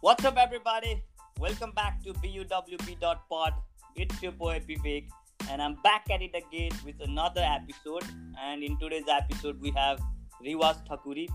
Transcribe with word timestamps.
What's 0.00 0.24
up, 0.24 0.36
everybody? 0.38 1.02
Welcome 1.38 1.72
back 1.72 2.02
to 2.04 2.12
BUWB.pod. 2.14 3.52
It's 3.96 4.22
your 4.22 4.32
boy 4.32 4.60
Vivek, 4.68 5.08
and 5.50 5.60
I'm 5.62 5.74
back 5.82 6.06
at 6.10 6.22
it 6.22 6.34
again 6.34 6.70
with 6.84 7.00
another 7.00 7.42
episode. 7.42 8.04
And 8.40 8.62
in 8.62 8.78
today's 8.78 9.08
episode, 9.08 9.60
we 9.60 9.70
have 9.72 10.00
Riwaz 10.44 10.86
Thakuri. 10.88 11.28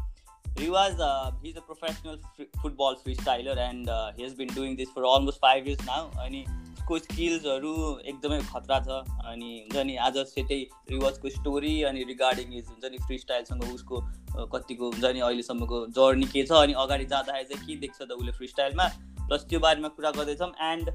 Riwaz, 0.56 1.00
uh, 1.00 1.32
he's 1.42 1.56
a 1.58 1.62
professional 1.62 2.18
f- 2.40 2.48
football 2.62 2.96
freestyler, 2.96 3.58
and 3.58 3.90
uh, 3.90 4.12
he 4.16 4.24
has 4.24 4.34
been 4.34 4.50
doing 4.50 4.76
this 4.76 4.90
for 4.90 5.06
almost 5.06 5.40
five 5.40 5.66
years 5.68 5.80
now. 5.86 6.10
अनि 6.26 6.46
उसको 6.82 6.98
स्किल्सहरू 7.00 7.72
एकदमै 8.12 8.38
खतरा 8.52 8.78
छ 8.86 8.96
अनि 9.32 9.50
हुन्छ 9.66 9.84
नि 9.90 9.96
आज 10.06 10.18
सेटै 10.30 10.58
रिवाजको 10.92 11.30
स्टोरी 11.36 11.74
अनि 11.90 12.04
रिगार्डिङ 12.12 12.54
इज 12.60 12.68
हुन्छ 12.72 12.90
नि 12.92 12.98
फ्री 13.08 13.18
स्टाइलसँग 13.24 13.64
उसको 13.74 14.00
अ, 14.00 14.15
कतिको 14.35 14.91
हुन्छ 14.91 15.05
नि 15.07 15.21
अहिलेसम्मको 15.21 15.87
जर्नी 15.97 16.27
के 16.29 16.43
छ 16.45 16.53
अनि 16.61 16.73
अगाडि 16.79 17.05
जाँदाखेरि 17.07 17.49
चाहिँ 17.49 17.67
के 17.67 17.77
देख्छ 17.81 17.99
त 18.01 18.11
उसले 18.13 18.33
फ्री 18.33 18.49
स्टाइलमा 18.49 18.89
प्लस 19.21 19.47
त्यो 19.51 19.61
बारेमा 19.61 19.89
कुरा 19.97 20.11
गर्दैछौँ 20.13 20.53
and 20.65 20.91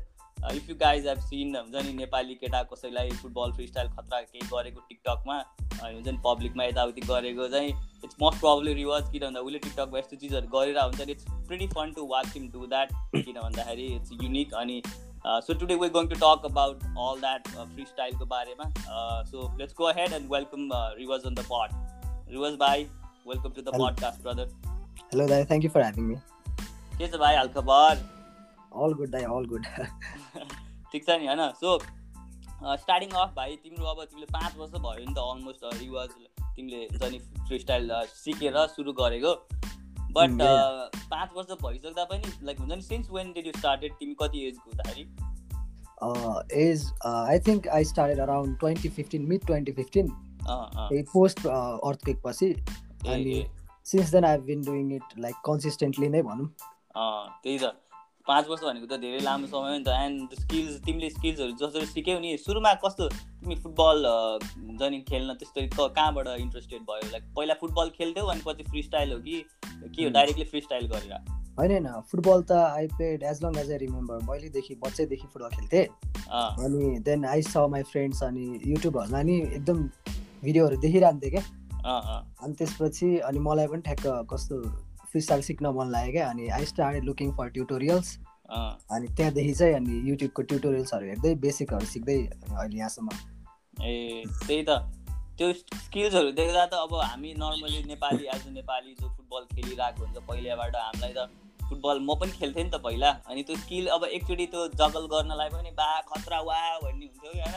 if 0.52 0.70
you 0.70 0.76
guys 0.76 1.08
have 1.08 1.20
seen 1.22 1.56
हुन्छ 1.56 1.86
नि 1.86 1.94
नेपाली 1.94 2.36
केटा 2.36 2.62
कसैलाई 2.70 3.10
फुटबल 3.18 3.52
फ्री 3.54 3.68
स्टाइल 3.68 3.88
खतरा 3.90 4.22
केही 4.22 4.48
गरेको 4.48 4.80
टिकटकमा 4.90 5.38
अनि 5.38 5.94
हुन्छ 5.94 6.08
नि 6.08 6.18
पब्लिकमा 6.26 6.64
यताउति 6.64 7.02
गरेको 7.02 7.48
चाहिँ 7.50 7.70
इट्स 8.04 8.16
मोस्ट 8.22 8.40
प्रब्लम 8.40 8.74
रिवाज 8.76 9.12
किन 9.12 9.22
भन्दा 9.22 9.42
उसले 9.42 9.60
टिकटकमा 9.60 10.00
यस्तो 10.00 10.16
चिजहरू 10.24 10.48
गरेर 10.56 10.80
हुन्छ 10.80 11.02
नि 11.02 11.12
it's 11.12 11.26
pretty 11.48 11.68
fun 11.76 11.94
to 11.96 12.08
watch 12.08 12.34
him 12.36 12.50
do 12.52 12.66
that 12.68 12.94
किन 13.16 13.40
भन्दाखेरि 13.40 13.86
इट्स 13.96 14.12
युनिक 14.14 14.54
अनि 14.64 14.82
so 15.26 15.54
today 15.54 15.76
we're 15.76 15.90
going 15.90 16.08
to 16.08 16.16
talk 16.18 16.46
about 16.46 16.84
all 16.84 17.22
that 17.22 17.48
free 17.50 17.86
स्टाइलको 17.86 18.26
बारेमा 18.34 18.72
so 19.26 19.52
let's 19.58 19.76
go 19.78 19.92
head 20.00 20.14
and 20.14 20.34
welcome 20.34 20.70
Riwaj 20.98 21.26
on 21.26 21.36
the 21.36 21.46
pod 21.52 22.32
Riwaj 22.32 22.54
भाइ 22.60 22.88
welcome 23.28 23.50
to 23.56 23.62
the. 23.62 23.70
Podcast 23.80 24.22
brother 24.24 24.60
Hello, 25.14 25.24
Dai. 25.30 25.38
Thank 25.48 25.66
you 25.66 25.70
for 25.72 25.82
having 25.84 26.06
me. 26.10 26.18
के 26.98 27.08
छ 27.08 27.20
भाइ 27.24 27.36
हालखबर 27.36 28.04
All 28.82 28.94
good, 29.00 29.10
Dai. 29.16 29.24
All 29.36 29.48
good. 29.54 29.66
ठिक 30.92 31.06
छ 31.06 31.18
नि 31.22 31.28
होइन 31.28 31.42
सो 31.62 31.78
स्टार्टिङ 32.84 33.10
अफ 33.24 33.34
भाइ 33.36 33.56
तिम्रो 33.64 33.86
अब 33.94 34.04
तिमीले 34.04 34.28
पाँच 34.34 34.58
वर्ष 34.58 34.72
भयो 34.86 35.06
नि 35.06 35.14
त 35.14 35.26
अलमोस्ट 35.26 35.66
रिवाज 35.82 36.10
तिमीले 36.56 36.84
हुन्छ 36.86 37.12
नि 37.12 37.20
फ्री 37.48 37.60
स्टाइल 37.60 37.92
सिकेर 38.16 38.58
सुरु 38.76 38.94
गरेको 39.02 39.34
बट. 40.18 40.38
पाँच 41.14 41.30
वर्ष 41.36 41.52
भइसक्दा 41.64 42.04
पनि 42.14 42.32
लाइक 42.44 42.60
हुन्छ 42.60 42.74
नि 42.74 42.82
since 42.90 43.12
when 43.18 43.34
did 43.38 43.48
you 43.48 43.54
started 43.58 43.94
तिमी 44.00 44.16
कति 44.24 44.48
एजको 44.48 44.70
हुँदाखेरि 44.72 45.10
uh, 46.02 46.38
is 46.50 46.86
uh, 47.06 47.24
I 47.32 47.38
think 47.48 47.68
I 47.68 47.84
started 47.84 48.20
around 48.20 48.60
2015, 48.62 49.28
mid 49.32 49.44
2015. 49.50 50.08
अँ, 50.50 50.70
अँ, 50.76 50.88
A 50.92 51.04
post 51.12 51.44
uh, 51.48 51.78
earthquake 51.90 52.22
पछि 52.24 52.50
अनि 53.08 53.46
since 53.86 54.12
then 54.12 54.26
I've 54.26 54.46
been 54.46 54.62
doing 54.62 54.92
it 54.92 55.16
like 55.18 55.40
consistently 55.46 56.10
नै 56.10 56.22
भनौँ। 56.22 56.48
त्यही 57.44 57.58
त। 57.58 57.74
पाँच 58.28 58.48
वर्ष 58.48 58.62
भनेको 58.64 58.86
त 58.86 59.00
धेरै 59.02 59.20
लामो 59.20 59.48
समय 59.48 59.78
नि 59.78 59.84
त। 59.84 59.90
एन्ड 59.90 60.34
स्किल्स 60.40 60.74
तिमीले 60.86 61.10
स्किल्सहरू 61.10 61.52
जसरी 61.58 61.86
सिक्यौ 61.86 62.20
नि 62.20 62.38
सुरुमा 62.38 62.74
कस्तो 62.84 63.08
तिमी 63.10 63.56
फुटबल 63.64 64.06
हुन्छ 64.06 64.82
नि 64.82 65.00
खेल्न 65.10 65.34
त्यस्तो 65.34 65.88
कहाँबाट 65.90 66.28
इन्ट्रेस्टेड 66.40 66.82
भयो? 66.82 67.10
लाइक 67.12 67.24
पहिला 67.38 67.54
फुटबल 67.62 67.90
खेल्थ्यौ 67.98 68.26
अनि 68.26 68.42
पछि 68.46 68.64
फ्री 68.70 68.82
स्टाइल 68.84 69.12
हो 69.14 69.20
कि? 69.20 69.38
के 69.66 70.04
हो. 70.04 70.10
डाइरेक्टली 70.10 70.46
फ्री 70.46 70.62
स्टाइल 70.62 70.86
गरेर। 70.88 71.14
होइन 71.58 71.72
होइन। 71.72 71.88
फुटबल 72.12 72.42
त 72.44 72.52
I 72.52 72.88
played 73.00 73.24
as 73.24 73.44
long 73.44 73.58
as 73.60 73.72
I 73.72 73.78
remember 73.78 74.26
पहिलेदेखि 74.28 74.76
बच्चैदेखि 74.86 75.28
फुटबल 75.34 75.50
खेल्थेँ। 75.56 75.86
अनि 76.66 77.00
then 77.02 77.26
I 77.26 77.42
saw 77.42 77.66
my 77.74 77.84
friends 77.90 78.24
अनि 78.24 78.46
युट्युबहरूमा 78.66 79.22
नि 79.22 79.40
एकदम 79.42 79.84
भिडियोहरू 80.44 80.78
देखिरहन्थेँ 80.78 81.32
क्या। 81.32 81.44
अनि 81.86 82.54
त्यसपछि 82.54 83.10
अनि 83.30 83.40
मलाई 83.40 83.68
पनि 83.68 83.82
ठ्याक्क 83.82 84.28
कस्तो 84.34 84.62
फ्रिस्टाइल 85.12 85.42
सिक्न 85.42 85.74
मन 85.78 85.88
लाग्यो 85.92 86.12
क्या। 86.12 86.30
अनि 86.30 86.48
I 86.58 86.66
started 86.66 87.04
looking 87.04 87.32
for 87.38 87.50
tutorials 87.50 88.18
अनि 88.52 89.08
त्यहाँदेखि 89.08 89.54
चाहिँ 89.54 89.76
अनि 89.76 90.00
युट्युबको 90.10 90.42
ट्युटोरियल्सहरू 90.42 91.06
हेर्दै 91.08 91.36
बेसिकहरू 91.46 91.86
सिक्दै 91.86 92.18
अहिले 92.18 92.78
यहाँसम्म। 92.78 93.10
ए 93.84 94.24
त्यही 94.48 94.64
त। 94.64 94.82
त्यो 95.38 95.54
स्किल्सहरू 95.54 96.32
देख्दा 96.32 96.66
त 96.66 96.74
अब 96.86 96.94
हामी 97.02 97.34
normally 97.34 97.84
Nepali 97.88 98.26
as 98.34 98.48
a 98.48 98.52
Nepali 98.52 98.92
जो 99.02 99.08
फुटबल 99.08 99.44
खेलिरहेको 99.54 100.06
हुन्छ 100.06 100.18
पहिलाबाट 100.28 100.76
हामीलाई 100.76 101.14
त 101.14 101.30
फुटबल 101.70 102.00
म 102.00 102.16
पनि 102.22 102.32
खेल्थेँ 102.32 102.64
नि 102.64 102.70
त 102.70 102.82
पहिला। 102.84 103.10
अनि 103.32 103.44
त्यो 103.44 103.56
स्किल 103.58 103.88
अब 103.96 104.04
एकचोटि 104.12 104.46
त्यो 104.54 104.68
जगल 104.76 105.08
गर्नलाई 105.14 105.50
पनि 105.50 105.72
बा 105.80 105.90
खतरा 106.12 106.40
वा 106.42 106.60
भन्ने 106.84 107.06
हुन्थ्यो 107.06 107.32
कि 107.32 107.40
होइन 107.42 107.56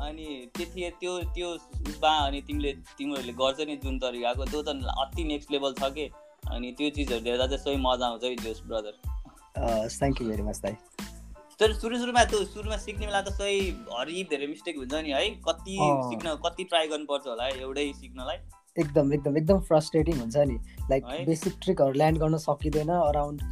अनि 0.00 0.26
त्यति 0.56 0.90
त्यो 1.00 1.12
त्यो 1.34 1.48
उसमा 1.88 2.12
अनि 2.26 2.40
तिमीले 2.48 2.72
तिमीहरूले 2.98 3.32
गर्छ 3.40 3.68
नि 3.68 3.76
जुन 3.84 3.98
तरिकाको 3.98 4.44
त्यो 4.50 4.62
त 4.62 4.96
अति 5.04 5.24
नेक्स्ट 5.32 5.52
लेभल 5.52 5.74
छ 5.80 5.92
कि? 5.94 6.10
अनि 6.50 6.72
त्यो 6.78 6.90
चिजहरू 6.96 7.24
देख्दा 7.24 7.46
चाहिँ 7.46 7.64
सही 7.64 7.76
मजा 7.86 8.06
आउँछ 8.06 8.24
है 8.24 8.34
जोस 8.44 8.62
brother 8.66 8.94
thank 9.98 10.22
you 10.22 10.28
very 10.28 10.42
much 10.42 10.60
दाइ 10.64 10.76
तर 11.60 11.72
सुरु 11.74 11.98
सुरुमा 11.98 12.24
त्यो 12.24 12.44
सुरुमा 12.44 12.76
सिक्ने 12.82 13.06
बेला 13.06 13.20
त 13.22 13.32
सही 13.38 13.58
हरिब 13.92 14.26
धेरै 14.28 14.46
मिस्टेक 14.46 14.76
हुन्छ 14.76 14.94
नि 14.94 15.10
है? 15.12 15.28
कति। 15.48 15.76
सिक्न 16.10 16.34
कति 16.46 16.64
ट्राई 16.64 16.88
गर्नुपर्छ 16.88 17.26
होला 17.26 17.44
है 17.44 17.60
एउटै 17.60 17.84
सिक्नलाई? 18.00 18.38
एकदम 18.76 19.12
एकदम 19.12 19.36
एकदम 19.36 19.58
फ्रस्ट्रेटिङ 19.68 20.18
हुन्छ 20.20 20.36
नि। 20.50 20.56
लाइक? 20.90 21.04
बेसिक 21.26 21.58
ट्रिकहरू 21.62 21.92
ल्यान्ड 21.92 22.18
गर्न 22.18 22.36
सकिँदैन 22.46 22.88
अराउन्ड 22.88 23.42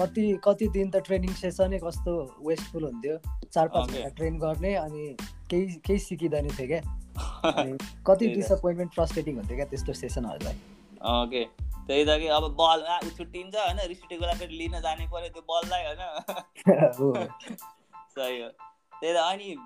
कति 0.00 0.24
कति 0.44 0.68
दिन 0.74 0.90
त 0.90 0.96
ट्रेनिङ 1.06 1.32
सेसनै 1.40 1.78
कस्तो 1.78 2.12
वेस्टफुल 2.46 2.84
हुन्थ्यो। 2.84 3.18
चार 3.46 3.68
पाँच. 3.68 3.90
घन्टा 3.90 4.08
ट्रेन 4.18 4.38
गर्ने 4.38 4.74
अनि 4.74 5.04
केही 5.54 5.80
केही 5.86 5.98
सिकिँदैन 5.98 6.48
थियो 6.52 6.66
क्या? 6.66 6.82
कति। 8.06 8.28
डिसपोइन्टमेन्ट 8.34 8.94
फ्रस्ट्रेटिङ 8.94 9.36
हुन्थ्यो 9.36 9.56
क्या 9.56 9.66
त्यस्तो 9.66 9.92
सेसनहरूलाई 9.92 10.56
ओके 11.12 11.44
त्यही 11.88 12.04
त 12.04 12.18
कि 12.20 12.28
अब 12.34 12.44
बल 12.60 12.84
छुट्टिन्छ 13.10 13.54
होइन 13.56 13.80
रिस 13.88 14.02
उठेको 14.04 14.20
बेला 14.20 14.34
फेरि 14.34 14.56
लिन 14.56 14.80
जाने 14.80 15.06
पऱ्यो 15.12 15.28
त्यो 15.28 15.42
बललाई 15.50 15.82
होइन? 15.84 17.28
सही 18.16 18.40
हो। 18.42 18.48
त्यही 18.48 19.14
त 19.14 19.16
अनि 19.16 19.56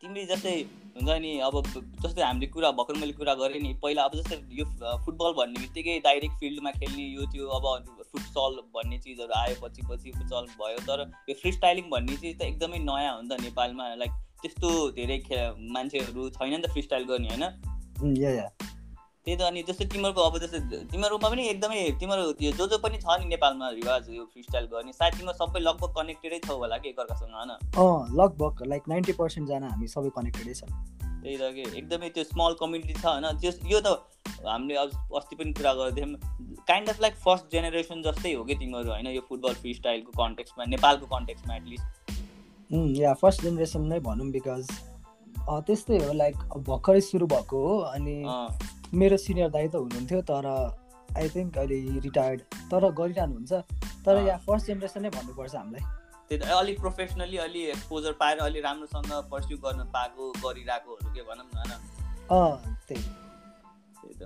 तिमीले 0.00 0.24
जस्तै 0.26 0.54
हुन्छ 0.96 1.16
नि 1.18 1.30
अब 1.40 1.54
जस्तै 2.02 2.22
हामीले 2.22 2.46
कुरा 2.46 2.70
भर्खर 2.70 2.98
मैले 2.98 3.12
कुरा 3.12 3.34
गरेँ 3.34 3.60
नि 3.60 3.72
पहिला 3.82 4.02
अब 4.02 4.16
जस्तै 4.16 4.38
यो 4.52 4.66
फुटबल 5.04 5.32
भन्ने 5.32 5.60
बित्तिकै 5.60 5.98
डाइरेक्ट 6.00 6.36
फिल्डमा 6.40 6.72
खेल्ने 6.72 7.06
यो 7.08 7.28
त्यो 7.32 7.48
अब 7.58 7.68
फुटसल 8.10 8.60
भन्ने 8.76 8.98
चिजहरू 8.98 9.38
आयो 9.38 9.56
पछि 9.62 9.86
पछि 9.90 10.12
फुटसल 10.12 10.52
भयो 10.60 10.84
तर 10.90 11.04
यो 11.30 11.38
फ्री 11.40 11.52
स्टाइलिङ 11.52 11.90
भन्ने 11.90 12.16
चिज 12.16 12.38
त 12.38 12.42
एकदमै 12.42 12.82
नयाँ 12.84 13.14
हो 13.14 13.22
नि 13.22 13.28
त 13.28 13.40
नेपालमा 13.40 13.88
लाइक 13.94 14.20
त्यस्तो 14.44 14.70
धेरै 14.92 15.18
खे 15.24 15.40
मान्छेहरू 15.72 16.28
छैन 16.36 16.54
नि 16.54 16.62
त 16.62 16.70
फ्री 16.70 16.82
स्टाइल 16.82 17.10
गर्ने 17.10 17.28
होइन? 17.28 17.44
उम्, 18.02 18.16
या 18.18 18.30
या। 18.30 18.48
त्यही 19.26 19.36
त 19.36 19.42
अनि 19.42 19.60
जस्तै 19.68 19.84
तिमीहरूको 19.92 20.20
अब 20.20 20.34
जस्तै 20.38 20.58
तिमीहरूमा 20.92 21.28
पनि 21.28 21.44
एकदमै 21.48 21.84
तिमीहरू 22.00 22.32
त्यो 22.40 22.50
जो 22.52 22.66
जो 22.68 22.78
पनि 22.78 22.98
छ 22.98 23.14
नि 23.20 23.28
नेपालमा 23.28 23.70
रिवाज 23.70 24.10
यो 24.10 24.24
फ्री 24.32 24.42
स्टाइल 24.42 24.66
गर्ने। 24.72 24.92
सायद 24.92 25.14
तिम्रो 25.14 25.34
सबै 25.38 25.60
लगभग 25.60 25.94
कनेक्टेडै 25.98 26.40
छौ 26.46 26.56
होला 26.56 26.78
कि 26.78 26.88
एकअर्कासँग 26.88 27.32
होइन? 27.32 27.52
लगभग 28.20 28.62
लाइक 28.66 28.82
नाइन्टी 28.88 29.14
पर्सेन्टजना 29.22 29.70
हामी 29.70 29.88
सबै 29.88 30.12
कनेक्टेडै 30.18 30.54
छौँ। 30.54 30.68
त्यही 31.22 31.36
त 31.36 31.50
कि 31.56 31.64
एकदमै 31.78 32.08
त्यो 32.10 32.24
स्मल 32.24 32.60
कम्युनिटी 32.60 33.00
छ 33.00 33.06
होइन? 33.06 33.30
त्यो 33.40 33.52
यो 33.72 33.80
त 33.80 33.96
हामीले 34.44 34.74
अब 34.76 35.16
अस्ति 35.16 35.36
पनि 35.36 35.52
कुरा 35.52 35.72
गर्थ्यौँ 35.74 36.08
kind 36.68 36.88
of 36.88 37.00
like 37.00 37.14
first 37.24 37.52
generation 37.52 38.02
जस्तै 38.02 38.32
हो 38.34 38.44
कि 38.44 38.54
तिमीहरू 38.54 38.90
होइन? 38.90 39.06
यो 39.08 39.26
फुटबल 39.28 39.54
फ्री 39.64 39.74
स्टाइलको 39.74 40.12
कन्टेक्समा 40.22 40.64
नेपालको 40.76 41.06
कन्टेक्समा 41.16 41.56
एटलिस्ट 41.56 42.03
या 42.74 43.14
फर्स्ट 43.14 43.42
जेनेरेसन 43.42 43.82
नै 43.82 44.00
भनौँ 44.00 44.30
बिकज 44.30 44.66
त्यस्तै 45.66 45.98
हो 46.04 46.12
लाइक 46.12 46.36
भर्खरै 46.68 47.00
सुरु 47.00 47.26
भएको 47.26 47.66
हो 47.66 47.78
अनि 47.78 48.16
मेरो 48.94 49.16
सिनियर 49.16 49.48
दाइ 49.50 49.68
त 49.68 49.76
हुनुहुन्थ्यो 49.76 50.20
तर 50.22 50.46
आई 51.16 51.28
थिङ्क 51.28 51.58
अहिले 51.58 52.00
रिटायर्ड 52.00 52.40
तर 52.70 52.90
गरिरहनुहुन्छ। 52.90 53.52
तर। 54.06 54.16
या 54.26 54.36
फर्स्ट 54.36 54.66
जेनेरेसन 54.66 55.02
नै 55.02 55.10
भन्नुपर्छ 55.10 55.54
हामीलाई। 55.56 55.84
त्यही 56.28 56.38
त 56.38 56.42
अलिक 56.42 56.80
प्रोफेसनली 56.80 57.36
अलि 57.36 57.60
एक्सपोजर 57.64 58.12
पाएर 58.12 58.38
अलि 58.38 58.60
राम्रोसँग 58.60 59.12
पर्स्यु 59.30 59.58
गर्न 59.58 59.84
पाएको 59.84 60.30
गरिरहेकोहरू 60.44 61.12
के 61.14 61.22
भनौँ 61.22 61.46
न 61.46 61.58
होइन? 61.58 61.72
त्यही। 62.88 63.02
त्यही 64.00 64.14
त। 64.14 64.22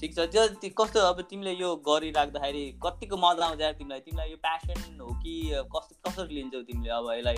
ठिक 0.00 0.14
छ 0.16 0.18
त्यो 0.18 0.70
कस्तो 0.80 1.00
अब 1.00 1.20
तिमीले 1.20 1.52
यो 1.52 1.76
गरिराख्दाखेरि 1.88 2.64
कतिको 2.86 3.16
मजा 3.16 3.46
आउँछ 3.46 3.62
तिमीलाई? 3.78 4.00
तिमीलाई 4.00 4.30
यो 4.30 4.36
प्यासन 4.36 5.00
हो 5.00 5.14
कि 5.22 5.34
कस्तो 5.76 6.10
कसरी 6.10 6.34
लिन्छौ 6.34 6.62
तिमीले 6.62 6.90
अब 6.90 7.06
यसलाई? 7.12 7.36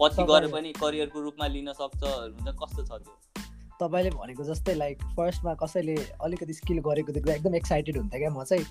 पछि 0.00 0.22
गएर 0.30 0.46
पनि 0.52 0.72
करियरको 0.80 1.20
रूपमा 1.20 1.46
लिन 1.46 1.72
सक्छ 1.72 2.02
हुन्छ 2.02 2.48
कस्तो 2.62 2.82
छ 2.82 2.90
त्यो? 3.02 3.14
तपाईँले 3.80 4.10
भनेको 4.12 4.44
जस्तै 4.44 4.74
लाइक 4.74 5.02
फर्स्टमा 5.16 5.54
कसैले 5.62 5.96
अलिकति 6.20 6.54
स्किल 6.54 6.78
गरेको 6.86 7.12
देख्दा 7.12 7.32
एकदम 7.34 7.54
एक्साइटेड 7.56 7.96
हुन्थ्यो 7.96 8.20
क्या 8.20 8.30
म 8.30 8.44
चाहिँ। 8.44 8.64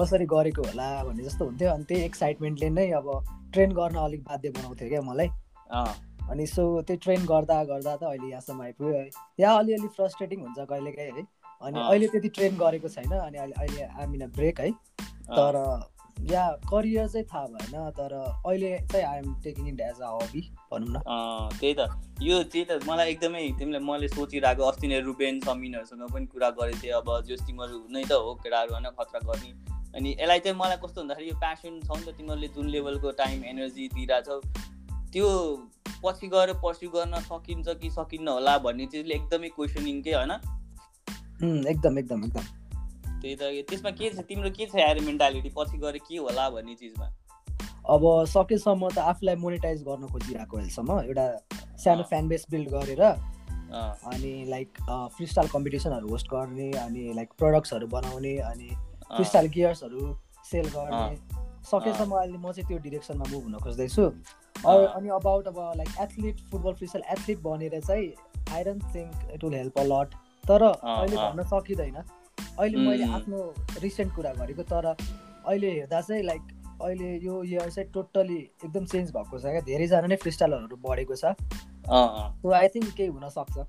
कसरी 0.00 0.26
गरेको 0.26 0.62
होला 0.62 0.88
भन्ने 1.04 1.22
जस्तो 1.24 1.44
हुन्थ्यो 1.44 1.70
अनि 1.70 1.84
त्यही 1.84 2.04
एक्साइटमेन्टले 2.04 2.68
नै 2.72 2.90
अब 2.96 3.06
ट्रेन 3.52 3.72
गर्न 3.78 3.96
अलिक 4.00 4.22
बाध्य 4.24 4.50
बनाउँथ्यो 4.56 4.88
क्या 4.88 5.02
मलाई। 5.08 5.28
अनि 6.30 6.46
सो 6.46 6.62
त्यो 6.88 6.96
ट्रेन 7.04 7.26
गर्दा 7.26 7.62
गर्दा 7.64 7.96
त 7.96 8.02
अहिले 8.02 8.28
यहाँसम्म 8.32 8.62
आइपुग्यो 8.62 8.94
है। 8.96 9.08
यहाँ 9.40 9.58
अलिअलि 9.58 9.88
फ्रस्ट्रेटिङ 9.96 10.40
हुन्छ 10.40 10.58
कहिलेकाहीँ 10.58 11.12
है। 11.16 11.22
अनि। 11.62 11.80
अहिले 11.80 12.06
त्यति 12.08 12.28
ट्रेन 12.38 12.56
गरेको 12.56 12.88
छैन 12.88 13.12
अनि 13.12 13.38
अहिले 13.38 13.54
अहिले 13.60 13.82
आमिन 14.02 14.26
ब्रेक 14.34 14.60
है। 14.60 14.70
तर 15.36 15.54
या 16.16 16.44
करियर 16.70 17.08
चाहिँ 17.08 17.26
थाहा 17.26 17.46
भएन 17.46 17.90
तर 17.90 18.12
अहिले 18.46 18.78
चाहिँ 18.92 19.06
I'm 19.06 19.34
taking 19.44 19.68
it 19.68 19.80
as 19.80 20.00
a 20.00 20.10
hobby 20.12 20.40
भनौँ 20.72 20.88
न। 20.88 21.02
त्यही 21.60 21.74
त। 21.74 21.88
यो 22.22 22.42
त्यही 22.42 22.64
त 22.64 22.88
मलाई 22.88 23.10
एकदमै 23.10 23.42
तिमीलाई 23.58 23.80
मैले 23.80 24.08
सोचिरहेको 24.08 24.62
अस्ति 24.62 24.88
नै 24.88 25.00
रुबेन 25.00 25.40
समिनहरूसँग 25.40 26.10
पनि 26.10 26.26
कुरा 26.26 26.50
गरेको 26.50 26.82
थिएँ 26.82 26.92
अब 26.92 27.08
जो 27.28 27.36
तिमीहरू 27.36 27.86
नै 27.90 28.04
त 28.04 28.12
हो 28.12 28.34
केटाहरू 28.42 28.72
होइन 28.72 28.90
खतरा 28.90 29.20
गर्ने। 29.28 29.50
अनि 29.94 30.10
यसलाई 30.10 30.40
चाहिँ 30.40 30.58
मलाई 30.58 30.76
कस्तो 30.76 31.00
भन्दाखेरि 31.02 31.28
यो 31.28 31.36
प्यासन 31.36 31.80
छ 31.80 31.90
नि 31.90 32.04
त 32.04 32.16
तिमीहरूले 32.16 32.48
जुन 32.48 32.66
लेभलको 32.68 33.10
टाइम 33.22 33.44
एनर्जी 33.44 33.88
दिइरहेछौ 33.94 34.40
त्यो 35.12 35.28
पछि 36.04 36.26
गएर 36.28 36.52
पर्स्यु 36.64 36.90
गर्न 36.90 37.20
सकिन्छ 37.22 37.68
कि 37.80 37.90
सकिन्न 37.90 38.28
होला 38.28 38.58
भन्ने 38.58 38.86
चिजले 38.86 39.14
एकदमै 39.14 39.48
क्वेसनिङ 39.48 40.02
के 40.02 40.12
होइन? 40.14 40.32
एकदम 41.66 41.98
एकदम 41.98 42.24
एकदम। 42.24 42.55
त्यही 43.34 43.62
त 43.62 43.68
त्यसमा 43.68 43.90
के 43.90 44.10
छ? 44.10 44.18
तिम्रो 44.28 44.50
के 44.50 44.66
छ 44.66 44.74
यार 44.78 45.00
मेन्टालिटी 45.02 45.50
पछि 45.56 45.78
गएर 45.78 45.98
के 46.08 46.16
होला 46.16 46.48
भन्ने 46.50 46.74
चिजमा? 46.74 47.06
अब 47.94 48.02
सकेसम्म 48.28 48.88
त 48.88 48.98
आफूलाई 49.10 49.36
मोनिटाइज 49.42 49.82
गर्न 49.88 50.08
खोजिरहेको 50.12 50.56
अहिलेसम्म। 50.56 50.98
एउटा 51.06 51.26
सानो 51.84 52.02
फ्यान 52.10 52.28
बेस 52.28 52.46
बिल्ड 52.50 52.68
गरेर 52.70 53.02
अनि 54.10 54.32
लाइक 54.48 54.68
फ्री 55.16 55.26
स्टाइल 55.26 55.48
कम्पिटिसनहरू 55.48 56.08
होस्ट 56.08 56.26
गर्ने 56.30 56.70
अनि 56.78 57.12
लाइक 57.16 57.28
प्रडक्ट्सहरू 57.38 57.86
बनाउने 57.94 58.34
अनि 58.50 58.68
फ्री 59.14 59.24
स्टाइल 59.24 59.48
गियर्सहरू 59.56 60.02
सेल 60.50 60.68
गर्ने। 60.74 61.16
सकेसम्म 61.70 62.12
अहिले 62.16 62.38
म 62.38 62.52
चाहिँ 62.52 62.66
त्यो 62.68 62.78
डिरेक्सनमा 62.82 63.24
मुभ 63.30 63.42
हुन 63.44 63.58
खोज्दैछु। 63.62 64.04
अनि 64.66 65.08
अबाउट 65.14 65.46
अब 65.46 65.58
like 65.76 65.90
athlete 66.02 66.36
football 66.50 66.72
freestyle 66.86 67.04
athlete 67.14 67.38
बनेर 67.42 67.80
चाहिँ 67.80 68.06
I 68.54 68.64
don't 68.64 68.82
think 68.94 69.34
it 69.34 69.44
will 69.44 69.54
help 69.54 69.78
a 69.78 69.84
lot 69.92 70.14
तर 70.48 70.62
अहिले 70.62 71.16
भन्न 71.16 71.42
सकिँदैन। 71.54 71.98
अहिले 72.58 72.78
मैले 72.88 73.04
आफ्नो 73.12 73.38
रिसेन्ट 73.82 74.14
कुरा 74.14 74.32
गरेको 74.34 74.62
तर 74.72 74.86
अहिले 74.86 75.70
हेर्दा 75.70 76.00
चाहिँ 76.00 76.22
लाइक 76.24 76.42
अहिले 76.82 77.08
यो 77.24 77.42
इयर 77.44 77.70
चाहिँ 77.70 77.90
टोटली 77.92 78.38
एकदम 78.64 78.84
चेन्ज 78.86 79.10
भएको 79.12 79.38
छ 79.38 79.42
क्या। 79.54 79.60
धेरैजना 79.68 80.06
नै 80.06 80.16
फ्रिस्टाइलरहरू 80.24 80.76
बढेको 80.84 81.16
छ। 81.16 81.32
सो 82.42 82.52
आई 82.52 82.68
थिङ्क 82.74 82.94
केही 82.96 83.08
हुनसक्छ। 83.08 83.64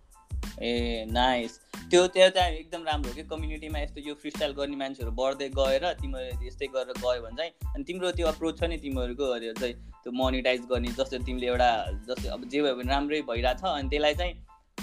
ए 0.61 1.05
नाइस 1.11 1.59
त्यो 1.91 2.01
त्यो 2.15 2.29
चाहिँ 2.35 2.55
एकदम 2.57 2.83
राम्रो 2.83 3.09
हो 3.09 3.15
कि? 3.15 3.23
कम्युनिटीमा 3.29 3.79
यस्तो 3.79 4.01
यो 4.07 4.13
फ्रिस्टाइल 4.21 4.51
गर्ने 4.59 4.75
मान्छेहरू 4.75 5.11
बढ्दै 5.19 5.49
गएर 5.59 5.85
तिमीहरू 6.01 6.47
यस्तै 6.47 6.67
गरेर 6.75 6.99
गयो 7.03 7.21
भने 7.23 7.37
चाहिँ 7.37 7.51
अनि 7.75 7.83
तिम्रो 7.87 8.11
त्यो 8.17 8.27
अप्रोच 8.27 8.59
छ 8.59 8.69
नि 8.71 8.77
तिमीहरूको 8.83 9.25
चाहिँ 9.61 9.73
त्यो 10.03 10.11
मोनिटाइज 10.21 10.61
गर्ने 10.71 10.91
जस्तो 10.99 11.23
तिमीले 11.29 11.47
एउटा 11.47 11.69
जस्तै 12.09 12.29
अब 12.35 12.47
जे 12.51 12.61
भयो 12.61 12.75
भने 12.81 12.91
राम्रै 12.91 13.21
भइरहेछ 13.29 13.63
अनि 13.71 13.89
त्यसलाई 13.89 14.15
चाहिँ 14.21 14.33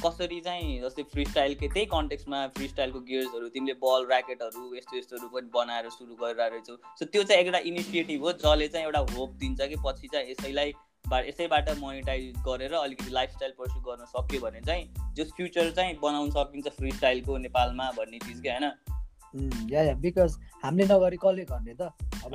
कसरी 0.02 0.40
चाहिँ 0.40 0.80
जस्तै 0.80 1.02
फ्री 1.02 1.24
स्टाइलकै 1.24 1.68
त्यही 1.68 1.86
कन्टेक्समा 1.86 2.46
फ्री 2.48 2.68
स्टाइलको 2.68 3.00
गियर्सहरू 3.00 3.48
तिमीले 3.48 3.74
बल 3.84 4.06
ऱ्याकेटहरू 4.10 4.74
यस्तो 4.76 4.96
यस्तोहरू 4.96 5.28
पनि 5.28 5.50
बनाएर 5.54 5.90
सुरु 5.90 6.14
गरेर 6.14 6.50
रहेछौ। 6.50 6.76
सो 6.98 7.04
त्यो 7.04 7.22
चाहिँ 7.22 7.44
एउटा 7.44 7.58
इनिसिएटिभ 7.58 8.24
हो 8.24 8.32
जसले 8.32 8.68
चाहिँ 8.68 8.86
एउटा 8.86 9.00
होप 9.14 9.30
दिन्छ 9.34 9.60
कि 9.60 9.76
पछि 9.86 10.08
चाहिँ 10.12 10.30
यसैलाई 10.30 10.72
यसैबाट 11.28 11.70
मोनिटाइज 11.78 12.36
गरेर 12.48 12.72
अलिकति 12.74 13.10
लाइफस्टाइल 13.10 13.52
पर्सु 13.58 13.80
गर्न 13.80 14.04
सक्यो 14.06 14.40
भने 14.40 14.60
चाहिँ 14.60 15.14
जस 15.14 15.32
फ्युचर 15.36 15.70
चाहिँ 15.70 15.98
बनाउन 16.02 16.30
सकिन्छ 16.30 16.68
फ्री 16.68 16.90
स्टाइलको 16.92 17.36
नेपालमा 17.38 17.90
भन्ने 17.90 18.18
चिज 18.18 18.40
क्या 18.42 18.58
होइन? 18.58 18.93
या 19.70 19.82
या 19.82 19.94
बिकज 19.94 20.36
हामीले 20.64 20.84
नगरी 20.84 21.16
कसले 21.16 21.44
गर्ने 21.44 21.74
त? 21.74 21.82
अब 22.24 22.34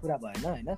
कुरा 0.00 0.16
भएन 0.16 0.44
होइन? 0.44 0.74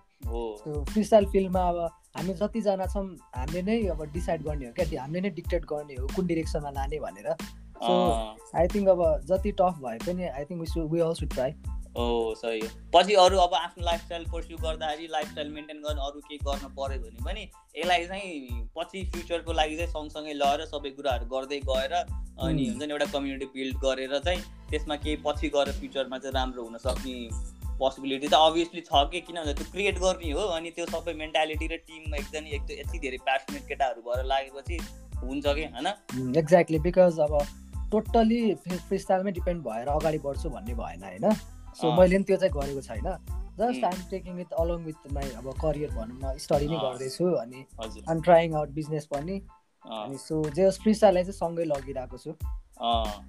फ्री 0.92 1.04
स्टाइल 1.04 1.26
फिल्डमा 1.26 1.62
अब 1.68 1.78
हामी 2.16 2.34
जतिजना 2.34 2.86
छौँ 2.86 3.04
हामीले 3.36 3.62
नै 3.62 3.86
अब 3.88 4.04
डिसाइड 4.12 4.42
गर्ने 4.42 4.66
हो 4.66 4.72
क्या 4.72 5.02
हामीले 5.02 5.20
नै 5.20 5.30
डिक्टेट 5.30 5.64
गर्ने 5.64 5.94
हो 5.94 6.06
कुन 6.16 6.26
डिरेक्सनमा 6.26 6.70
लाने 6.70 6.98
भनेर। 6.98 7.32
सो 7.78 7.92
आई 8.58 8.66
थिङ्क 8.74 8.88
अब 8.88 9.02
जति 9.30 9.52
टफ 9.52 9.80
भए 9.84 9.98
पनि 10.06 10.28
I 10.28 10.44
think 10.44 10.60
we 10.60 10.86
we 10.92 11.00
all 11.00 11.14
should 11.14 11.30
try 11.34 11.52
हो 11.98 12.34
सही 12.38 12.60
हो। 12.60 12.68
पछि 12.94 13.14
अरू 13.22 13.38
अब 13.38 13.54
आफ्नो 13.54 13.84
लाइफस्टाइल 13.84 14.24
पर्स्यु 14.32 14.56
गर्दाखेरि 14.58 15.06
लाइफस्टाइल 15.12 15.48
मेन्टेन 15.50 15.82
गर्न 15.82 15.98
अरू 16.06 16.20
केही 16.20 16.38
गर्न 16.44 16.68
पऱ्यो 16.78 17.00
भने 17.02 17.24
पनि 17.24 17.42
यसलाई 17.76 18.06
चाहिँ 18.06 18.62
पछि 18.78 19.04
फ्युचरको 19.12 19.52
लागि 19.52 19.76
चाहिँ 19.76 19.90
सँगसँगै 19.90 20.34
लगेर 20.34 20.64
सबै 20.66 20.90
कुराहरू 20.98 21.26
गर्दै 21.34 21.60
गएर 21.68 21.94
अनि 21.94 22.68
हुन्छ 22.68 22.82
नि 22.82 22.92
एउटा 22.92 23.06
कम्युनिटी 23.12 23.46
बिल्ड 23.54 23.76
गरेर 23.84 24.18
चाहिँ 24.18 24.42
त्यसमा 24.70 24.96
केही 25.04 25.16
पछि 25.26 25.48
गएर 25.56 25.72
फ्युचरमा 25.80 26.18
चाहिँ 26.18 26.34
राम्रो 26.34 26.62
हुनसक्ने 26.62 27.16
पोसिबिलिटी 27.80 28.28
त 28.28 28.34
अभियसली 28.44 28.80
छ 28.86 29.02
कि 29.10 29.20
किन 29.26 29.36
भन्दा 29.36 29.52
त्यो 29.58 29.70
क्रिएट 29.72 29.98
गर्ने 29.98 30.30
हो 30.30 30.46
अनि 30.54 30.70
त्यो 30.78 30.86
सबै 30.86 31.12
मेन्टालिटी 31.18 31.66
र 31.66 31.76
टिममा 31.90 32.16
एकदम 32.16 32.46
एक 32.54 32.72
यति 32.78 32.98
धेरै 33.04 33.18
प्यासनेट 33.26 33.68
केटाहरू 33.68 34.00
भएर 34.08 34.24
लागेपछि 34.32 34.78
हुन्छ 35.20 35.46
कि 35.46 35.64
होइन? 35.74 35.86
एक्ज्याक्टली 36.38 36.78
बिकज 36.88 37.20
अब 37.20 37.38
टोटल्ली 37.92 38.42
फ्रिस्टाइलमै 38.64 39.32
डिपेन्ड 39.38 39.62
भएर 39.62 39.88
अगाडि 39.90 40.18
बढ्छु 40.24 40.50
भन्ने 40.50 40.74
भएन 40.80 41.04
होइन? 41.04 41.30
सो 41.80 41.92
मैले 41.98 42.16
पनि 42.16 42.24
त्यो 42.24 42.36
चाहिँ 42.36 42.52
गरेको 42.54 42.82
छैन। 42.88 43.08
Just 43.58 43.84
I'm 43.84 44.00
taking 44.10 44.34
with 44.34 44.52
along 44.62 44.84
with 44.84 45.12
my 45.14 45.30
अब 45.38 45.50
करियर 45.62 45.90
भनौँ 45.94 46.18
न 46.18 46.36
स्टडी 46.44 46.68
नै 46.68 46.78
गर्दैछु 46.84 47.32
अनि 47.42 47.64
आइम 47.80 48.20
ट्राइङ 48.28 48.54
आउट 48.54 48.70
बिजनेस 48.78 49.06
पनि। 49.14 49.40
अनि 49.84 50.16
सो 50.18 50.42
जे 50.56 50.70
फ्रिस्टाइललाई 50.84 51.24
चाहिँ 51.24 51.38
सँगै 51.38 51.64
लगिरहेको 51.64 52.18
छु। 52.18 52.32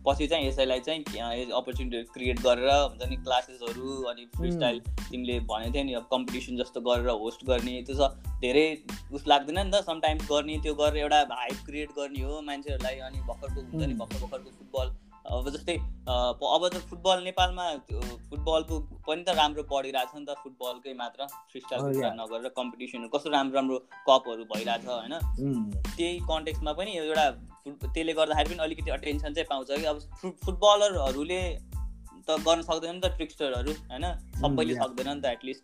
पछि 0.06 0.26
चाहिँ 0.28 0.48
यसैलाई 0.48 0.80
चाहिँ 0.80 1.52
अपर्च्युनिटी 1.60 2.02
क्रिएट 2.14 2.40
गरेर 2.42 2.70
हुन्छ 2.70 3.10
नि 3.10 3.16
क्लासेसहरू 3.18 3.94
अनि 4.12 4.26
फ्री 4.36 4.52
स्टाइल 4.52 4.80
तिमीले 5.00 5.40
भनेको 5.50 5.74
थियौ 5.76 5.84
नि 5.84 5.94
अब 6.00 6.06
कम्पिटिसन 6.12 6.58
जस्तो 6.58 6.82
गरेर 6.88 7.10
होस्ट 7.24 7.46
गर्ने 7.48 7.82
त्यो 7.88 7.96
छ 7.98 8.10
धेरै 8.42 8.66
उस 9.14 9.28
लाग्दैन 9.28 9.60
नि 9.60 9.72
त। 9.72 9.82
समटाइम्स 9.86 10.30
गर्ने 10.32 10.58
त्यो 10.66 10.74
गरेर 10.82 11.04
एउटा 11.04 11.20
हाइप 11.34 11.66
क्रिएट 11.66 11.90
गर्ने 11.98 12.22
हो 12.24 12.42
मान्छेहरूलाई 12.50 13.00
अनि 13.10 13.20
भर्खरको 13.30 13.62
हुन्छ 13.62 13.84
नि 13.84 13.94
भर्खर 14.02 14.20
भर्खरको 14.26 14.50
फुटबल 14.58 14.88
अब 15.30 15.50
जस्तै 15.56 15.76
अब 16.10 16.64
त 16.68 16.80
फुटबल 16.90 17.24
नेपालमा 17.24 17.66
फुटबलको 18.30 18.80
पनि 19.08 19.24
त 19.24 19.36
राम्रो 19.40 19.64
पढिरहेछ 19.72 20.12
नि 20.16 20.26
त 20.26 20.36
फुटबलकै 20.44 20.94
मात्र 21.02 21.28
फ्रिस्टाइल 21.52 22.12
नगरेर 22.20 22.54
कम्पिटिसन 22.60 23.08
कस्तो 23.16 23.34
राम्रो 23.36 23.56
राम्रो 23.60 23.78
कपहरू 24.10 24.44
भइरहेछ 24.54 24.86
होइन? 24.88 25.16
त्यही 25.98 26.20
कन्टेक्समा 26.32 26.74
पनि 26.80 26.98
एउटा 26.98 27.26
त्यसले 27.68 28.14
गर्दाखेरि 28.20 28.50
पनि 28.54 28.64
अलिकति 28.68 28.92
अटेन्सन 28.98 29.34
चाहिँ 29.34 29.50
पाउँछ 29.50 29.70
कि। 29.72 29.86
अब 29.86 29.98
फुटबलरहरूले 30.46 31.42
त 32.28 32.40
गर्न 32.48 32.62
सक्दैन 32.70 32.96
नि 32.96 33.02
त 33.02 33.16
ट्रिक्स्टरहरू 33.18 33.72
होइन? 33.92 34.06
सबैले 34.42 34.80
सक्दैन 34.84 35.10
नि 35.14 35.22
त 35.22 35.36
एटलिस्ट 35.38 35.64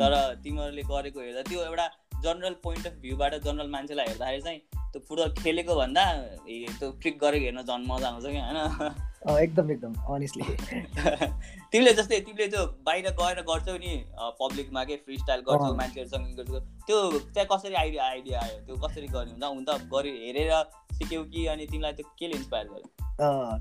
तर 0.00 0.14
तिमीहरूले 0.44 0.82
गरेको 0.92 1.20
हेर्दा 1.20 1.42
त्यो 1.48 1.60
एउटा 1.64 1.86
जनरल 2.24 2.54
पोइन्ट 2.62 2.86
अफ 2.86 2.94
भ्यूबाट 3.02 3.34
जनरल 3.44 3.68
मान्छेलाई 3.70 4.06
हेर्दाखेरि 4.06 4.42
चाहिँ 4.42 4.60
त्यो 4.96 5.04
फुटबल 5.08 5.30
खेलेको 5.42 5.74
भन्दा 5.76 6.04
त्यो 6.48 6.90
ट्रिक 7.02 7.18
गरेको 7.20 7.44
हेर्न 7.44 7.62
झन् 7.62 7.86
मजा 7.88 8.08
आउँछ 8.08 8.26
कि 8.26 8.40
होइन? 8.46 8.94
एकदम 9.26 9.70
एकदम 9.70 9.92
अनेस्टली 10.14 10.44
तिमीले 11.72 11.92
जस्तै 11.98 12.20
तिमीले 12.26 12.46
त्यो 12.48 12.62
बाहिर 12.86 13.10
गएर 13.20 13.40
गर्छौ 13.48 13.76
नि 13.84 13.92
पब्लिकमा 14.40 14.84
के 14.90 14.96
फ्री 15.04 15.18
स्टाइल 15.18 15.40
गर्छौ 15.48 15.72
मान्छेहरूसँग 15.80 16.36
गर्छौ 16.38 16.60
त्यो 16.86 16.98
चाहिँ 17.20 17.48
कसरी 17.52 17.74
आइडिया 17.82 18.04
आइडिया 18.04 18.40
आयो? 18.40 18.58
त्यो 18.66 18.76
कसरी 18.86 19.08
गर्ने 19.16 19.32
हुन्छ? 19.32 19.44
हुन 19.44 19.64
त 19.64 19.70
गरी 19.94 20.12
हेरेर 20.26 20.52
सिक्यौ 20.98 21.22
कि 21.34 21.46
अनि 21.54 21.66
तिमीलाई 21.72 21.92
त्यो 21.98 22.06
केले 22.18 22.36
इन्सपायर 22.36 22.66
गर्यो? 22.68 22.88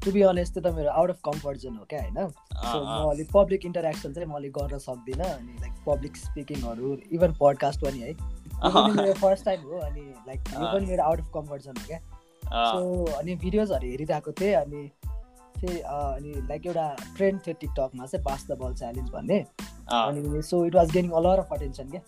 टु 0.06 0.12
बी 0.12 0.22
अनेस्ट 0.30 0.60
त 0.60 0.74
मेरो 0.78 0.92
आउट 1.02 1.10
अफ 1.10 1.20
कम्फर्ट 1.26 1.58
जोन 1.66 1.76
हो 1.78 1.86
क्या 1.90 2.02
होइन? 2.02 2.20
सो 2.56 2.78
म 2.80 3.12
अलिक 3.12 3.28
पब्लिक 3.34 3.66
इन्टरेक्सन 3.66 4.14
चाहिँ 4.14 4.30
म 4.30 4.40
अलिक 4.40 4.52
गर्न 4.60 4.78
सक्दिनँ 4.88 5.30
अनि 5.34 5.60
लाइक 5.62 5.84
पब्लिक 5.88 6.18
स्पिकिङहरू 6.24 6.96
इभन 7.12 7.38
पडकास्ट 7.42 7.86
पनि 7.86 8.00
है। 8.08 8.14
मेरो 8.96 9.14
फर्स्ट 9.14 9.46
टाइम 9.46 9.62
हो 9.62 9.80
अनि 9.80 10.02
लाइक 10.28 10.40
यो 10.54 10.66
पनि 10.74 10.86
मेरो 10.86 11.04
आउट 11.04 11.20
अफ 11.20 11.32
कम्फर्ट 11.34 11.62
जोन 11.64 11.76
हो 11.80 11.86
क्या। 11.88 12.00
सो 12.46 13.06
अनि 13.20 13.36
भिडियोजहरू 13.36 13.88
हेरिरहेको 13.90 14.32
थिएँ 14.32 14.54
अनि 14.56 14.90
चाहिँ 15.58 15.80
अनि 15.82 16.32
लाइक 16.50 16.66
एउटा 16.66 16.88
ट्रेन्ड 17.18 17.42
थियो 17.48 17.56
टिकटकमा 17.62 18.06
चाहिँ 18.06 18.24
पास 18.26 18.46
द 18.52 18.58
बल 18.62 18.74
च्यालेन्ज 18.76 19.10
भन्ने 19.12 19.40
अनि 19.92 20.42
so 20.44 20.66
it 20.66 20.76
was 20.76 20.92
gaining 20.92 21.12
a lot 21.22 21.40
of 21.40 21.54
attention 21.54 21.90
क्या। 21.90 22.02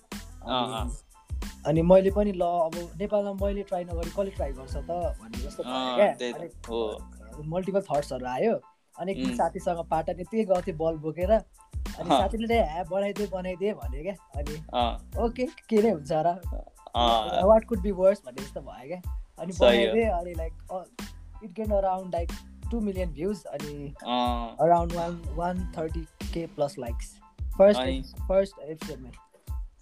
अनि 1.67 1.81
मैले 1.81 2.11
पनि 2.11 2.31
ल 2.31 2.41
अब 2.41 2.75
नेपालमा 2.99 3.33
मैले 3.45 3.63
ट्राई 3.69 3.83
नगरी 3.83 4.09
कसले 4.09 4.31
ट्राई 4.31 4.51
गर्छ 4.51 4.75
त 4.75 4.89
भन्ने 4.89 5.37
जस्तो 5.43 5.63
क्या। 5.63 6.09
मल्टिपल 7.53 7.81
थट्सहरू 7.91 8.25
आयो। 8.25 8.53
अनि 8.99 9.11
एकदिन 9.11 9.35
साथीसँग 9.37 9.79
पाटन 9.89 10.19
यति 10.19 10.43
गर्थेँ 10.51 10.75
बल 10.77 10.95
बोकेर। 11.03 11.31
अनि 11.99 12.09
साथीले 12.09 12.59
ह्या 12.61 12.83
बनाइदिए 12.91 13.27
बनाइदिए 13.33 13.73
भन्यो 13.73 14.01
क्या। 14.03 14.15
अनि 14.39 14.55
ओके 15.25 15.45
के 15.69 15.81
नै 15.81 15.91
हुन्छ 15.91 16.11
र 16.25 16.27
वाट 17.47 17.65
कुड 17.69 17.81
बी 17.81 17.91
वर्स 18.01 18.21
भन्ने 18.25 18.43
जस्तो 18.43 18.61
भयो 18.61 18.87
क्या। 18.87 19.01
अनि 19.39 19.53
बनाइदिएँ 19.59 20.09
अनि 20.09 20.33
like 20.33 20.53
it 21.43 21.51
gained 21.59 21.71
around 21.77 22.15
like 22.15 22.29
two 22.71 22.79
million 22.81 23.09
views 23.13 23.43
अनि 23.53 23.93
around 24.65 24.93
one 24.93 25.21
one 25.35 25.71
thirty 25.77 26.03
K 26.33 26.45
plus 26.55 26.75
likes 26.79 27.15
first 27.57 27.81
first 28.27 28.59
एपिसोडमा 28.59 29.09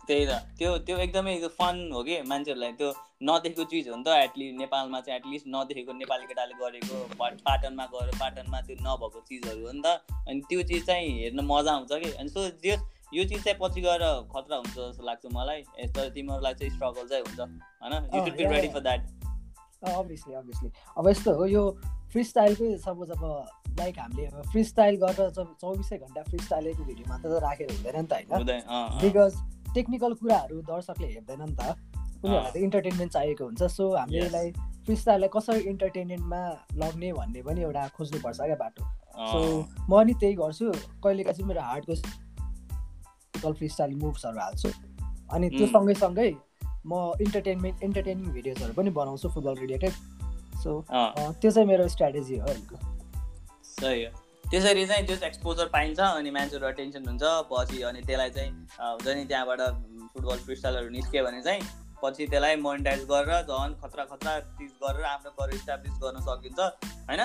त्यही 0.07 0.25
त। 0.25 0.29
त्यो 0.57 0.77
त्यो 0.87 0.97
एकदमै 0.97 1.37
फन 1.59 1.75
हो 1.93 2.03
कि 2.03 2.21
मान्छेहरूलाई। 2.29 2.71
त्यो 2.81 2.89
नदेखेको 3.25 3.63
चिज 3.71 3.87
हो 3.89 3.95
नि 3.95 4.03
त 4.03 4.15
एटलिस्ट 4.23 4.57
नेपालमा 4.59 4.99
चाहिँ 5.01 5.19
एटलिस्ट 5.19 5.45
नदेखेको 5.49 5.93
नेपाली 5.93 6.25
केटाले 6.27 6.53
गरेको 6.61 6.97
पाटनमा 7.19 7.85
गएर 7.93 8.09
पाटनमा 8.19 8.61
त्यो 8.67 8.75
नभएको 8.81 9.19
चिजहरू 9.29 9.65
हो 9.65 9.71
नि 9.71 9.81
त। 9.85 9.87
अनि 10.27 10.39
त्यो 10.49 10.61
चिज 10.69 10.85
चाहिँ 10.85 11.09
हेर्न 11.19 11.39
मजा 11.45 11.71
आउँछ 11.73 11.91
कि। 12.03 12.11
अनि 12.13 12.29
सो 12.29 12.49
जे 12.63 12.77
यो 13.13 13.23
चिज 13.25 13.43
चाहिँ 13.43 13.57
पछि 13.61 13.81
गएर 13.81 14.03
खतरा 14.31 14.55
हुन्छ 14.57 14.75
जस्तो 14.75 15.03
लाग्छ 15.05 15.25
मलाई। 15.33 15.61
तर 15.89 16.09
तिमीहरूलाई 16.15 16.53
चाहिँ 16.53 16.71
स्ट्रगल 16.75 17.05
चाहिँ 17.07 17.23
हुन्छ 17.25 17.39
होइन? 17.39 17.93
अभियसली 19.85 20.33
अभियसली 20.33 20.69
अब 20.97 21.07
यस्तो 21.07 21.31
हो 21.37 21.45
यो 21.45 21.63
फ्री 22.11 22.23
स्टाइलकै 22.23 22.77
सपोज 22.79 23.09
अब 23.11 23.23
लाइक 23.79 23.99
हामीले 23.99 24.41
फ्री 24.51 24.63
स्टाइल 24.63 24.95
गरेर 24.97 25.29
चौबिसै 25.31 25.97
घन्टा 25.97 26.21
फ्री 26.23 26.39
स्टाइलको 26.39 26.83
भिडियो 26.83 27.05
मात्र 27.09 27.39
राखेर 27.43 27.71
हुँदैन 27.71 27.97
नि 28.01 28.07
त 28.07 28.13
होइन? 28.13 28.61
बिकज 29.01 29.33
टेक्निकल 29.73 30.13
कुराहरू 30.15 30.61
दर्शकले 30.63 31.07
हेर्दैन 31.07 31.41
नि 31.41 31.55
त। 31.55 31.61
उनीहरूलाई 32.25 32.63
इन्टरटेनमेन्ट 32.63 33.11
चाहिएको 33.13 33.43
हुन्छ। 33.45 33.63
सो 33.77 33.83
हामीले 33.95 34.25
यसलाई 34.25 34.51
फ्री 34.85 34.95
स्टाइललाई 34.95 35.29
कसरी 35.35 35.59
इन्टरटेनमेन्टमा 35.69 36.41
लग्ने 36.81 37.11
भन्ने 37.13 37.41
पनि 37.43 37.61
एउटा 37.61 37.87
खोज्नुपर्छ 37.97 38.39
क्या 38.41 38.57
बाटो। 38.63 38.83
सो 39.31 39.39
म 39.89 40.01
नि 40.07 40.13
त्यही 40.21 40.35
गर्छु। 40.41 40.71
कहिलेका 41.03 41.31
चाहिँ 41.31 41.47
मेरो 41.49 41.61
हार्डको 41.61 41.93
टिपिकल 41.95 43.53
फ्री 43.53 43.69
स्टाइल 43.69 43.95
मुभ्सहरू 44.03 44.39
हाल्छु। 44.39 44.69
अनि 45.33 45.49
त्यो 45.57 45.67
सँगै 45.67 46.29
म 46.87 46.93
इन्टरटेनमेन्ट 47.21 47.83
इन्टरटेनिङ 47.83 48.25
भिडियोजहरू 48.33 48.73
पनि 48.73 48.89
बनाउँछु 48.97 49.29
फुटबल 49.35 49.55
रिलेटेड 49.59 49.93
सो 50.63 50.71
त्यो 50.91 51.51
चाहिँ 51.51 51.67
मेरो 51.67 51.87
स्ट्राटेजी 51.93 52.37
हो 52.37 52.45
अहिलेको। 52.45 52.75
सही 53.71 54.03
हो। 54.03 54.11
त्यसरी 54.51 54.85
चाहिँ 54.87 55.05
त्यो 55.07 55.15
एक्सपोजर 55.27 55.65
पाइन्छ 55.73 55.99
अनि 55.99 56.31
मान्छेहरू 56.31 56.67
अटेन्सन 56.67 57.07
हुन्छ। 57.09 57.23
पछि 57.51 57.81
अनि 57.89 58.01
त्यसलाई 58.05 58.29
चाहिँ 58.29 58.51
हुन्छ 58.79 59.07
नि 59.07 59.25
त्यहाँबाट 59.25 59.61
फुटबल 60.13 60.37
फ्रिस्टाइलहरू 60.45 60.89
निस्क्यो 60.89 61.23
भने 61.25 61.41
चाहिँ 61.41 61.61
पछि 62.05 62.27
त्यसलाई 62.27 62.55
मोनिटाइज 62.65 63.07
गरेर 63.11 63.41
झन् 63.43 63.79
खतरा 63.81 64.05
खतरा 64.11 64.39
चिज 64.59 64.71
गरेर 64.83 65.09
आफ्नो 65.13 65.31
करियर 65.39 65.55
इस्टाब्लिस 65.55 65.99
गर्न 66.03 66.17
सकिन्छ 66.29 66.59
होइन? 67.09 67.21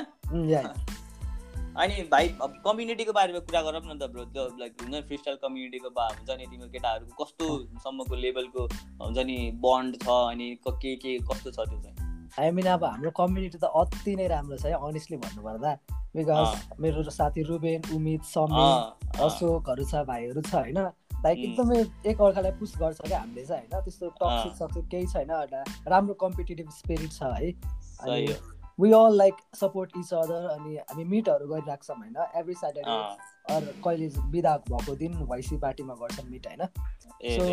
अनि 1.80 1.96
भाइ 2.12 2.28
कम्युनिटीको 2.64 3.12
बारेमा 3.12 3.40
कुरा 3.49 3.60
गरौँ 3.62 3.80
न 3.82 3.99
त 3.99 4.06
ब्रो 4.12 4.25
त्यो 4.34 4.44
लाइक 4.60 4.72
हुन्छ 4.80 4.94
नि 4.94 5.00
फ्रिस्टाइल 5.08 5.37
कम्युनिटीको 5.42 5.90
बा 5.99 6.06
हुन्छ 6.06 6.30
नि 6.38 6.46
तिम्रो 6.50 6.68
केटाहरूको 6.68 7.25
कस्तोसम्मको 7.25 8.14
लेभलको 8.22 8.62
हुन्छ 9.02 9.18
नि 9.28 9.37
बन्ड 9.64 10.00
छ 10.02 10.16
अनि 10.30 10.49
के 10.66 10.94
के 11.04 11.12
कस्तो 11.30 11.50
छ 11.50 11.68
त्यो 11.70 11.78
चाहिँ? 11.84 11.94
आई 12.40 12.50
मिन 12.50 12.66
अब 12.75 12.84
हाम्रो 12.84 13.10
कम्युनिटी 13.20 13.58
त 13.58 13.70
अति 13.82 14.16
नै 14.16 14.26
राम्रो 14.34 14.56
छ 14.56 14.66
है 14.66 14.80
अनेस्टली 14.88 15.16
भन्नुपर्दा। 15.25 15.70
बिकज 16.16 16.80
मेरो 16.82 17.10
साथी 17.10 17.42
रुबेन 17.49 17.80
उमित 17.94 18.22
समी 18.32 18.66
अशोकहरू 19.22 19.84
छ 19.84 20.02
भाइहरू 20.10 20.40
छ 20.42 20.54
होइन? 20.54 20.78
लाइक 21.25 21.39
एकदमै 21.39 21.81
एक 22.11 22.21
अर्कालाई 22.21 22.53
पुस 22.61 22.73
गर्छ 22.79 23.00
क्या 23.00 23.19
हामीले 23.19 23.45
चाहिँ 23.47 23.62
होइन? 23.62 23.83
त्यस्तो 23.85 24.09
टक्सिक 24.23 24.55
सक्सिक 24.59 24.87
केही 24.91 25.07
छैन 25.07 25.31
एउटा 25.31 25.65
राम्रो 25.89 26.15
कम्पिटेटिभ 26.23 26.71
स्पिरिट 26.79 27.12
छ 27.12 27.23
है? 27.37 27.53
अनि 28.03 28.37
we 28.81 28.93
all 28.97 29.17
like 29.17 29.35
support 29.61 29.91
each 29.99 30.12
other 30.15 30.47
अनि 30.50 30.77
हामी 30.77 31.05
मिटहरू 31.05 31.49
गरिरहेको 31.49 31.85
छौँ 31.85 31.97
होइन 31.97 32.17
एभ्री 32.41 32.55
स्याटरडे 32.55 32.97
अरू 33.55 33.73
कहिले 33.85 34.09
बिदा 34.33 34.57
भएको 34.71 34.95
दिन 34.97 35.12
भैँसी 35.29 35.57
पार्टीमा 35.67 35.95
गर्छौँ 36.00 36.27
मिट 36.31 36.47
होइन? 36.47 36.67
सो 37.37 37.45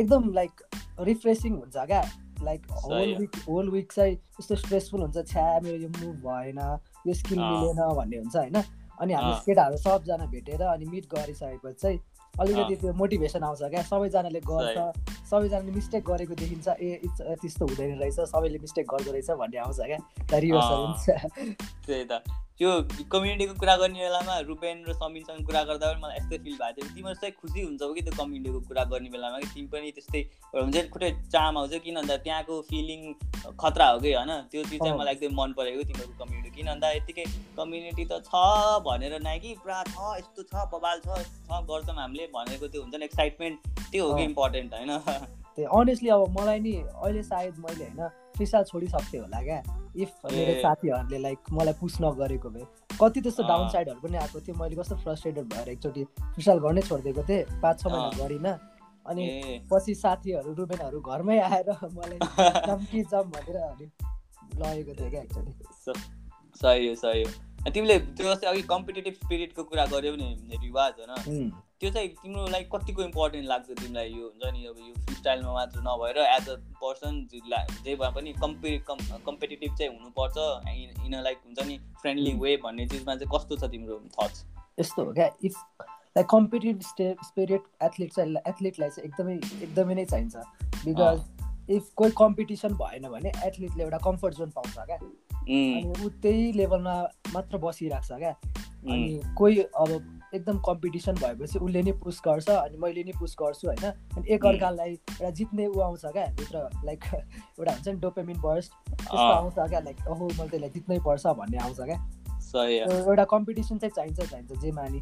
एकदम 0.00 0.32
लाइक 0.34 0.52
रिफ्रेसिङ 1.00 1.56
हुन्छ 1.56 1.86
क्या? 1.86 2.02
Like 2.42 2.66
whole 2.84 3.14
week 3.16 3.36
whole 3.48 3.70
week 3.70 3.92
चाहिँ 3.92 4.12
यस्तो 4.12 4.56
स्ट्रेसफुल 4.56 5.00
हुन्छ 5.00 5.26
छ्या 5.26 5.48
मेरो 5.64 5.76
यो 5.78 5.88
मुभ 5.88 6.16
भएन 6.26 6.58
यो 7.06 7.14
स्किल 7.14 7.38
मिलेन 7.38 7.82
भन्ने 7.96 8.16
हुन्छ 8.16 8.36
होइन? 8.36 8.62
अनि 9.00 9.12
हामी 9.14 9.34
केटाहरू 9.46 9.76
सबजना 9.76 10.26
भेटेर 10.32 10.62
अनि 10.62 10.84
मिट 10.86 11.06
गरिसकेपछि 11.14 11.78
चाहिँ 11.82 11.98
अलिकति 12.40 12.76
त्यो 12.76 12.92
मोटिभेसन 12.92 13.42
आउँछ 13.42 13.62
क्या। 13.62 13.82
सबैजनाले 13.82 14.40
गर्छ। 14.40 14.78
सबैजनाले 15.30 15.72
मिस्टेक 15.72 16.02
गरेको 16.04 16.34
देखिन्छ 16.34 16.68
ए 16.68 17.00
त्यस्तो 17.40 17.66
हुँदैन 17.66 17.98
रहेछ। 18.00 18.20
सबैले 18.32 18.58
मिस्टेक 18.58 18.86
गर्दो 18.88 19.12
रहेछ 19.12 19.30
भन्ने 19.36 19.58
आउँछ 19.58 19.80
क्या। 19.80 19.98
रिभर्सल 20.38 20.82
त्यही 21.86 22.04
त। 22.04 22.22
त्यो 22.62 22.72
कम्युनिटीको 23.10 23.54
कुरा 23.58 23.74
गर्ने 23.76 23.98
बेलामा 23.98 24.34
रुपेन 24.46 24.84
र 24.86 24.92
समीरसँग 24.94 25.46
कुरा 25.46 25.62
गर्दा 25.66 25.86
पनि 25.90 26.00
मलाई 26.02 26.16
यस्तै 26.16 26.38
फिल 26.38 26.54
भएको 26.54 26.78
थियो। 26.78 26.94
तिमीहरू 26.94 27.18
चाहिँ 27.18 27.34
खुसी 27.34 27.62
हुन्छ 27.62 27.82
कि 27.82 28.02
त्यो 28.06 28.14
कम्युनिटीको 28.14 28.60
कुरा 28.70 28.84
गर्ने 28.92 29.08
बेलामा? 29.10 29.38
कि 29.42 29.48
तिमी 29.54 29.66
पनि 29.72 29.90
त्यस्तै 29.98 30.20
हुन्छ 30.54 30.84
खुट्टै 30.94 31.10
चाम 31.34 31.58
आउँछ 31.58 31.74
किन 31.82 31.94
भन्दा 31.98 32.16
त्यहाँको 32.22 32.60
फिलिङ 32.70 33.00
खतरा 33.58 33.88
हो 33.90 33.98
कि 33.98 34.12
होइन? 34.14 34.32
त्यो 34.46 34.62
चिज 34.62 34.78
चाहिँ 34.78 34.94
मलाई 34.94 35.14
एकदम 35.18 35.34
मन 35.42 35.50
परेको 35.58 35.82
तिमीहरूको 35.90 36.24
कम्युनिटी। 36.24 36.50
किन 36.54 36.66
भन्दा 36.70 36.90
यतिकै 37.02 37.24
कम्युनिटी 37.58 38.04
त 38.06 38.22
छ 38.30 38.46
भनेर 38.86 39.18
नै 39.26 39.38
कि 39.42 39.58
पुरा 39.58 39.82
छ 39.90 40.14
यस्तो 40.22 40.42
छ 40.46 40.66
बबाल 40.70 41.02
छ 41.02 41.18
छ 41.18 41.62
गर्छौँ 41.66 41.98
हामीले 41.98 42.30
भनेको 42.30 42.70
त्यो 42.70 42.82
हुन्छ 42.86 42.94
नि 42.94 43.04
एक्साइटमेन्ट 43.10 43.56
त्यो 43.90 44.06
हो 44.06 44.16
कि 44.16 44.24
इम्पोर्टेन्ट 44.30 44.74
होइन? 44.74 44.98
त्यही 45.58 45.66
अनेस्टली 45.66 46.10
अब 46.14 46.40
मलाई 46.40 46.60
नि 46.62 46.74
अहिले 46.78 47.22
सायद 47.26 47.64
मैले 47.66 47.90
होइन 47.90 48.21
फिसा 48.42 48.62
छोडिसक्थेँ 48.62 49.20
होला 49.20 49.42
क्या? 49.42 49.62
इफ 49.96 50.10
मेरो 50.26 50.52
साथीहरूले 50.60 51.18
लाइक 51.18 51.38
मलाई 51.52 51.74
पुस 51.80 51.96
नगरेको 52.02 52.50
भए। 52.50 52.66
कति 53.00 53.20
त्यस्तो 53.20 53.42
डाउन 53.42 53.68
साइडहरू 53.68 54.00
पनि 54.00 54.16
आएको 54.16 54.40
थियो। 54.40 54.54
मैले 54.58 54.76
कस्तो 54.76 54.96
फ्रस्ट्रेटेड 54.96 55.44
भएर 55.54 55.68
एकचोटि 55.68 56.04
फिसाल 56.36 56.58
गर्नै 56.58 56.82
छोडिदिएको 56.82 57.22
थिएँ। 57.22 57.42
पाँच 57.62 57.80
छ 57.80 57.86
महिना 57.86 58.10
गरिनँ। 58.18 58.54
अनि 59.06 59.24
पछि 59.70 59.94
साथीहरू 59.94 60.54
रुबेनहरू 60.54 61.00
घरमै 61.00 61.38
आएर 61.38 61.70
मलाई 61.94 62.18
जम्की 62.68 63.02
जम 63.02 63.30
भनेर 63.34 63.56
लगेको 64.58 64.92
थियो 64.94 65.10
क्या 65.10 65.22
एकचोटि। 65.22 65.52
सही 66.62 66.88
हो 66.88 66.94
सही 66.94 67.22
हो। 67.22 67.70
तिमीले 67.70 67.98
त्यो 67.98 68.34
अघि 68.50 68.62
कम्पिटेटिभ 68.62 69.14
स्पिरिटको 69.14 69.62
कुरा 69.64 69.84
गऱ्यौ 69.86 70.14
नि 70.16 70.56
रिवाज 70.62 70.92
होइन 71.00 71.50
त्यो 71.82 71.90
चाहिँ 71.90 72.08
तिम्रो 72.16 72.46
लाइक 72.50 72.68
कतिको 72.74 73.02
इम्पोर्टेन्ट 73.02 73.46
लाग्छ 73.48 73.70
तिमीलाई 73.70 74.08
यो 74.08 74.26
हुन्छ 74.26 74.50
नि 74.54 74.66
अब 74.66 74.76
यो 74.78 74.92
फ्री 75.04 75.14
स्टाइलमा 75.14 75.52
मात्र 75.52 75.80
नभएर 75.86 76.18
एज 76.24 76.48
अ 76.48 76.54
पर्सन 76.82 77.16
जे 77.32 77.94
भए 77.94 78.10
पनि 78.16 78.32
कम्पि 78.42 78.78
कम्पिटेटिभ 78.88 79.74
चाहिँ 79.78 79.90
हुनुपर्छ 79.92 80.36
इन 81.06 81.20
लाइक 81.22 81.38
हुन्छ 81.46 81.66
नि 81.68 81.78
फ्रेन्डली 82.02 82.32
वे 82.44 82.56
भन्ने 82.64 82.86
चिजमा 82.86 83.16
चाहिँ 83.16 83.30
कस्तो 83.34 83.56
छ 83.56 83.70
तिम्रो 83.72 83.98
थट्स 84.14 84.44
यस्तो 84.80 85.04
हो 85.04 85.12
क्या 85.12 85.28
if 85.44 85.54
like 85.82 86.26
competitive 86.30 86.80
stay 86.92 87.14
spirit 87.24 87.62
athlete 87.82 88.12
चाहिँ 88.12 88.36
एथलिटलाई 88.46 88.90
चाहिँ 88.90 89.08
एकदमै 89.08 89.34
एकदमै 89.34 89.94
नै 89.94 90.04
चाहिन्छ। 90.04 90.36
बिकज 90.86 91.70
इफ 91.70 91.92
कोही 91.96 92.10
कम्पिटिसन 92.18 92.74
भएन 92.78 93.08
भने 93.10 93.32
एथलिटले 93.44 93.84
एउटा 93.84 93.98
कम्फर्ट 94.06 94.34
जोन 94.34 94.50
पाउँछ 94.56 94.74
क्या। 94.78 94.96
अनि 94.96 95.92
ऊ 96.04 96.08
त्यही 96.22 96.52
लेभलमा 96.52 96.96
मात्र 97.34 97.58
बसिरहेको 97.58 98.06
छ 98.06 98.18
क्या। 98.18 98.30
अनि 98.30 99.20
कोही 99.38 99.62
अब 99.62 100.20
एकदम 100.34 100.58
कम्पिटिसन 100.66 101.14
भएपछि 101.14 101.58
उसले 101.58 101.82
नै 101.82 101.92
पुस 102.04 102.20
गर्छ 102.26 102.48
अनि 102.50 102.76
मैले 102.84 103.04
नै 103.04 103.12
पुस 103.18 103.36
गर्छु 103.40 103.68
होइन? 103.68 103.84
अनि 104.16 104.34
एकअर्कालाई 104.34 104.92
एउटा 104.92 105.30
जित्ने 105.40 105.66
ऊ 105.66 105.80
आउँछ 105.80 106.04
क्या 106.06 106.26
भित्र 106.38 106.68
लाइक 106.84 107.04
एउटा 107.14 107.72
हुन्छ 107.72 107.88
नि 107.88 108.00
डोपेमिन 108.00 108.40
बर्स्ट 108.40 108.72
त्यस्तो 108.88 109.16
आउँछ 109.18 109.54
क्या 109.54 109.80
लाइक 109.80 110.08
ओहो 110.08 110.26
मैले 110.26 110.48
त्यसलाई 110.48 110.70
जित्नै 110.70 110.98
पर्छ 111.06 111.26
भन्ने 111.40 111.58
आउँछ 111.58 111.80
क्या। 111.80 112.00
एउटा 113.08 113.24
कम्पिटिसन 113.24 113.78
चाहिँ 113.78 113.92
चाहिन्छ 113.96 114.30
चाहिन्छ 114.30 114.60
जे 114.62 114.72
मानि। 114.72 115.00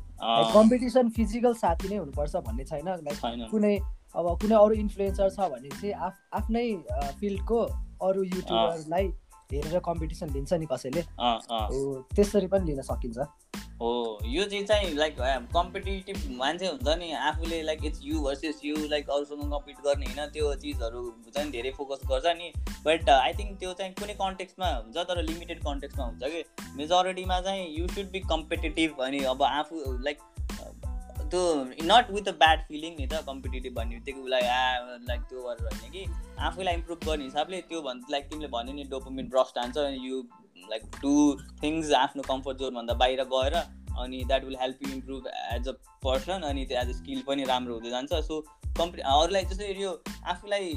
कम्पिटिसन 0.55 1.09
फिजिकल 1.17 1.55
साथी 1.63 1.89
नै 1.89 1.97
हुनुपर्छ 1.97 2.37
भन्ने 2.49 2.65
छैन। 2.65 2.89
लाइक 3.09 3.49
कुनै 3.51 3.75
अब 4.17 4.27
कुनै 4.43 4.57
अरू 4.57 4.75
इन्फ्लुएन्सर 4.83 5.31
छ 5.31 5.49
भने 5.55 5.69
चाहिँ 5.69 5.93
आफ 6.09 6.15
आफ्नै 6.43 6.67
फिल्डको 7.21 7.59
अरू 8.09 8.23
युट्युबरलाई 8.23 9.07
हेरेर 9.53 9.79
कम्पिटिसन 9.87 10.31
लिन्छ 10.35 10.53
नि 10.53 10.67
कसैले। 10.73 11.03
त्यसरी 12.15 12.47
पनि 12.47 12.65
लिन 12.71 12.83
सकिन्छ। 12.91 13.19
हो 13.81 14.19
यो 14.27 14.45
चिज 14.45 14.67
चाहिँ 14.69 14.95
लाइक 14.95 15.17
कम्पिटेटिभ 15.55 16.25
मान्छे 16.39 16.67
हुन्छ 16.67 16.97
नि 16.99 17.13
आफूले 17.13 17.63
like 17.63 17.85
it's 17.85 18.01
you 18.05 18.21
versus 18.21 18.61
you 18.65 18.77
like 18.89 19.11
अरूसँग 19.11 19.53
कम्पिट 19.53 19.77
गर्ने 19.85 20.07
होइन 20.07 20.31
त्यो 20.31 20.55
चिजहरू 20.55 21.05
चाहिँ 21.35 21.51
धेरै 21.51 21.71
फोकस 21.71 22.01
गर्छ 22.09 22.27
नि। 22.27 22.53
बट 22.87 23.11
आई 23.11 23.33
थिङ्क 23.33 23.59
त्यो 23.61 23.73
चाहिँ 23.73 23.95
कुनै 23.95 24.15
कन्टेक्समा 24.15 24.69
हुन्छ 24.69 24.97
तर 24.97 25.23
लिमिटेड 25.23 25.63
कन्टेक्समा 25.63 26.05
हुन्छ 26.05 26.23
कि। 26.25 26.45
मेजोरिटीमा 26.77 27.41
चाहिँ 27.41 27.65
यु 27.79 27.89
सुड 27.89 28.11
बी 28.11 28.21
कम्पिटेटिभ 28.27 29.01
अनि 29.01 29.25
अब 29.25 29.43
आफू 29.43 29.99
लाइक 30.03 30.19
त्यो 31.31 31.41
not 31.85 32.11
with 32.11 32.29
a 32.29 32.33
bad 32.39 32.63
feeling 32.69 32.95
नि 32.99 33.07
त 33.07 33.23
कम्पिटेटिभ 33.27 33.75
भन्ने 33.75 33.95
बित्तिकै 33.95 34.21
उसलाई 34.21 34.41
आ 34.41 34.99
लाइक 35.09 35.21
त्यो 35.23 35.43
गरेर 35.43 35.67
होइन 35.67 35.91
कि 35.93 36.05
आफूलाई 36.39 36.75
इम्प्रुभ 36.75 37.05
गर्ने 37.07 37.25
हिसाबले 37.25 37.61
त्यो 37.69 37.83
भन् 37.83 38.01
लाइक 38.11 38.25
तिमीले 38.31 38.49
भन्यो 38.49 38.75
नि 38.75 38.85
डोपोमिन 38.91 39.29
ब्रस्ट 39.29 39.59
हान्छ 39.59 39.77
यु 40.05 40.23
लाइक 40.71 40.83
डु 41.03 41.15
थिङ्स 41.63 41.93
आफ्नो 41.99 42.23
कम्फर्ट 42.23 42.59
जोनभन्दा 42.59 42.95
बाहिर 43.03 43.25
गएर 43.35 43.55
अनि 44.05 44.25
that 44.25 44.45
will 44.45 44.57
help 44.61 44.87
you 44.87 44.93
improve 44.95 45.27
as 45.27 45.69
a 45.69 45.73
person 46.05 46.49
अनि 46.51 46.65
त्यो 46.67 46.81
एज 46.81 46.89
अ 46.89 46.97
स्किल 46.99 47.23
पनि 47.27 47.45
राम्रो 47.45 47.75
हुँदै 47.75 47.91
जान्छ. 47.91 48.13
सो 48.13 48.41
कम्पि 48.79 49.01
अरूलाई 49.13 49.45
जस्तै 49.53 49.73
यो 49.81 49.93
आफूलाई 50.35 50.73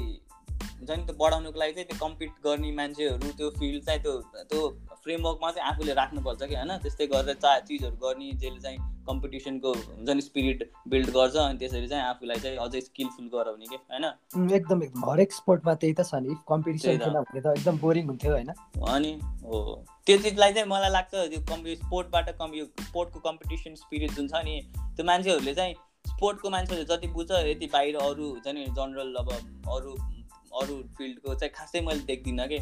हुन्छ 0.78 0.90
नि 0.90 1.04
त्यो 1.04 1.16
बढाउनुको 1.20 1.58
लागि 1.60 1.72
चाहिँ 1.72 1.88
त्यो 1.88 1.98
कम्पिट 2.00 2.30
गर्ने 2.46 2.72
मान्छेहरू 2.80 3.30
त्यो 3.38 3.50
फिल्ड 3.58 3.84
चाहिँ 3.84 4.00
त्यो 4.02 4.14
त्यो 4.52 4.62
फ्रेमवर्कमा 5.04 5.50
चाहिँ 5.50 5.68
आफूले 5.70 5.94
राख्नुपर्छ 5.94 6.42
कि 6.42 6.54
होइन? 6.54 6.76
त्यस्तै 6.78 7.06
गरेर 7.06 7.34
चा 7.36 7.58
चिजहरू 7.60 7.96
गर्ने 7.96 8.30
जसले 8.32 8.60
चाहिँ 8.60 8.78
कम्पिटिसनको 9.08 9.72
हुन्छ 9.72 10.10
नि 10.10 10.22
स्पिरिट 10.22 10.70
बिल्ड 10.88 11.10
गर्छ 11.10 11.36
अनि 11.36 11.58
त्यसरी 11.58 11.88
चाहिँ 11.88 12.04
आफूलाई 12.04 12.40
चाहिँ 12.40 12.56
अझै 12.58 12.80
स्किलफुल 12.80 13.26
गराउने 13.34 13.66
कि 13.66 13.76
होइन? 13.76 14.04
एकदम 14.54 14.82
एकदम। 14.82 15.10
हरेक 15.10 15.32
स्पोर्टमा 15.32 15.74
त्यही 15.74 15.94
त 15.94 16.06
छ 16.10 16.20
नि। 16.24 16.36
कम्पिटिसन 16.48 16.96
भने 16.98 17.40
त 17.40 17.46
एकदम 17.58 17.78
बोरिङ 17.78 18.06
हुन्थ्यो 18.06 18.32
होइन? 18.32 18.50
अनि 18.88 19.12
हो। 19.44 19.60
त्यो 20.06 20.16
चिजलाई 20.18 20.52
चाहिँ 20.52 20.68
मलाई 20.68 20.90
लाग्छ 20.90 21.12
त्यो 21.14 21.40
कम्पि 21.50 21.76
स्पोर्टबाट 21.76 22.30
कम् 22.38 22.54
यो 22.54 22.64
स्पोर्टको 22.80 23.20
कम्पिटिसन 23.20 23.74
स्पिरिट 23.74 24.10
जुन 24.12 24.28
छ 24.28 24.42
नि 24.44 24.56
त्यो 24.96 25.04
मान्छेहरूले 25.04 25.54
चाहिँ 25.54 25.74
स्पोर्टको 26.06 26.50
मान्छेहरूले 26.50 26.88
जति 26.88 27.08
बुझ्छ 27.12 27.30
यति 27.50 27.66
बाहिर 27.72 27.96
अरू 27.98 28.30
हुन्छ 28.30 28.46
नि 28.48 28.64
जनरल 28.78 29.14
अब 29.20 29.28
अरू 29.76 29.92
अरू 30.62 30.74
फिल्डको 30.96 31.34
चाहिँ 31.34 31.52
खासै 31.54 31.80
मैले 31.80 32.02
देख्दिनँ 32.06 32.48
कि। 32.48 32.58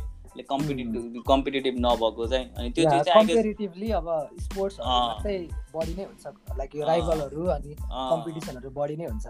कम्पिटेटिभ 0.50 1.22
कम्पिटेटिभ 1.28 1.74
नभएको 1.78 2.26
चाहिँ। 2.26 2.46
अनि 2.50 2.70
त्यो 2.70 2.84
चाहिँ 2.90 3.14
कम्पेरिटिभली 3.14 3.90
अब 4.00 4.08
स्पोर्ट्स 4.42 4.80
मात्रै 4.80 5.38
बढी 5.74 5.94
नै 5.94 6.04
हुन्छ। 6.04 6.24
लाइक 6.58 6.74
यो 6.76 6.86
राइभलहरू 6.86 7.46
अनि 7.56 7.74
कम्पिटिसनहरू 7.80 8.70
बढी 8.70 8.96
नै 8.96 9.06
हुन्छ। 9.06 9.26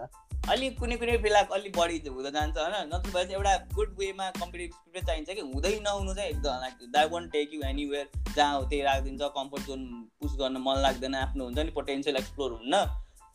अलिक 0.51 0.79
कुनै 0.79 0.95
कुनै 0.97 1.17
बेला 1.23 1.39
अलिक 1.57 1.77
बढी 1.77 1.97
हुँदा 2.07 2.29
जान्छ 2.29 2.57
होइन? 2.57 2.75
नत्र 2.93 3.09
भए 3.11 3.23
चाहिँ 3.23 3.35
एउटा 3.35 3.53
गुड 3.75 3.95
वेमा 3.99 4.29
कम्पिटेटिभ 4.39 4.75
स्पिरिट 4.75 5.05
चाहिन्छ 5.05 5.29
कि 5.29 5.41
हुँदै 5.53 5.79
नहुनु 5.83 6.13
चाहिँ 6.13 6.29
एकदम 6.29 6.59
like 6.63 6.73
that 6.91 7.11
won't 7.11 7.31
take 7.31 7.53
you 7.53 7.61
anywhere 7.67 8.07
जहाँ 8.35 8.53
हो 8.55 8.65
त्यही 8.65 8.81
राखिदिन्छ 8.83 9.21
कम्फर्ट 9.37 9.67
जोन 9.67 9.85
पुस 10.21 10.35
गर्न 10.39 10.57
मन 10.67 10.81
लाग्दैन 10.81 11.15
आफ्नो 11.15 11.45
हुन्छ 11.45 11.59
नि 11.59 11.71
पोटेन्सियल 11.71 12.15
एक्सप्लोर 12.15 12.51
हुन्न। 12.51 12.85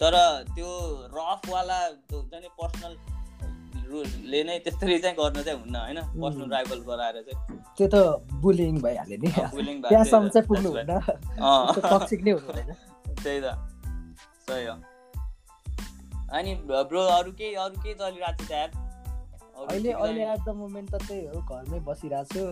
तर 0.00 0.14
त्यो 0.54 0.70
रफवाला 1.14 1.78
हुन्छ 2.12 2.34
नि 2.34 2.48
पर्सनल 2.60 2.96
रुलले 3.88 4.40
नै 4.44 4.58
त्यसरी 4.64 4.98
चाहिँ 4.98 5.16
गर्न 5.16 5.42
चाहिँ 5.42 5.58
हुन्न 5.60 5.76
होइन? 5.76 5.98
पर्सनल 6.22 6.48
राइभल 6.52 6.80
गराएर 6.88 7.16
चाहिँ। 7.26 7.38
त्यो 7.76 7.86
त 7.88 7.96
बुलिङ 8.42 8.74
भइहाल्यो 8.82 9.18
नि। 9.22 9.28
बुलिङ 9.56 9.76
त्यहाँसम्म 9.82 10.28
चाहिँ 10.28 10.46
पुग्नु 10.48 10.70
हुन्न 10.70 10.92
टक्सिक 11.92 12.20
नै 12.24 12.30
हुनु 12.30 12.46
हुँदैन। 12.48 12.70
त्यही 13.22 13.40
त। 13.40 13.46
सही 14.46 14.64
हो। 14.66 14.74
अनि 16.36 16.54
ब्रो 16.68 17.02
अरू 17.16 17.30
केही 17.32 17.54
अरू 17.64 17.76
केही 17.82 17.94
चलिरहेको 17.94 18.44
छ 18.44 18.52
एप 18.52 18.70
अहिले 19.58 19.92
अहिले 19.92 20.22
एट 20.32 20.40
द 20.44 20.48
मोमेन्ट 20.56 20.88
त 20.94 20.96
त्यही 21.02 21.26
हो 21.26 21.40
घरमै 21.40 21.78
बसिरहेको 21.86 22.34
छु। 22.34 22.42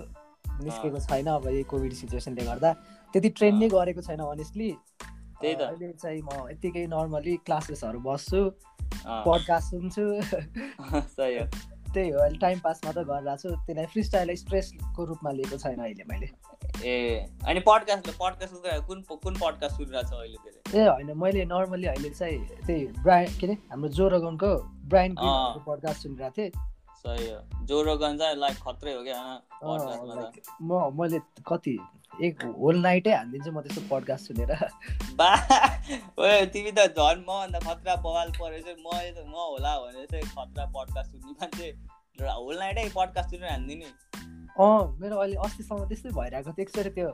निस्केको 0.64 0.98
छैन 1.06 1.26
अब 1.28 1.46
यही 1.46 1.62
कोभिड 1.70 1.92
सिचुएसनले 1.92 2.44
गर्दा। 2.44 2.70
त्यति 3.12 3.28
ट्रेन 3.28 3.54
नै 3.56 3.68
गरेको 3.68 4.00
छैन 4.02 4.20
अनेस्टली 4.26 4.70
त्यही 5.40 5.54
त। 5.54 5.60
अहिले 5.60 5.92
चाहिँ 5.92 6.22
म 6.22 6.48
यत्तिकै 6.50 6.86
नर्मली 6.86 7.36
क्लासेसहरू 7.46 7.98
बस्छु 8.00 8.42
पडकास्ट 9.06 9.66
सुन्छु। 9.70 10.04
सही 11.16 11.38
हो। 11.38 11.46
त्यही 11.94 12.10
हो 12.10 12.18
अहिले 12.18 12.38
टाइम 12.38 12.58
पास 12.64 12.80
मात्रै 12.84 13.04
गरिरहेको 13.04 13.36
छु 13.42 13.48
त्यसलाई 13.66 13.86
फ्री 13.86 14.02
स्टाइल 14.02 14.34
स्ट्रेसको 14.36 15.04
रूपमा 15.04 15.30
लिएको 15.30 15.56
छैन 15.56 15.80
अहिले 15.80 16.04
मैले। 16.12 16.28
ए 16.84 16.94
अनि 17.48 17.60
पडकास्ट 17.60 18.10
पडकास्ट 18.20 18.86
कुन 18.86 19.02
कुन 19.24 19.34
पडकास्ट 19.34 19.76
सुनिरहेको 19.76 20.08
छ 20.08 20.20
अहिले 20.20 20.38
ए 20.80 20.86
होइन 20.88 21.12
मैले 21.18 21.44
नर्मली 21.44 21.86
अहिले 21.86 22.10
चाहिँ 22.10 22.38
त्यही 22.66 22.86
ब्रायन 23.02 23.38
के 23.40 23.46
अरे 23.46 23.58
हाम्रो 23.70 23.88
जोरगनको 23.98 24.52
ब्रायन 24.92 25.14
पडकास्ट 25.20 26.02
सुनिरहेको 26.02 26.36
थिएँ। 26.38 26.75
सही 27.06 27.26
हो। 27.30 27.40
जोरगन 27.66 28.18
चाहिँ 28.18 28.36
लाइक 28.36 28.56
खत्रै 28.66 28.92
हो 28.94 29.02
क्या 29.02 29.20
म 30.62 30.70
मैले 31.00 31.18
कति 31.48 31.76
एक 32.26 32.44
होल 32.60 32.76
नाइटै 32.82 33.12
हानिदिन्छु 33.14 33.50
म 33.52 33.60
त्यस्तो 33.60 33.82
पडकास्ट 33.90 34.24
सुनेर। 34.26 34.52
बा 35.18 35.28
तिमी 36.54 36.72
त 36.72 36.86
झन् 36.88 37.20
मभन्दा 37.28 37.58
खतरा 37.66 37.94
बवाल 38.06 38.28
परेछ। 38.40 38.66
म 38.80 38.88
म 39.28 39.34
होला 39.34 39.72
भने 39.80 40.06
चाहिँ 40.12 40.26
खतरा 40.32 40.64
पडकास्ट 40.76 41.10
सुन्ने 41.12 41.32
मान्छे। 41.40 41.68
होल 42.18 42.56
नाइटै 42.58 42.88
पडकास्ट 42.96 43.30
सुनेर 43.30 43.50
हानिदिने 43.50 43.88
अँ 44.56 44.82
मेरो 45.00 45.16
अहिले 45.16 45.36
अस्तिसम्म 45.46 45.88
त्यस्तै 45.88 46.10
भइरहेको 46.18 46.50
थियो। 46.52 46.62
एकचोटि 46.64 46.90
त्यो 46.90 47.08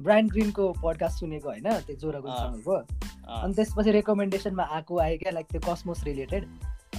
ब्रान्ड 0.00 0.32
ग्रिनको 0.32 0.64
पडकास्ट 0.82 1.16
सुनेको 1.20 1.48
होइन? 1.48 1.68
त्यो 1.86 1.96
जोरागुनसँगको 2.02 2.76
अनि 3.42 3.54
त्यसपछि 3.54 3.90
रेकमेन्डेसनमा 3.92 4.64
आएको 4.76 4.98
आयो 5.04 5.16
क्या 5.22 5.32
लाइक 5.32 5.46
त्यो 5.52 5.60
कस्मोस 5.68 6.04
रिलेटेड 6.04 6.42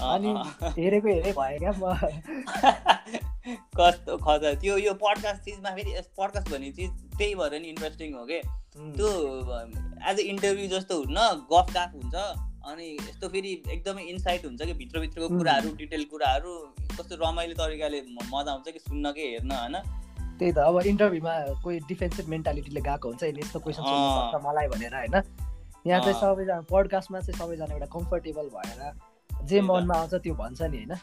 अनि 0.01 0.33
हेरेको 0.77 1.07
हेरे 1.07 1.31
भयो 1.31 1.59
क्या 1.59 1.71
म। 1.71 1.93
कस्तो 3.77 4.17
खतरा। 4.17 4.53
त्यो 4.53 4.77
यो 4.77 4.93
पडकास्ट 4.93 5.41
चिजमा 5.41 5.69
फेरि 5.69 5.91
पडकास्ट 6.17 6.51
भन्ने 6.51 6.71
चिज 6.71 6.89
त्यही 7.17 7.35
भएर 7.35 7.61
नि 7.61 7.67
इन्ट्रेस्टिङ 7.67 8.13
हो 8.13 8.25
कि? 8.25 8.39
त्यो 8.77 9.09
एज 10.09 10.19
अ 10.19 10.23
इन्टरभ्यू 10.23 10.67
जस्तो 10.67 10.97
हुन्न 10.97 11.19
गफ 11.51 11.73
गाफ 11.73 11.93
हुन्छ। 11.93 12.15
अनि 12.65 12.85
यस्तो 12.93 13.29
फेरि 13.29 13.63
एकदमै 13.71 14.01
इन्साइट 14.01 14.45
हुन्छ 14.45 14.61
कि? 14.61 14.73
भित्रभित्रको 14.73 15.37
कुराहरू 15.37 15.75
डिटेल 15.75 16.03
कुराहरू 16.03 16.57
कस्तो 16.91 17.15
रमाइलो 17.15 17.53
तरिकाले 17.53 18.01
मजा 18.01 18.51
आउँछ 18.51 18.69
कि? 18.69 18.79
सुन्न 18.79 19.11
कि? 19.11 19.21
हेर्न 19.21 19.51
होइन? 19.51 19.75
त्यही 20.39 20.51
त 20.51 20.57
अब 20.57 20.81
इन्टरभ्यूमा 20.85 21.39
कोही 21.63 21.79
डिफेन्सिभ 21.79 22.27
मेन्टालिटीले 22.27 22.81
गएको 22.81 23.09
हुन्छ 23.09 23.23
यस्तो 23.23 23.59
क्वेसन 23.59 23.83
सोध्नु 23.83 24.11
सक्छ 24.19 24.45
मलाई 24.45 24.67
भनेर 24.67 24.95
होइन? 24.95 25.15
यहाँ 25.87 26.01
चाहिँ 26.01 26.19
सबैजना 26.19 26.61
पडकास्टमा 26.71 27.19
चाहिँ 27.19 27.39
सबैजना 27.39 27.73
एउटा 27.73 27.85
कम्फर्टेबल 27.85 28.49
भएर 28.49 29.12
जे 29.49 29.61
मनमा 29.61 29.95
आउँछ 29.95 30.13
त्यो 30.23 30.33
भन्छ 30.35 30.61
नि 30.61 30.77
होइन। 30.77 30.93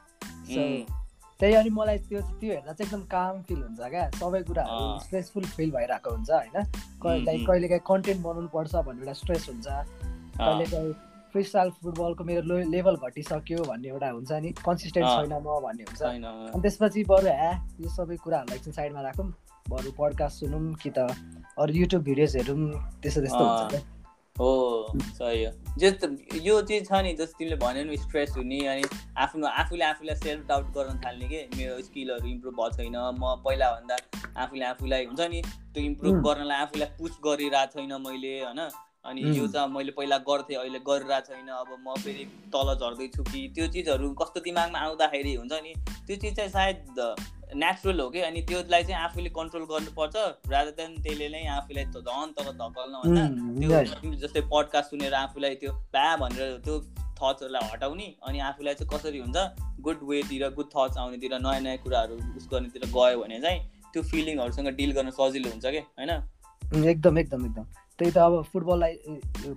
त्यही 1.40 1.54
अनि 1.54 1.70
मलाई 1.72 1.98
त्यो 2.08 2.20
त्यो 2.20 2.52
हेर्दा 2.52 2.72
चाहिँ 2.72 2.86
एकदम 2.86 3.02
काम 3.10 3.42
फिल 3.48 3.60
हुन्छ 3.62 3.80
क्या। 3.80 4.08
सबै 4.20 4.42
कुराहरू 4.48 4.98
स्ट्रेसफुल 5.04 5.44
फिल 5.56 5.70
भइरहेको 5.76 6.10
हुन्छ 6.10 6.30
होइन। 6.30 6.56
लाइक 7.26 7.46
कहिलेकाहीँ 7.46 7.84
कन्टेन्ट 7.86 8.20
बनाउनु 8.24 8.48
पर्छ 8.56 8.74
भन्ने 8.88 9.00
एउटा 9.00 9.12
स्ट्रेस 9.20 9.48
हुन्छ। 9.48 9.66
कहिलेकाहीँ 10.40 10.92
फ्री 11.32 11.42
स्टाइल 11.44 11.70
फुटबलको 11.82 12.24
मेरो 12.24 12.42
लेभल 12.70 12.96
घटिसक्यो 13.06 13.64
भन्ने 13.64 13.88
एउटा 13.88 14.08
हुन्छ 14.10 14.32
नि। 14.44 14.50
कन्सिस्टेन्ट 14.66 15.06
छैन 15.08 15.32
म 15.32 15.60
भन्ने 15.64 15.84
हुन्छ। 15.88 16.02
अनि 16.02 16.60
त्यसपछि 16.62 17.04
बरु 17.12 17.28
ह्या 17.30 17.50
यो 17.80 17.88
सबै 17.88 18.16
कुराहरूलाई 18.24 18.56
एकछिन 18.58 18.72
साइडमा 18.72 19.00
राखौँ। 19.00 19.28
बरु 19.70 19.90
पडकास्ट 19.96 20.36
सुनौँ 20.40 20.74
कि 20.82 20.90
त 20.90 20.98
अरू 21.56 21.72
युट्युब 21.72 22.02
भिडियोज 22.02 22.36
हेरौँ 22.36 22.58
त्यस्तो 23.00 23.20
त्यस्तो 23.20 23.42
हुन्छ 23.46 23.62
क्या। 23.72 23.80
हो 24.36 24.50
सही 24.96 25.44
हो 25.44 25.52
जस्तो 25.78 26.06
यो 26.42 26.60
चिज 26.68 26.88
छ 26.88 27.00
नि 27.04 27.12
जस्तो 27.14 27.38
तिमीले 27.38 27.56
भन्यो 27.56 27.84
नि 27.84 27.96
स्ट्रेस 27.96 28.34
हुने 28.36 28.58
अनि 28.66 28.84
आफ्नो 29.24 29.46
आफूले 29.62 29.84
आफूलाई 29.84 30.16
सेल्फ 30.16 30.46
डाउट 30.48 30.66
गर्न 30.76 31.00
थाल्ने 31.04 31.26
कि? 31.28 31.40
मेरो 31.56 31.80
स्किलहरू 31.82 32.28
इम्प्रुभ 32.28 32.54
भएको 32.54 32.76
छैन। 32.76 32.96
म 33.18 33.34
पहिलाभन्दा 33.44 33.96
आफूले 34.42 34.64
आफूलाई 34.66 35.04
हुन्छ 35.06 35.20
नि 35.32 35.42
त्यो 35.42 35.84
इम्प्रुभ 35.84 36.22
गर्नलाई 36.26 36.58
आफूलाई 36.66 36.88
पुस 36.98 37.18
गरिरहेको 37.26 37.72
छैन 37.74 37.92
मैले 38.06 38.32
होइन? 38.44 38.60
अनि 39.04 39.20
यो 39.38 39.46
चाहिँ 39.48 39.68
मैले 39.72 39.92
पहिला 39.98 40.18
गर्थेँ 40.28 40.56
अहिले 40.56 40.80
गरिरहेको 40.88 41.34
छैन। 41.34 41.48
अब 41.48 41.76
म 41.80 41.94
फेरि 42.04 42.24
तल 42.54 42.74
झर्दैछु 42.76 43.22
कि? 43.22 43.40
त्यो 43.54 43.66
चिजहरू 43.76 44.12
कस्तो 44.22 44.40
दिमागमा 44.40 44.78
आउँदाखेरि 44.78 45.34
हुन्छ 45.34 45.52
नि 45.66 45.74
त्यो 46.06 46.16
चिज 46.16 46.36
चाहिँ 46.36 46.50
सायद 46.50 46.78
नेचुरल 47.54 48.00
हो 48.00 48.08
कि? 48.10 48.20
अनि 48.20 48.40
त्यसलाई 48.42 48.82
चाहिँ 48.82 49.02
आफूले 49.04 49.30
कन्ट्रोल 49.30 49.64
गर्नुपर्छ 49.64 50.16
रादर 50.50 50.70
देन 50.70 50.94
त्यसले 51.02 51.28
नै 51.28 51.46
आफूलाई 51.56 51.84
झन् 51.84 52.32
तल 52.36 52.50
धकल्न 52.62 52.94
भन्दा 53.04 53.24
त्यो 53.60 54.14
जस्तै 54.14 54.40
पडकास्ट 54.40 54.90
सुनेर 54.90 55.14
आफूलाई 55.14 55.54
त्यो 55.54 55.72
भ्या 55.72 56.16
भनेर 56.16 56.56
त्यो 56.64 56.80
थट्सहरूलाई 57.20 57.68
हटाउने 57.72 58.08
अनि 58.26 58.38
आफूलाई 58.40 58.74
चाहिँ 58.74 58.90
कसरी 58.94 59.18
हुन्छ? 59.18 59.38
गुड 59.80 59.98
वेतिर 60.02 60.48
गुड 60.54 60.68
थट्स 60.76 60.96
आउनेतिर 60.98 61.34
नयाँ 61.38 61.60
नयाँ 61.60 61.78
कुराहरू 61.78 62.14
उस 62.36 62.48
गर्नेतिर 62.52 62.86
गयो 62.96 63.20
भने 63.22 63.40
चाहिँ 63.40 63.60
त्यो 63.92 64.02
फिलिङहरूसँग 64.02 64.68
डिल 64.68 64.92
गर्न 64.92 65.10
सजिलो 65.10 65.50
हुन्छ 65.50 65.66
कि? 65.66 65.78
होइन? 65.78 66.10
एकदम 66.84 67.18
एकदम 67.18 67.46
एकदम। 67.46 67.64
त्यही 67.98 68.12
त 68.12 68.18
अब 68.18 68.42
फुटबललाई 68.52 68.94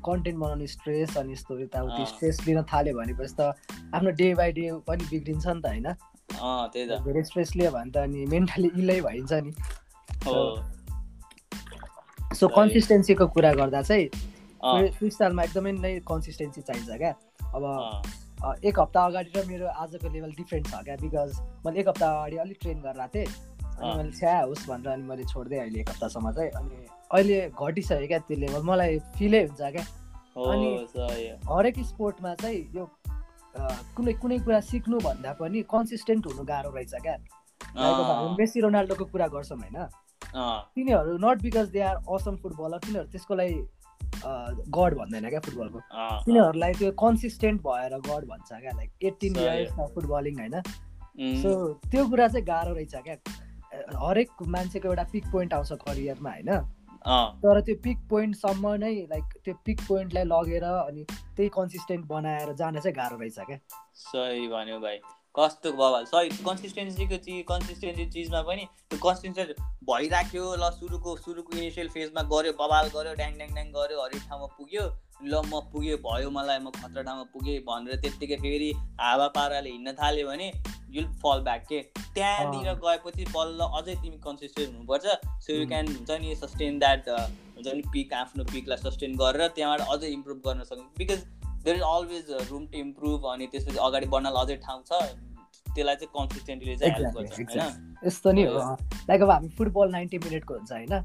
कन्टेन्ट 0.06 0.40
बनाउने 0.40 0.68
स्ट्रेस 0.68 1.18
अनि 1.18 1.34
यस्तो 1.34 1.60
यताउति 1.60 2.06
स्ट्रेस 2.06 2.42
लिन 2.48 2.62
थाल्यो 2.64 2.94
भनेपछि 2.98 3.36
त 3.40 3.54
आफ्नो 3.94 4.10
डे 4.10 4.34
बाई 4.36 4.52
डे 4.52 4.72
पनि 4.88 5.04
बिग्रिन्छ 5.12 5.48
नि 5.48 5.62
त 5.62 5.66
होइन? 5.66 5.88
त्यही 6.34 6.86
त। 6.90 6.92
धेरै 7.06 7.24
स्ट्रेस 7.24 7.50
लियो 7.56 7.72
भने 7.72 7.92
त 7.92 7.98
अनि 8.08 8.26
मेन्टली 8.34 8.70
इलै 8.82 9.00
भइन्छ 9.02 9.32
नि। 9.46 9.52
सो 12.40 12.48
कन्सिस्टेन्सीको 12.58 13.26
कुरा 13.36 13.52
गर्दा 13.62 13.82
चाहिँ 13.82 14.08
फ्रिस्टाइलमा 14.98 15.44
एकदमै 15.44 15.72
नै 15.80 15.94
कन्सिस्टेन्सी 16.10 16.62
चाहिन्छ 16.62 16.92
क्या। 16.98 17.14
अब 17.56 17.64
एक 18.66 18.80
हप्ता 18.80 19.00
अगाडि 19.06 19.30
र 19.36 19.46
मेरो 19.48 19.68
आजको 19.68 20.08
लेभल 20.10 20.32
डिफ्रेन्ट 20.36 20.66
छ 20.68 20.84
क्या 20.84 20.96
बिकज 21.02 21.30
मैले 21.66 21.80
एक 21.80 21.88
हप्ता 21.88 22.08
अगाडि 22.12 22.38
अलिक 22.44 22.58
ट्रेन 22.62 22.78
गरेर 22.82 23.08
थिएँ। 23.16 23.28
अनि 23.74 23.92
मैले 23.98 24.12
छ्या 24.18 24.34
होस् 24.42 24.68
भनेर 24.70 24.90
अनि 24.94 25.04
मैले 25.10 25.24
छोडिदिएँ 25.32 25.62
अहिले 25.62 25.80
एक 25.80 25.90
हप्तासम्म 25.90 26.32
चाहिँ। 26.32 26.52
अनि 26.60 26.76
अहिले 27.12 27.38
घटिसक्यो 27.52 28.08
क्या 28.08 28.20
त्यो 28.28 28.38
लेभल 28.44 28.62
मलाई 28.68 29.00
फिलै 29.16 29.42
हुन्छ 29.46 29.62
क्या। 29.62 29.86
अनि 30.34 30.70
हरेक 31.48 31.76
स्पोर्टमा 31.86 32.34
चाहिँ 32.42 32.62
यो 32.76 32.84
कुनै 33.96 34.14
कुनै 34.22 34.38
कुरा 34.46 34.60
सिक्नु 34.70 35.00
भन्दा 35.00 35.32
पनि 35.40 35.62
कन्सिस्टेन्ट 35.74 36.28
हुनु 36.28 36.44
गाह्रो 36.52 36.70
रहेछ 36.76 36.94
क्या। 37.06 37.18
मेसी 38.40 38.62
रोनाल्डोको 38.62 39.06
कुरा 39.14 39.28
गर्छौँ 39.36 39.58
होइन। 39.60 39.78
तिनीहरू 40.76 41.18
not 41.26 41.42
because 41.42 41.68
they 41.72 41.82
are 41.90 41.98
awesome 42.16 42.36
footballer 42.44 42.80
तिनीहरू 42.86 43.08
त्यसको 43.14 43.36
लागि 43.36 43.60
गड 44.78 44.92
भन्दैन 44.98 45.30
क्या 45.30 45.40
फुटबलको 45.46 45.80
तिनीहरूलाई 46.26 46.74
त्यो 46.82 46.92
कन्सिस्टेन्ट 47.00 47.62
भएर 47.62 47.98
गड 48.10 48.24
भन्छ 48.30 48.50
क्या 48.52 48.74
लाइक 48.78 48.92
एट्टिन 49.10 49.34
इयर्स 49.38 49.72
फुटबलिङ 49.96 50.40
होइन। 50.40 50.56
सो 51.42 51.50
त्यो 51.92 52.06
कुरा 52.10 52.28
चाहिँ 52.28 52.46
गाह्रो 52.46 52.74
रहेछ 52.74 52.96
क्या। 53.08 53.16
हरेक 54.02 54.30
मान्छेको 54.56 54.88
एउटा 54.88 55.04
पिक 55.12 55.26
पोइन्ट 55.32 55.54
आउँछ 55.54 55.72
करियरमा 55.86 56.32
होइन। 56.32 56.52
तर 57.08 57.60
त्यो 57.62 57.76
पिक 57.84 57.98
पोइन्टसम्म 58.10 58.74
नै 58.84 58.94
लाइक 59.10 59.34
त्यो 59.46 59.54
पिक 59.66 59.82
पोइन्टलाई 59.88 60.24
लगेर 60.26 60.64
अनि 60.64 61.04
त्यही 61.10 61.50
कन्सिस्टेन्ट 61.58 62.06
बनाएर 62.08 62.54
जान 62.62 62.80
चाहिँ 62.80 62.96
गाह्रो 62.96 63.18
रहेछ 63.20 63.40
क्या। 63.40 63.58
सही 64.04 64.48
भन्यो 64.48 64.80
भाइ। 64.80 64.98
कस्तो 65.36 65.72
बवाल 65.74 66.04
सही 66.06 66.30
कन्सिस्टेन्सीको 66.46 67.18
चिज 67.26 67.44
कन्सिस्टेन्सी 67.50 68.06
चिजमा 68.16 68.42
पनि 68.50 68.66
त्यो 68.90 69.00
कन्सिस्टेन्ट 69.04 69.62
भइराख्यो 69.90 70.44
ल 70.56 70.70
सुरुको 70.74 71.16
सुरुको 71.24 71.58
इनिसियल 71.58 71.88
फेजमा 71.96 72.22
गऱ्यो 72.34 72.54
बवाल 72.60 72.90
गऱ्यो 72.96 73.14
ड्याङ 73.22 73.34
ड्याङ 73.38 73.50
ड्याङ 73.54 73.72
गऱ्यो 73.78 74.04
हरेक 74.04 74.22
ठाउँमा 74.30 74.48
पुग्यो। 74.58 74.86
ल 75.24 75.42
म 75.46 75.60
पुगेँ 75.72 75.98
भयो 76.04 76.30
मलाई 76.30 76.60
म 76.60 76.70
खतरा 76.72 77.02
ठाउँमा 77.04 77.24
पुगेँ 77.34 77.60
भनेर 77.68 77.96
त्यत्तिकै 78.02 78.38
फेरि 78.38 78.72
हावा 79.02 79.28
पाराले 79.36 79.70
हिँड्न 79.70 79.92
थाल्यो 79.96 80.28
भने 80.28 80.48
युल 80.94 81.06
फल 81.22 81.40
ब्याक 81.44 81.62
के? 81.70 81.80
त्यहाँनिर 82.14 82.74
गएपछि 82.84 83.24
बल्ल 83.34 83.60
अझै 83.78 83.96
तिमी 84.02 84.18
कन्सिस्टेन्ट 84.26 84.70
हुनुपर्छ। 84.74 85.06
सो 85.46 85.54
यु 85.54 85.68
क्यान 85.68 85.88
हुन्छ 85.88 86.12
नि 86.22 86.36
सस्टेन 86.36 86.80
द्याट 86.80 87.10
हुन्छ 87.10 87.68
नि 87.68 87.82
पिक 87.94 88.14
आफ्नो 88.14 88.44
पिकलाई 88.52 88.78
सस्टेन 88.84 89.16
गरेर 89.18 89.48
त्यहाँबाट 89.56 89.82
अझै 89.90 90.12
इम्प्रुभ 90.14 90.42
गर्न 90.46 90.64
सक्नु। 90.64 90.86
Because 90.98 91.24
there 91.64 91.76
is 91.78 91.84
always 91.84 92.32
room 92.52 92.66
to 92.68 92.78
improve 92.80 93.26
अनि 93.34 93.48
त्यसपछि 93.48 93.80
अगाडि 93.88 94.08
बढ्नलाई 94.14 94.44
अझै 94.46 94.56
ठाउँ 94.68 94.84
छ 94.84 95.02
त्यसलाई 95.74 95.96
चाहिँ 95.96 96.12
कन्सिस्टेन्टली 96.14 96.76
चाहिँ 96.76 96.94
हेल्प 96.94 97.18
गर्छ 97.18 97.32
होइन? 97.40 97.98
यस्तो 98.06 98.32
नि 98.32 98.44
हो। 98.44 98.60
लाइक 99.10 99.22
अब 99.22 99.30
हामी 99.32 99.50
फुटबल 99.58 99.92
नाइन्टी 99.92 100.18
मिनटको 100.26 100.54
हुन्छ 100.54 100.72
होइन? 100.72 101.02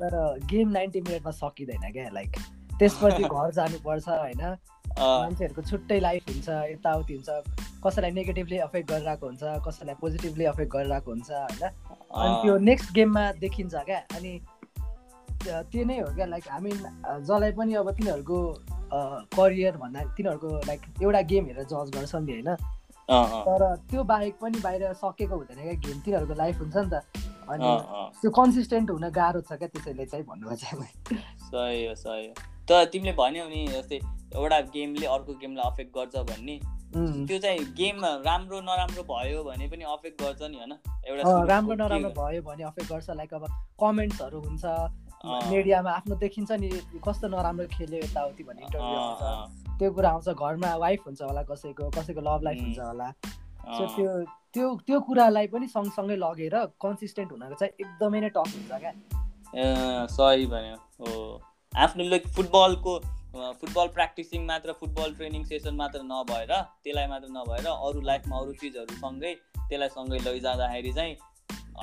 तर 0.00 0.14
गेम 0.50 0.68
नाइन्टी 0.70 1.00
मिनटमा 1.00 1.30
सकिँदैन 1.38 1.92
क्या 1.92 2.08
लाइक 2.12 2.36
त्यसपछि 2.78 3.22
घर 3.34 3.50
जानुपर्छ 3.58 4.08
होइन? 4.08 4.42
मान्छेहरूको 4.98 5.62
छुट्टै 5.70 5.98
लाइफ 6.00 6.28
हुन्छ 6.28 6.48
यताउति 6.48 7.14
हुन्छ। 7.14 7.28
कसैलाई 7.84 8.10
नेगेटिभली 8.18 8.58
अफेक्ट 8.66 8.90
गरिरहेको 8.90 9.26
हुन्छ 9.26 9.42
कसैलाई 9.66 9.94
पोजिटिभली 10.00 10.44
अफेक्ट 10.52 10.72
गरिरहेको 10.72 11.10
हुन्छ 11.10 11.30
होइन? 11.30 11.62
अनि 12.16 12.32
त्यो 12.42 12.56
नेक्स्ट 12.68 12.92
गेममा 12.94 13.24
देखिन्छ 13.42 13.74
क्या। 13.74 13.98
अनि 14.16 14.32
त्यो 15.44 15.84
नै 15.86 15.98
हो 16.00 16.08
क्या। 16.14 16.26
लाइक 16.26 16.48
हामी 16.50 16.70
जसलाई 16.70 17.52
पनि 17.58 17.74
अब 17.82 17.90
तिनीहरूको 17.98 18.38
करियर 19.36 19.76
भन्दा 19.76 20.00
तिनीहरूको 20.16 20.48
लाइक 20.66 20.80
एउटा 21.02 21.20
गेम 21.34 21.44
हेरेर 21.46 21.64
जज 21.74 21.90
गर्छ 21.96 22.14
नि 22.14 22.32
होइन? 22.32 22.50
तर 23.46 23.60
त्यो 23.90 24.02
बाहेक 24.10 24.34
पनि 24.40 24.58
बाहिर 24.64 24.92
सकेको 25.04 25.36
हुँदैन 25.36 25.62
क्या। 25.62 25.78
गेम 25.86 26.00
तिनीहरूको 26.00 26.34
लाइफ 26.42 26.60
हुन्छ 26.60 26.76
नि 26.76 26.90
त। 26.90 27.24
अनि 27.46 27.70
त्यो 28.20 28.30
कन्सिस्टेन्ट 28.40 28.90
हुन 28.90 29.08
गाह्रो 29.20 29.40
छ 29.40 29.58
क्या 29.60 29.68
त्यसैले 29.68 30.06
चाहिँ 30.06 30.24
भन्नुभएको 30.26 30.84
सही 31.46 31.86
हो 31.86 31.94
सही 31.94 32.26
हो। 32.26 32.34
तर 32.68 32.84
तिमीले 32.92 33.12
भन्यौ 33.18 33.48
नि 33.48 33.66
जस्तै 33.68 33.98
एउटा 34.34 34.60
गेमले 34.74 35.06
अर्को 35.06 35.32
गेमलाई 35.42 35.70
अफेक्ट 35.70 35.90
गर्छ 35.96 36.16
भन्ने। 36.30 36.56
त्यो 37.26 37.38
चाहिँ 37.38 37.64
गेम 37.78 38.04
राम्रो 38.24 38.60
नराम्रो 38.60 39.02
भयो 39.04 39.42
भने 39.44 39.66
पनि 39.68 39.84
अफेक्ट 39.94 40.22
गर्छ 40.22 40.42
नि 40.42 40.56
होइन? 40.56 40.72
एउटा 41.06 41.42
राम्रो 41.46 41.74
नराम्रो 41.74 42.10
भयो 42.18 42.42
भने 42.42 42.62
अफेक्ट 42.64 42.88
गर्छ 42.92 43.08
लाइक 43.16 43.34
अब 43.34 43.44
कमेन्ट्सहरू 43.80 44.40
हुन्छ 44.40 44.64
मिडियामा 45.50 45.90
आफ्नो 45.92 46.14
देखिन्छ 46.16 46.50
नि 46.62 46.68
कस्तो 47.06 47.28
नराम्रो 47.28 47.66
खेल्यो 47.72 47.98
यताउति 47.98 48.42
भन्ने 48.44 48.62
इन्टरभ्यू 48.62 48.98
आउँछ 48.98 49.78
त्यो 49.78 49.90
कुरा 49.92 50.10
आउँछ 50.10 50.28
घरमा 50.28 50.74
वाइफ 50.84 51.00
हुन्छ 51.06 51.22
होला 51.22 51.42
कसैको 51.50 51.90
कसैको 51.96 52.20
लभ 52.20 52.42
लाइफ 52.44 52.58
हुन्छ 52.62 52.78
होला। 52.78 53.10
सो 53.66 53.82
त्यो 53.96 54.10
त्यो 54.54 54.66
त्यो 54.86 55.00
कुरालाई 55.08 55.46
पनि 55.52 55.66
सँगसँगै 55.68 56.16
लगेर 56.16 56.56
कन्सिस्टेन्ट 56.82 57.32
हुनको 57.32 57.54
चाहिँ 57.54 57.72
एकदमै 57.80 58.20
नै 58.20 58.30
टफ 58.36 58.54
हुन्छ 58.54 58.72
क्या। 58.84 58.92
सही 60.14 60.46
भन्यो। 60.46 60.76
हो। 61.00 61.12
आफ्नो 61.84 62.08
लाइक 62.08 62.26
फुटबलको 62.36 62.98
फुटबल 63.60 63.86
प्र्याक्टिसिङ 63.94 64.44
मात्र 64.46 64.72
फुटबल 64.80 65.14
ट्रेनिङ 65.14 65.42
सेसन 65.44 65.74
मात्र 65.76 66.00
नभएर 66.04 66.52
त्यसलाई 66.52 67.06
मात्र 67.06 67.28
नभएर 67.30 67.66
अरू 67.68 68.00
लाइफमा 68.10 68.38
अरू 68.38 68.52
चिजहरू 68.60 68.94
सँगै 69.00 69.32
त्यसलाई 69.56 69.88
सँगै 69.96 70.18
लैजाँदाखेरि 70.26 70.92
चाहिँ 70.92 71.16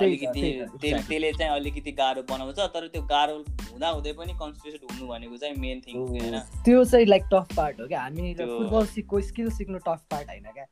अलिकति 0.00 0.42
त्यसले 0.82 1.32
चाहिँ 1.32 1.52
अलिकति 1.54 1.92
गाह्रो 2.00 2.22
बनाउँछ 2.30 2.58
तर 2.74 2.86
त्यो 2.94 3.02
गाह्रो 3.12 3.36
हुँदा 3.70 3.88
हुँदै 3.88 4.12
पनि 4.18 4.32
कन्सन्ट्रेटेड 4.40 4.82
हुनु 4.90 5.06
भनेको 5.08 5.36
चाहिँ 5.36 5.56
मेन 5.62 5.80
थिङ 5.86 5.94
होइन। 6.08 6.38
त्यो 6.64 6.84
चाहिँ 6.84 7.06
लाइक 7.06 7.24
टफ 7.32 7.56
पार्ट 7.56 7.80
हो 7.80 7.86
क्या। 7.88 8.00
हामी 8.02 8.34
फुटबल 8.34 8.86
सिक्को 8.94 9.20
स्किल 9.30 9.50
सिक्नु 9.58 9.78
टफ 9.86 10.02
पार्ट 10.10 10.28
होइन 10.30 10.46
क्या। 10.54 10.66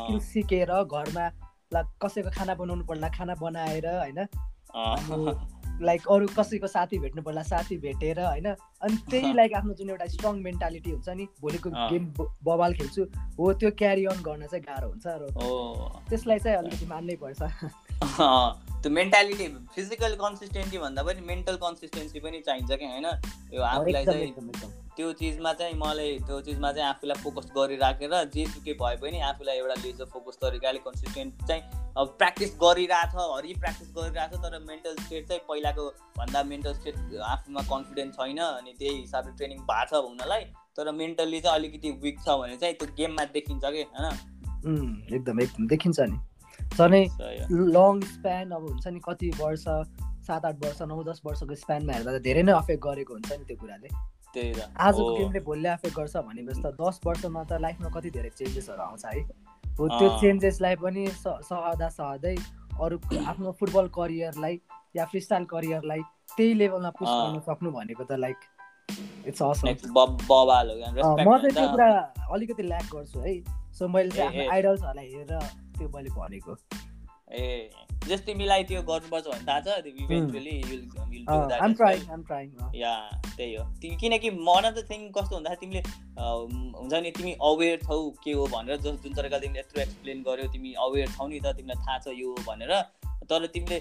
स्किल 0.00 0.18
सिकेर 0.28 0.72
घरमा 0.84 1.28
कसैको 2.02 2.30
खाना 2.36 2.54
बनाउनु 2.60 2.84
पर्ला 2.84 3.08
खाना 3.16 3.34
बनाएर 3.40 3.86
होइन। 3.88 4.20
लाइक 5.82 6.06
अरू 6.10 6.26
कसैको 6.38 6.66
साथी 6.66 6.98
भेट्नु 6.98 7.22
पर्ला 7.22 7.42
साथी 7.42 7.78
भेटेर 7.78 8.20
होइन? 8.20 8.54
अनि 8.82 8.96
त्यही 9.10 9.32
लाइक 9.40 9.54
आफ्नो 9.54 9.74
जुन 9.74 9.90
एउटा 9.90 10.06
स्ट्रङ 10.06 10.40
मेन्टालिटी 10.42 10.90
हुन्छ 10.90 11.08
नि 11.08 11.26
भोलिको 11.40 11.70
गेम 11.70 12.06
बबाल 12.44 12.74
खेल्छु 12.74 13.04
हो 13.38 13.52
त्यो 13.52 13.70
क्यारी 13.78 14.04
अन 14.04 14.22
गर्न 14.22 14.46
चाहिँ 14.46 14.64
गाह्रो 14.64 14.88
हुन्छ 14.88 15.06
र 15.06 15.30
त्यसलाई 16.10 16.38
चाहिँ 16.38 16.58
अलिकति 16.58 16.86
मान्नै 16.86 17.16
पर्छ। 17.16 17.42
त्यो 18.82 18.90
मेन्टालिटी 18.90 19.46
फिजिकल 19.74 20.14
कन्सिस्टेन्सी 20.14 20.78
भन्दा 20.78 21.02
पनि 21.02 21.20
मेन्टल 21.20 21.56
कन्सिस्टेन्सी 21.56 22.20
पनि 22.20 22.40
चाहिन्छ 22.40 22.72
क्या 22.72 22.90
होइन? 22.90 23.06
यो 23.54 23.62
आफूलाई 23.62 24.04
चाहिँ 24.04 24.86
त्यो 24.96 25.12
चिजमा 25.12 25.52
चाहिँ 25.52 25.74
मलाई 25.74 26.18
त्यो 26.18 26.40
चिजमा 26.40 26.72
चाहिँ 26.72 26.88
आफूलाई 26.88 27.22
फोकस 27.22 27.50
गरिराखेर 27.56 28.14
जेसुकै 28.34 28.72
भए 28.72 28.96
पनि 28.96 29.20
आफूलाई 29.24 29.56
एउटा 29.56 29.74
लेजर 29.74 30.04
फोकस 30.04 30.38
तरिकाले 30.42 30.78
कन्सिस्टेन्ट 30.78 31.44
चाहिँ 31.46 31.62
अब 31.96 32.14
प्र्याक्टिस 32.18 32.54
गरिरहेछ 32.62 33.14
हरि 33.14 33.54
प्र्याक्टिस 33.54 33.92
गरिरहेछ 33.96 34.34
तर 34.42 34.58
मेन्टल 34.58 34.96
स्टेट 34.96 35.28
चाहिँ 35.28 35.42
पहिलाको 35.48 35.84
भन्दा 36.18 36.42
मेन्टल 36.42 36.74
स्टेट 36.74 36.96
आफूमा 37.26 37.62
कन्फिडेन्स 37.70 38.14
छैन 38.14 38.38
अनि 38.38 38.67
त्यही 38.72 38.96
हिसाबले 39.00 39.32
ट्रेनिङ 39.36 39.58
भएको 39.70 39.86
छ 39.90 40.02
हुनलाई 40.04 40.44
तर 40.76 40.92
मेन्टल्ली 40.94 41.40
चाहिँ 41.40 41.58
अलिकति 41.58 41.90
विक 42.02 42.20
छ 42.20 42.36
भने 42.40 42.56
चाहिँ 42.56 42.74
त्यो 42.74 42.88
गेममा 42.96 43.24
देखिन्छ 43.36 43.64
कि 43.64 43.82
होइन? 43.82 44.06
एकदम 45.14 45.40
एकदम 45.40 45.66
देखिन्छ 45.68 46.00
नि। 46.00 46.18
झनै 46.76 47.02
लङ 47.76 48.00
स्प्यान 48.12 48.50
अब 48.50 48.68
हुन्छ 48.68 48.86
नि 48.86 49.00
कति 49.04 49.30
वर्ष 49.40 49.64
सात 50.28 50.44
आठ 50.44 50.56
वर्ष 50.64 50.82
नौ 50.88 51.02
दस 51.04 51.20
वर्षको 51.24 51.54
स्प्यानमा 51.54 51.92
हेर्दा 51.92 52.18
त 52.18 52.22
धेरै 52.22 52.42
नै 52.42 52.52
अफेक्ट 52.52 52.82
गरेको 52.84 53.14
हुन्छ 53.14 53.32
नि 53.32 53.44
त्यो 53.44 53.56
कुराले। 53.56 53.88
आजको 54.78 55.14
गेमले 55.16 55.40
भोलि 55.40 55.68
अफेक्ट 55.68 55.96
गर्छ 55.96 56.16
भनेपछि 56.16 56.60
त 56.62 56.74
दस 56.80 57.00
वर्षमा 57.06 57.44
त 57.44 57.60
लाइफमा 57.64 57.88
कति 57.96 58.10
धेरै 58.16 58.30
चेन्जेसहरू 58.38 58.82
आउँछ 58.82 59.04
है। 59.06 59.22
हो 59.78 59.88
त्यो 59.88 60.08
चेन्जेसलाई 60.20 60.76
पनि 60.76 61.06
सहदा 61.16 61.88
सहँदै 61.96 62.36
अरू 62.84 62.96
आफ्नो 63.24 63.52
फुटबल 63.60 63.86
करियरलाई 63.96 64.60
या 64.96 65.04
फ्री 65.04 65.20
स्टाइल 65.20 65.44
करियरलाई 65.54 66.00
त्यही 66.36 66.54
लेभलमा 66.54 66.90
पुस 66.98 67.08
गर्न 67.08 67.40
सक्नु 67.48 67.70
भनेको 67.72 68.04
त 68.04 68.18
लाइक 68.24 68.38
इट्स 69.26 69.42
असम 69.42 69.66
म 69.66 70.00
चाहिँ 71.38 71.52
त्यो 71.54 71.68
कुरा 71.70 71.88
अलिकति 72.32 72.62
ल्याक 72.62 72.86
गर्छु 72.94 73.18
है। 73.20 73.34
सो 73.78 73.88
मैले 73.88 74.10
चाहिँ 74.10 74.28
आफ्नो 74.28 74.50
आइडल्सहरूलाई 74.52 75.06
हेरेर 75.06 75.42
त्यो 75.78 75.88
मैले 75.94 76.10
भनेको। 76.18 76.52
ए 77.28 77.70
जस 78.08 78.20
तिमीलाई 78.26 78.62
त्यो 78.64 78.80
गर्नुपर्छ 78.88 79.26
भने 79.28 79.44
थाहा 79.46 79.60
छ 79.60 79.68
इभेन्चुली 79.86 80.54
या 82.80 82.94
त्यही 83.36 83.54
हो। 83.54 83.64
किनकि 84.00 84.30
मन 84.30 84.64
त 84.70 84.78
थिङ 84.90 85.00
कस्तो 85.12 85.34
भन्दाखेरि 85.36 85.60
तिमीले 85.60 85.82
हुन्छ 86.78 86.94
नि 87.04 87.10
तिमी 87.18 87.32
अवेर 87.50 87.76
छौ 87.84 87.98
के 88.24 88.32
हो 88.32 88.46
भनेर 88.54 88.76
जस 88.80 88.96
जुन 89.04 89.12
तरिकाले 89.14 89.40
तिमीले 89.44 89.60
यत्रो 89.60 89.78
एक्सप्लेन 89.82 90.18
गर्यो 90.28 90.46
तिमी 90.52 90.72
अवेर 90.86 91.06
छौ 91.16 91.26
नि 91.28 91.40
त 91.40 91.46
तिमीलाई 91.58 91.78
थाहा 91.84 91.98
छ 91.98 92.06
यो 92.16 92.30
भनेर 92.48 92.72
तर 93.28 93.46
तिमीले 93.54 93.78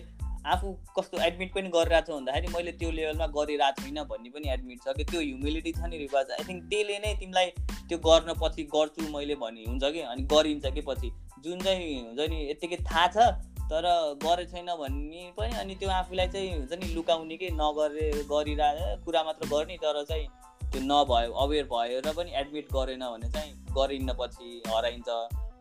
आफू 0.54 0.72
कस्तो 0.98 1.20
एडमिट 1.24 1.54
पनि 1.54 1.70
गरिरहेको 1.74 2.06
छ 2.08 2.16
भन्दाखेरि 2.16 2.54
मैले 2.54 2.72
त्यो 2.80 2.92
लेभलमा 2.98 3.28
गरिरहेको 3.36 3.82
छुइनँ 3.82 4.06
भन्ने 4.12 4.30
पनि 4.36 4.50
एडमिट 4.54 4.80
छ 4.84 4.96
कि 4.98 5.04
त्यो 5.12 5.22
ह्युमिलिटी 5.22 5.72
छ 5.72 5.92
नि 5.92 5.98
रिवाज 5.98 6.32
आई 6.38 6.48
थिङ्क 6.50 6.64
त्यसले 6.72 6.98
नै 7.06 7.14
तिमीलाई 7.22 7.52
त्यो 7.90 7.98
गर्न 8.08 8.34
पछि 8.42 8.64
गर्छु 8.76 9.10
मैले 9.16 9.36
भन्ने 9.44 9.66
हुन्छ 9.68 9.94
कि 9.98 10.02
अनि 10.14 10.24
गरिन्छ 10.34 10.74
कि 10.78 10.82
पछि। 10.90 11.12
जुन 11.44 11.60
चाहिँ 11.62 11.94
हुन्छ 12.00 12.30
नि 12.32 12.40
यत्तिकै 12.50 12.78
थाहा 12.90 13.08
छ 13.16 13.30
तर 13.72 13.86
गरे 14.24 14.46
छैन 14.52 14.70
भन्ने 14.82 15.24
पनि 15.38 15.58
अनि 15.62 15.76
त्यो 15.82 15.90
आफूलाई 15.96 16.28
चाहिँ 16.36 16.54
हुन्छ 16.54 16.80
नि 16.84 16.94
लुकाउने 16.94 17.38
कि 17.38 17.50
नगरे 17.56 18.12
गरिरह 18.30 18.84
कुरा 19.06 19.24
मात्र 19.24 19.50
गर्ने 19.50 19.78
तर 19.84 20.04
चाहिँ 20.04 20.28
त्यो 20.72 20.82
नभयो 20.84 21.34
अवेर 21.44 21.66
भएर 21.74 22.14
पनि 22.20 22.32
एडमिट 22.42 22.72
गरेन 22.74 23.04
भने 23.08 23.30
चाहिँ 23.36 23.52
गरिन्न 23.78 24.16
पछि 24.22 24.62
हराइन्छ। 24.68 25.10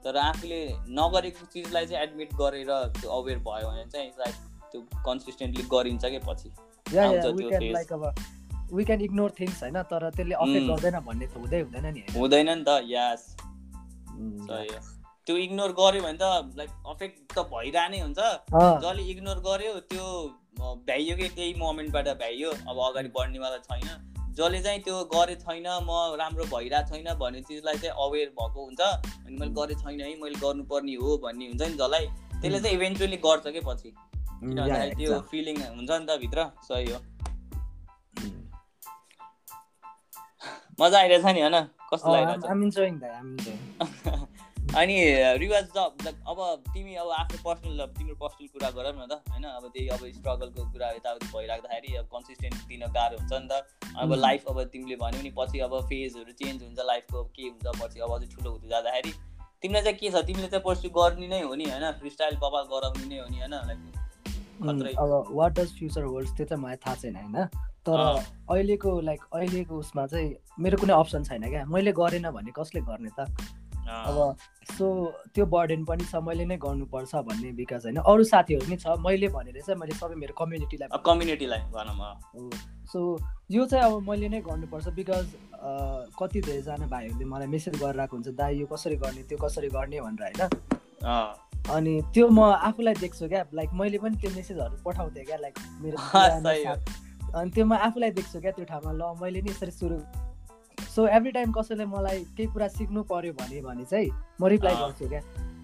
तर 0.05 0.17
आफूले 0.17 0.61
नगरेको 0.99 1.47
चिजलाई 1.53 1.87
चाहिँ 1.87 2.03
एडमिट 2.03 2.35
गरेर 2.41 2.71
त्यो 2.99 3.11
अवेर 3.13 3.39
भयो 3.47 3.71
भने 3.71 3.85
चाहिँ 3.95 4.11
सायद 4.19 4.35
त्यो 4.77 5.03
कन्सिस्टेन्टली 5.09 5.69
गरिन्छ 5.73 6.05
कि 6.05 6.21
पछि? 6.29 6.49
वी 8.73 8.85
क्यान 8.85 9.01
इग्नोर 9.01 9.31
थिङ्स 9.41 9.63
होइन? 9.63 9.77
तर 9.91 10.11
त्यसले 10.11 10.35
अफेक्ट 10.45 10.69
गर्दैन 10.69 10.97
भन्ने 11.09 11.27
त 11.27 11.35
हुँदै 11.41 11.61
हुँदैन 11.61 11.87
नि 11.97 12.01
हुँदैन 12.15 12.49
नि 12.51 12.65
त 12.69 12.71
यास 12.93 13.21
त्यो 15.27 15.37
इग्नोर 15.37 15.71
गर्यो 15.79 16.03
भने 16.03 16.19
त 16.19 16.25
लाइक 16.59 16.71
अफेक्ट 16.87 17.17
त 17.35 17.39
भइरह 17.53 17.89
नै 17.93 18.01
हुन्छ 18.01 18.19
जसले 18.83 19.03
इग्नोर 19.13 19.39
गर्यो 19.47 19.73
त्यो 19.93 20.05
भ्याइयो 20.59 21.15
कि 21.17 21.29
त्यही 21.37 21.55
मोमेन्टबाट 21.61 22.09
भ्याइयो। 22.21 22.51
अब 22.71 22.77
अगाडि 22.85 23.09
बढ्नेवाला 23.17 23.59
छैन। 23.65 23.89
जसले 24.39 24.61
चाहिँ 24.63 24.81
त्यो 24.87 24.97
गरे 25.15 25.35
छैन 25.43 25.67
म 25.89 25.91
राम्रो 26.21 26.45
भइरहेको 26.55 26.89
छैन 26.91 27.09
भन्ने 27.21 27.41
चिजलाई 27.49 27.77
चाहिँ 27.83 27.95
अवेर 28.07 28.29
भएको 28.39 28.61
हुन्छ। 28.65 28.81
अनि 29.27 29.37
मैले 29.37 29.53
गरे 29.59 29.75
छैन 29.83 30.01
है 30.01 30.15
मैले 30.23 30.39
गर्नुपर्ने 30.45 30.95
हो 31.03 31.19
भन्ने 31.25 31.45
हुन्छ 31.47 31.63
नि 31.63 31.77
जसलाई। 31.77 32.07
त्यसले 32.41 32.61
चाहिँ 32.61 32.77
इभेन्चुली 32.77 33.19
गर्छ 33.27 33.47
कि 33.57 33.63
पछि? 33.69 33.89
त्यो 34.97 35.21
फिलिङ 35.31 35.57
हुन्छ 35.63 35.91
नि 35.91 36.07
त 36.07 36.19
भित्र 36.21 36.51
सही 36.63 36.93
हो। 36.93 36.99
मजा 40.81 40.99
आइरहेछ 40.99 41.25
नि 41.25 41.41
होइन? 41.41 41.59
कस्तो 41.93 42.13
लागिरहेछ 42.13 42.45
अनि 44.77 44.95
रिवाज 45.39 45.77
अब 45.77 46.39
तिमी 46.75 46.95
अब 46.95 47.11
आफ्नो 47.11 47.39
पर्सनल 47.45 47.87
तिम्रो 47.87 48.15
पर्सनल 48.15 48.49
कुरा 48.49 48.71
गर 48.71 48.87
न 48.95 49.07
त 49.07 49.13
होइन? 49.31 49.45
अब 49.45 49.65
त्यही 49.75 49.89
अब 49.89 50.03
स्ट्रगलको 50.17 50.65
कुरा 50.73 50.91
यताउति 50.91 51.27
भइराख्दाखेरि 51.27 51.95
अब 51.97 52.07
कन्सिस्टेन्ट 52.15 52.55
दिन 52.69 52.87
गाह्रो 52.93 53.17
हुन्छ 53.19 53.33
नि 53.33 53.49
त। 53.49 53.53
अब 53.97 54.13
लाइफ 54.13 54.49
अब 54.49 54.63
तिमीले 54.65 54.97
भन्यौ 54.97 55.23
नि 55.23 55.31
पछि 55.39 55.59
अब 55.59 55.81
फेजहरू 55.89 56.33
चेन्ज 56.33 56.63
हुन्छ 56.63 56.79
लाइफको 56.79 57.25
के 57.25 57.43
हुन्छ 57.43 57.67
पछि 57.83 58.01
अब 58.01 58.11
अझै 58.15 58.27
ठुलो 58.27 58.51
हुँदै 58.51 58.69
जाँदाखेरि। 58.69 59.13
तिमीलाई 59.63 59.83
चाहिँ 59.83 59.99
के 59.99 60.11
छ? 60.11 60.27
तिमीले 60.27 60.49
चाहिँ 60.49 60.65
पर्सु 60.65 60.91
गर्ने 60.91 61.29
नै 61.29 61.41
हो 61.43 61.55
नि 61.55 61.65
होइन? 61.65 61.93
फ्री 61.93 62.11
स्टाइल 62.11 62.37
बबाल 62.37 62.65
गराउने 62.75 63.07
नै 63.07 63.19
हो 63.19 63.29
नि 63.29 63.39
होइन? 63.39 63.55
लाइक 63.71 64.06
अब 64.63 65.11
वाट 65.31 65.59
डज 65.59 65.69
फ्युचर 65.79 66.03
होल्ड्स 66.05 66.33
त्यो 66.37 66.47
चाहिँ 66.47 66.63
मलाई 66.63 66.77
थाहा 66.87 66.95
छैन 66.97 67.17
होइन? 67.17 67.45
तर 67.87 67.99
अहिलेको 68.51 69.01
लाइक 69.01 69.21
अहिलेको 69.35 69.79
उसमा 69.79 70.07
चाहिँ 70.07 70.35
मेरो 70.61 70.77
कुनै 70.79 70.95
अप्सन 70.95 71.25
छैन 71.25 71.49
क्या। 71.51 71.65
मैले 71.67 71.93
गरेन 71.93 72.31
भने 72.31 72.53
कसले 72.59 72.81
गर्ने 72.81 73.11
त? 73.19 73.29
अब 73.87 74.37
सो 74.69 74.87
त्यो 75.35 75.45
बर्डन 75.47 75.85
पनि 75.85 76.05
छ 76.05 76.19
मैले 76.19 76.45
नै 76.45 76.57
गर्नुपर्छ 76.59 77.15
भन्ने 77.27 77.51
विकास 77.55 77.85
होइन। 77.85 77.97
अरू 78.03 78.25
साथीहरू 78.25 78.67
पनि 78.67 78.77
छ। 78.77 78.99
मैले 78.99 79.29
भनेर 79.31 79.61
चाहिँ 79.61 79.79
मैले 79.81 79.95
सबै 79.95 80.15
मेरो 80.23 80.35
कम्युनिटीलाई 80.39 80.99
कम्युनिटीलाई 81.07 81.61
भनौँ 81.77 82.51
सो 82.93 82.99
यो 83.51 83.67
चाहिँ 83.67 83.85
अब 83.85 84.09
मैले 84.09 84.29
नै 84.29 84.41
गर्नुपर्छ 84.41 84.89
बिकज 84.99 85.27
कति 86.19 86.41
धेरैजना 86.41 86.87
भाइहरूले 86.87 87.25
मलाई 87.25 87.49
मेसेज 87.55 87.79
गरिरहेको 87.83 88.17
हुन्छ 88.17 88.35
दाइ 88.35 88.59
यो 88.61 88.67
कसरी 88.67 88.97
गर्ने 88.97 89.23
त्यो 89.23 89.39
कसरी 89.39 89.69
गर्ने 89.79 90.01
भनेर 90.01 90.23
होइन? 90.27 90.43
अनि 91.03 92.01
त्यो 92.15 92.29
म 92.29 92.41
आफूलाई 92.41 92.95
देख्छु 92.95 93.29
क्या 93.29 93.45
लाइक 93.55 93.71
मैले 93.75 93.99
पनि 93.99 94.17
त्यो 94.17 94.31
मेसेजहरू 94.31 94.77
पठाउँथेँ 94.85 95.25
क्या 95.25 95.37
लाइक 95.37 95.59
मेरो 95.83 95.97
अनि 97.35 97.51
त्यो 97.51 97.65
म 97.65 97.73
आफूलाई 97.73 98.11
देख्छु 98.11 98.41
क्या 98.41 98.53
त्यो 98.53 98.65
ठाउँमा 98.65 98.93
ल 98.93 99.15
मैले 99.23 99.43
नि 99.43 99.51
यसरी 99.51 99.71
सुरु 99.71 99.99
सो 100.95 101.07
एभ्री 101.07 101.31
टाइम 101.31 101.53
कसैले 101.53 101.85
मलाई 101.87 102.25
केही 102.37 102.47
कुरा 102.47 102.69
सिक्नु 102.69 103.03
पर्यो 103.03 103.33
भने 103.33 103.61
भने 103.61 103.85
चाहिँ 103.85 104.11
म 104.41 104.47
रिप्लाई 104.47 104.75
गर्छु 104.75 105.09
क्या। 105.09 105.21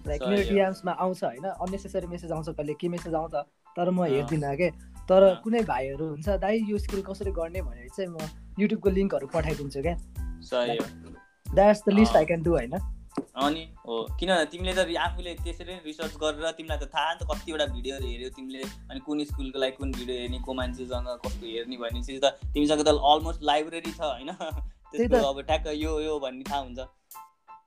लाइक 0.07 0.23
मेरो 0.23 0.49
डिएम्समा 0.49 0.91
आउँछ 0.91 1.23
होइन 1.23 1.43
अननेसेसरी 1.43 2.07
मेसेज 2.07 2.31
आउँछ 2.31 2.49
कहिले 2.49 2.73
के 2.73 2.89
मेसेज 2.89 3.13
आउँछ 3.13 3.35
तर 3.77 3.89
म 3.89 4.03
हेर्दिनँ 4.03 4.55
क्या। 4.55 4.69
तर 5.09 5.21
कुनै 5.43 5.61
भाइहरू 5.63 6.05
हुन्छ 6.09 6.29
दाइ 6.29 6.59
यो 6.69 6.77
स्किल 6.77 7.01
कसरी 7.01 7.31
गर्ने 7.31 7.61
भनेर 7.61 7.89
चाहिँ 7.97 8.09
म 8.11 8.17
युट्युबको 8.59 8.89
लिङ्कहरू 8.89 9.27
पठाइदिन्छु 9.27 9.81
क्या। 9.81 9.95
That's 11.55 11.83
the 11.87 11.93
list 11.93 12.15
I 12.15 12.25
can 12.25 12.43
do 12.43 12.51
होइन? 12.51 12.75
अनि 13.35 13.61
हो 13.85 13.95
किनभने 14.19 14.45
तिमीले 14.45 14.73
त 14.73 14.95
आफूले 15.03 15.33
त्यसरी 15.43 15.75
रिसर्च 15.85 16.17
गरेर 16.23 16.51
तिमीलाई 16.57 16.77
त 16.77 16.89
थाहा 16.93 17.13
नि 17.13 17.19
त 17.19 17.27
कतिवटा 17.29 17.65
भिडियोहरू 17.73 18.07
हेऱ्यो 18.07 18.29
तिमीले। 18.35 18.61
अनि 18.61 18.99
कुन 19.05 19.23
स्कुलको 19.25 19.59
लागि 19.59 19.75
कुन 19.77 19.91
भिडियो 19.91 20.17
हेर्ने 20.19 20.39
को 20.45 20.53
मान्छेसँग 20.53 21.07
कस्तो 21.25 21.45
हेर्ने 21.45 21.77
भन्ने 21.77 22.01
चिज 22.03 22.21
त 22.23 22.53
तिमीसँग 22.53 22.85
त 22.85 22.93
अलमोस्ट 22.93 23.43
लाइब्रेरी 23.43 23.91
छ 23.91 24.01
होइन? 24.01 24.31
त्यसको 24.93 25.25
अब 25.25 25.41
ठ्याक्क 25.49 25.67
यो 25.73 25.99
यो 25.99 26.19
भन्ने 26.19 26.43
थाहा 26.49 26.61
हुन्छ। 26.61 26.79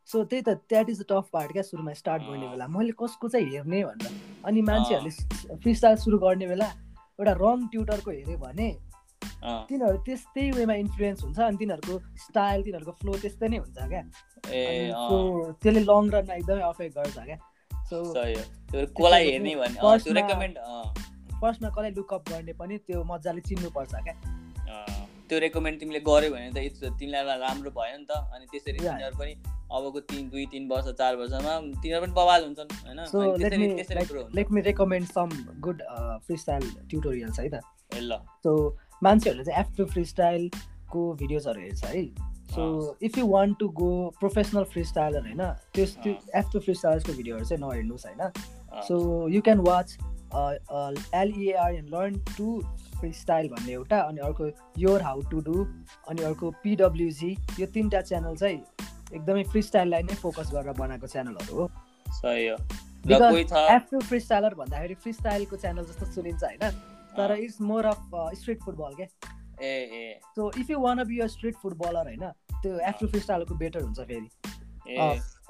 सो 0.06 0.24
त्यही 0.24 0.42
त 0.46 0.54
that 0.70 0.90
is 0.90 1.00
the 1.00 1.04
tough 1.10 1.34
part 1.34 1.52
क्या 1.52 1.62
सुरुमा 1.66 1.92
स्टार्ट 1.98 2.22
गर्ने 2.22 2.48
बेला। 2.48 2.66
मैले 2.70 2.92
कसको 3.02 3.28
चाहिँ 3.28 3.50
हेर्ने 3.50 3.84
भनेर 3.84 4.44
अनि 4.46 4.62
मान्छेहरूले 4.70 5.56
फ्री 5.56 5.74
स्टाइल 5.74 5.96
सुरु 6.06 6.18
गर्ने 6.18 6.46
बेला 6.46 6.68
एउटा 7.18 7.32
रङ 7.42 7.66
ट्युटरको 7.74 8.10
हेऱ्यो 8.10 8.38
भने 8.38 8.68
तिनीहरू 9.68 9.98
त्यस्तै 9.98 10.50
वेमा 10.50 10.74
इन्फ्लुएन्स 10.74 11.24
हुन्छ 11.24 11.38
अनि 11.40 11.56
तिनीहरूको 11.56 11.94
स्टाइल 12.24 12.62
तिनीहरूको 12.62 12.92
फ्लो 12.92 13.12
त्यस्तै 13.24 13.48
नै 13.48 13.58
हुन्छ 13.58 13.78
क्या। 13.88 14.02
त्यसले 15.62 15.80
लङ 15.80 16.10
रनमा 16.14 16.34
एकदमै 16.34 16.62
अफेक्ट 16.62 16.94
गर्छ 16.98 17.18
क्या। 17.18 17.38
सो 17.90 17.96
फर्स्टमा 21.40 21.68
कसलाई 21.68 21.90
लुकअप 21.90 22.22
गर्ने 22.30 22.52
पनि 22.52 22.78
त्यो 22.78 23.04
मजाले 23.04 23.40
चिन्नुपर्छ 23.40 23.94
क्या। 23.94 24.14
त्यो 25.28 25.38
रेकमेन्ड 25.44 25.80
तिमीले 25.80 26.00
गऱ्यो 26.08 26.30
भने 26.32 26.50
त 26.52 26.58
इट्स 26.68 26.80
तिमीलाई 27.00 27.38
राम्रो 27.38 27.70
भयो 27.78 27.96
नि 27.98 28.06
त। 28.10 28.12
अनि 28.34 28.44
त्यसरी 28.52 28.78
तिनीहरू 28.78 29.16
पनि 29.18 29.32
अबको 29.66 30.00
तिन 30.10 30.28
दुई 30.30 30.44
तिन 30.52 30.68
वर्ष 30.70 30.88
चार 30.98 31.16
वर्षमा 31.16 31.54
तिनीहरू 31.82 32.02
पनि 32.04 32.14
बवाल 32.18 32.44
हुन्छन् 32.44 32.70
होइन? 32.86 33.00
Let 34.36 34.50
me 34.52 34.60
recommend 34.62 35.06
some 35.08 35.28
good 35.66 35.82
freestyle 36.36 36.70
tutorials 36.90 37.40
है 37.40 37.48
त? 37.48 37.60
ल। 37.94 38.18
सो 38.44 38.52
मान्छेहरूले 39.02 39.44
चाहिँ 39.44 39.60
एफ 39.60 39.76
टु 39.76 39.84
फ्री 39.92 40.04
स्टाइलको 40.04 41.12
भिडियोजहरू 41.14 41.60
हेर्छ 41.60 41.84
है? 41.84 42.04
So 42.54 42.62
if 43.02 43.18
you 43.18 43.26
want 43.28 43.58
to 43.58 43.68
go 43.78 43.92
professional 44.20 44.64
freestyler 44.84 45.20
होइन? 45.20 45.42
त्यस 45.74 45.96
त्यो 46.02 46.12
एफ 46.40 46.50
टु 46.52 46.58
फ्री 46.60 46.74
स्टाइल्सको 46.74 47.12
भिडियोहरू 47.12 47.44
चाहिँ 47.44 47.62
नहेर्नुहोस् 47.62 48.06
होइन? 48.06 48.22
So 48.88 48.94
you 49.28 49.40
can 49.42 49.60
watch 49.66 49.96
L E A R 50.34 51.72
learn 51.92 52.14
to 52.36 52.60
style 53.04 53.48
भन्ने 53.48 53.72
एउटा 53.72 53.98
अनि 54.00 54.20
अर्को 54.20 54.50
योर 54.78 55.02
हाउ 55.02 55.20
टु 55.30 55.40
डु 55.40 55.64
अनि 56.08 56.22
अर्को 56.22 56.50
पिडब्ल्युजी 56.62 57.30
यो 57.60 57.66
तिनवटा 57.74 58.00
च्यानल 58.00 58.36
चाहिँ 58.36 58.60
एकदमै 59.14 59.42
फ्री 59.52 59.62
स्टाइललाई 59.62 60.02
नै 60.02 60.14
फोकस 60.14 60.50
गरेर 60.54 60.72
बनाएको 60.78 61.06
च्यानलहरू 61.06 61.56
हो। 61.56 61.68
सही 62.06 62.46
हो। 62.48 62.56
आफ्टर 63.06 64.00
फ्री 64.00 64.20
स्टाइलर 64.20 64.54
भन्दाखेरि 64.54 64.94
फ्री 64.94 65.12
स्टाइलको 65.12 65.56
च्यानल 65.56 65.84
जस्तो 65.84 66.06
सुनिन्छ 66.12 66.42
होइन 66.44 66.70
तर 67.16 67.36
it's 67.36 67.60
more 67.60 67.84
of 67.86 68.10
street 68.40 68.62
football 68.62 68.94
के। 68.94 69.06
ए 69.62 69.74
ए। 69.98 70.20
So 70.36 70.50
if 70.58 70.70
you 70.70 70.78
wanna 70.80 71.04
be 71.04 71.18
a 71.18 71.26
street 71.36 71.56
footballer 71.62 72.06
होइन 72.06 72.24
त्यो 72.62 72.78
आफ्टर 72.88 73.06
फ्री 73.06 73.20
स्टाइलको 73.20 73.54
बेटर 73.54 73.82
हुन्छ 73.82 74.00
फेरि। 74.00 74.28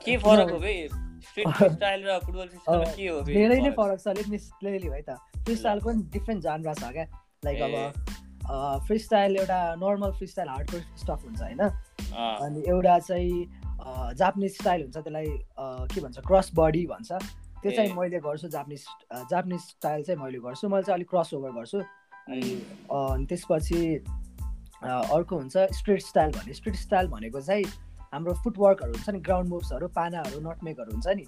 के 0.05 0.17
फरक 0.19 0.51
हो 0.53 0.59
स्ट्रिट 1.27 1.49
स्टाइल 1.77 2.05
र 2.07 2.19
फुटबल 2.25 2.49
के 2.97 3.07
हो 3.09 3.21
धेरै 3.23 3.61
नै 3.61 3.71
फरक। 3.79 4.01
छ 4.01 4.17
लेट 4.17 4.29
मी 4.29 4.39
क्लियरली 4.39 4.89
है 4.89 5.03
त। 5.03 5.17
फ्री 5.45 5.57
स्टाइलको 5.57 5.89
पनि 5.91 6.03
डिफ्रेन्ट 6.13 6.43
जानरा 6.43 6.75
छ 6.75 6.93
क्या। 6.93 7.07
लाइक 7.45 7.63
अब 7.63 8.85
फ्री 8.87 8.99
स्टाइल 8.99 9.37
एउटा 9.37 9.61
नर्मल 9.77 10.11
फ्री 10.19 10.27
स्टाइल 10.27 10.49
हार्डको 10.49 10.79
स्टफ 11.03 11.25
हुन्छ 11.25 11.41
होइन। 11.43 11.63
अनि 11.63 12.63
एउटा 12.69 12.99
चाहिँ 12.99 14.15
जापानिज 14.21 14.53
स्टाइल 14.59 14.83
हुन्छ 14.83 14.97
त्यसलाई 14.97 15.27
के 15.95 16.01
भन्छ 16.01 16.19
क्रस 16.29 16.51
बडी 16.55 16.87
भन्छ। 16.87 17.11
त्यो 17.63 17.71
चाहिँ 17.71 17.93
मैले 17.97 18.21
गर्छु 18.21 18.49
जापानिज 18.49 18.85
जापानिज 19.31 19.61
स्टाइल 19.61 20.03
चाहिँ 20.05 20.21
मैले 20.23 20.39
गर्छु। 20.47 20.69
मैले 20.69 20.83
चाहिँ 20.83 20.97
अलिक 20.99 21.09
क्रस 21.11 21.35
ओभर 21.35 21.51
गर्छु। 21.59 21.81
अनि 22.31 23.27
त्यसपछि 23.27 23.81
अर्को 24.85 25.37
हुन्छ 25.37 25.57
स्ट्रिट 25.81 26.01
स्टाइल 26.03 26.31
भन्ने। 26.39 26.55
स्ट्रिट 26.55 26.77
स्टाइल 26.77 27.07
भनेको 27.09 27.41
चाहिँ 27.41 27.65
हाम्रो 28.12 28.33
फुटवर्कहरू 28.45 28.92
हुन्छ 28.92 29.09
नि 29.11 29.21
ग्राउन्ड 29.29 29.49
मुभ्सहरू 29.51 29.87
पानाहरू 29.97 30.40
नटमेकहरू 30.49 30.90
हुन्छ 30.92 31.07
नि। 31.19 31.25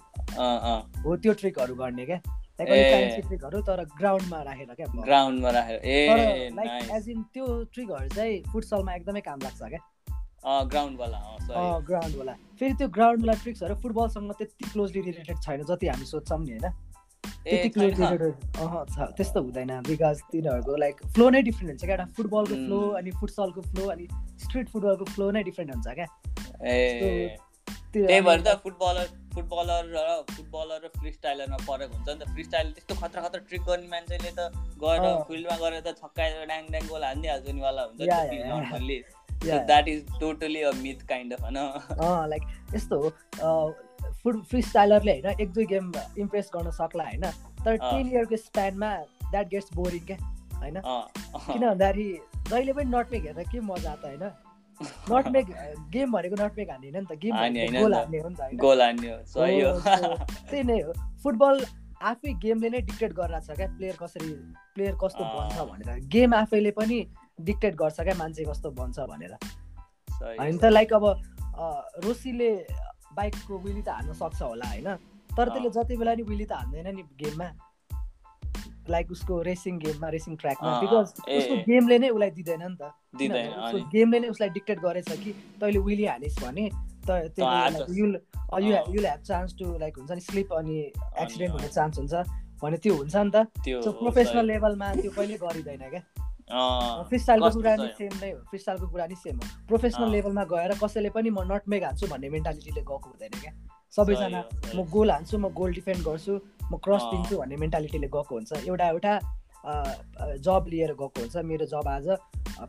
हो 1.03 1.15
त्यो 1.23 1.33
ट्रिकहरू 1.41 1.75
गर्ने 1.75 2.05
क्या। 2.05 2.19
ट्रिकहरू 2.59 3.61
तर 3.67 3.83
ग्राउन्डमा 3.97 4.41
राखेर 4.43 4.73
क्या। 4.73 4.87
ग्राउन्डमा 5.05 5.49
राखेर। 5.57 5.77
ए 5.85 6.49
लाइक 6.55 6.91
एज 6.95 7.09
इन 7.09 7.23
त्यो 7.33 7.45
ट्रिकहरू 7.73 8.07
चाहिँ 8.15 8.35
फुटसलमा 8.51 8.91
एकदमै 8.95 9.21
काम 9.29 9.39
लाग्छ 9.43 9.61
क्या। 9.63 9.81
ग्राउन्डवाला 10.65 12.33
फेरि 12.59 12.73
त्यो 12.73 12.87
ग्राउन्डवाला 12.97 13.33
ट्रिक्सहरू 13.43 13.75
फुटबलसँग 13.81 14.31
त्यति 14.39 14.69
क्लोजली 14.71 15.01
रिलेटेड 15.01 15.37
छैन 15.43 15.63
जति 15.71 15.87
हामी 15.87 16.05
सोध्छौँ 16.05 16.39
नि 16.39 16.51
होइन? 16.51 16.67
त्यस्तो 19.17 19.41
हुँदैन 19.41 19.71
बिकज 19.87 20.17
तिनीहरूको 20.31 20.73
लाइक 20.83 20.95
फ्लो 21.15 21.25
नै 21.29 21.41
डिफ्रेन्ट 21.41 21.69
हुन्छ 21.71 21.83
क्या 21.85 21.95
एउटा 21.95 22.07
फुटबलको 22.17 22.55
फ्लो 22.65 22.79
अनि 23.01 23.11
फुटसलको 23.19 23.61
फ्लो 23.61 23.83
अनि 23.93 24.05
स्ट्रिट 24.45 24.67
फुटबलको 24.69 25.05
फ्लो 25.13 25.25
नै 25.31 25.41
डिफ्रेन्ट 25.43 25.69
हुन्छ 25.73 25.87
क्या। 25.99 26.07
त्यही 27.93 28.21
भएर 28.21 28.41
त 28.41 28.49
फुटबलर 28.63 29.07
फुटबलर 29.33 29.83
र 29.93 29.97
फुटबलर 30.31 30.77
र 30.83 30.87
फ्री 30.97 31.11
स्टाइलरमा 31.11 31.57
फरक 31.67 31.89
हुन्छ 31.93 32.07
नि 32.09 32.15
त। 32.15 32.21
फ्री 32.33 32.43
स्टाइल 32.43 32.67
त्यस्तो 32.71 32.93
खतरा 33.01 33.21
खतरा 33.27 33.41
ट्रिक 33.49 33.63
गर्ने 33.69 33.87
मान्छेले 33.93 34.31
त 34.37 34.39
गएर 34.83 35.01
फिल्डमा 35.27 35.55
गएर 35.63 35.73
त 35.81 35.87
छक्काएर 36.01 36.33
ड्याङ 36.45 36.63
ड्याङ 36.71 36.83
गोल 36.87 37.03
हानिदिइहाल्छ 37.03 37.45
नि 37.49 37.61
वाला 37.61 37.81
हुन्छ 37.83 37.99
that 39.67 39.85
is 39.87 39.99
totally 40.21 40.61
a 40.61 40.71
myth 40.81 40.99
kind 41.09 41.29
of 41.33 41.41
होइन? 41.41 41.59
लाइक 42.29 42.43
यस्तो 42.75 42.95
हो। 43.01 43.09
फुट 44.23 44.43
फ्री 44.45 44.61
स्टाइलरले 44.61 45.11
होइन 45.11 45.41
एक 45.41 45.49
दुई 45.53 45.65
गेम 45.65 45.91
इम्प्रेस 46.17 46.49
गर्न 46.55 46.71
सक्ला 46.71 47.03
होइन। 47.03 47.25
तर 47.65 47.77
टेन 47.77 48.05
इयरको 48.07 48.37
स्प्यानमा 48.37 48.91
द्याट 49.31 49.47
गेट्स 49.49 49.73
बोरिङ 49.75 50.05
क्या 50.05 50.17
होइन? 50.59 50.77
किन 51.47 51.63
भन्दाखेरि 51.69 52.07
जहिले 52.49 52.73
पनि 52.73 52.89
नटमेक 52.91 53.23
हेर्दा 53.25 53.43
के 53.51 53.59
मजा 53.71 53.91
आएको 53.91 54.07
होइन? 54.07 54.23
नटमेक 55.11 55.45
गेम 55.93 56.11
भनेको 56.11 56.35
नटमेक 56.43 56.69
हान्ने 56.69 56.91
नि 56.91 57.05
त 57.05 57.11
गेम 57.23 57.33
गोल 57.79 57.93
हान्ने 57.93 58.19
हो 58.19 58.29
नि 58.29 58.35
त 58.35 58.41
त्यही 60.49 60.63
नै 60.63 60.79
हो। 60.81 60.93
फुटबल 61.23 61.65
आफै 62.09 62.33
गेमले 62.43 62.69
नै 62.69 62.81
डिक्टेट 62.89 63.13
गरिरहेको 63.13 63.53
छ 63.53 63.57
क्या 63.57 63.67
प्लेयर 63.77 63.95
कसरी 64.01 64.29
प्लेयर 64.75 64.93
कस्तो 65.01 65.23
बन्छ 65.31 65.55
भनेर। 65.71 65.89
गेम 66.13 66.33
आफैले 66.33 66.71
पनि 66.77 66.99
डिक्टेट 67.47 67.75
गर्छ 67.81 67.97
क्या 68.01 68.15
मान्छे 68.19 68.43
कस्तो 68.51 68.71
बन्छ 68.77 69.07
भनेर। 69.09 69.33
होइन 70.09 70.57
त 70.57 70.71
लाइक 70.75 70.93
अब 70.93 71.05
रोसीले 72.05 72.51
बाइकको 73.15 73.57
विली 73.59 73.81
त 73.81 73.89
हान्न 73.89 74.13
सक्छ 74.13 74.41
होला 74.41 74.67
होइन? 74.69 74.89
तर 75.37 75.49
त्यसले 75.49 75.69
जति 75.69 75.97
बेला 75.97 76.13
नि 76.15 76.23
विली 76.29 76.45
त 76.45 76.51
हान्दैन 76.51 76.87
नि 76.95 77.03
गेममा 77.21 77.49
लाइक 78.89 79.11
उसको 79.11 79.41
रेसिङ 79.45 79.77
गेममा 79.79 80.07
रेसिङ 80.09 80.35
ट्र्याकमा 80.35 80.69
बिकज 80.81 81.07
उसको 81.37 81.55
गेमले 81.67 81.97
नै 81.99 82.09
उसलाई 82.09 82.31
दिँदैन 82.37 82.63
नि 82.63 82.77
त। 82.81 82.83
गेमले 83.93 84.19
नै 84.19 84.27
उसलाई 84.29 84.49
डिक्टेट 84.49 84.79
गरेछ 84.79 85.11
कि 85.23 85.31
तैँले 85.61 85.79
विली 85.87 86.05
हानिस् 86.05 86.39
भने 86.43 86.65
you'll 87.97 89.05
have 89.05 89.21
chance 89.25 89.55
to 89.59 89.65
like 89.77 89.93
हुन्छ 89.97 90.11
नि 90.11 90.21
स्लिप 90.21 90.53
अनि 90.53 90.77
एक्सिडेन्ट 91.21 91.53
हुने 91.53 91.67
चान्स 91.67 91.97
हुन्छ 91.97 92.13
भने 92.61 92.77
त्यो 92.77 92.93
हुन्छ 92.95 93.15
नि 93.15 93.31
त। 93.35 93.37
प्रोफेसनल 93.99 94.45
लेभलमा 94.45 94.87
त्यो 94.95 95.11
कहिले 95.11 95.37
गरिँदैन 95.37 95.83
क्या। 95.89 96.01
फ्रिस्टाइलको 96.49 97.49
कुरा 97.55 97.75
नि 97.75 97.87
सेम 97.97 98.13
नै 98.21 98.29
हो 98.31 98.87
कुरा 98.87 99.05
नि 99.07 99.15
सेम 99.15 99.35
हो। 99.37 99.45
प्रोफेसनल 99.67 100.09
लेभलमा 100.11 100.43
गएर 100.53 100.71
कसैले 100.83 101.09
पनि 101.15 101.29
म 101.29 101.45
नटमेक 101.51 101.83
हान्छु 101.83 102.07
भन्ने 102.07 102.29
मेन्टालिटीले 102.29 102.81
गएको 102.81 103.09
हुँदैन 103.09 103.33
क्या। 103.41 103.53
सबैजना 103.93 104.39
म 104.75 104.85
गोल 104.89 105.11
हान्छु 105.11 105.37
म 105.37 105.49
गोल 105.53 105.73
डिफेन्ड 105.73 106.01
गर्छु 106.07 106.33
म 106.71 106.77
क्रस 106.81 107.03
दिन्छु 107.13 107.37
भन्ने 107.37 107.55
मेन्टालिटीले 107.65 108.07
गएको 108.07 108.33
हुन्छ। 108.35 108.65
एउटा 108.65 108.87
एउटा 108.89 109.13
जब 110.41 110.65
लिएर 110.71 110.93
गएको 110.97 111.19
हुन्छ। 111.21 111.35
मेरो 111.45 111.65
जब 111.69 111.87
आज 111.87 112.07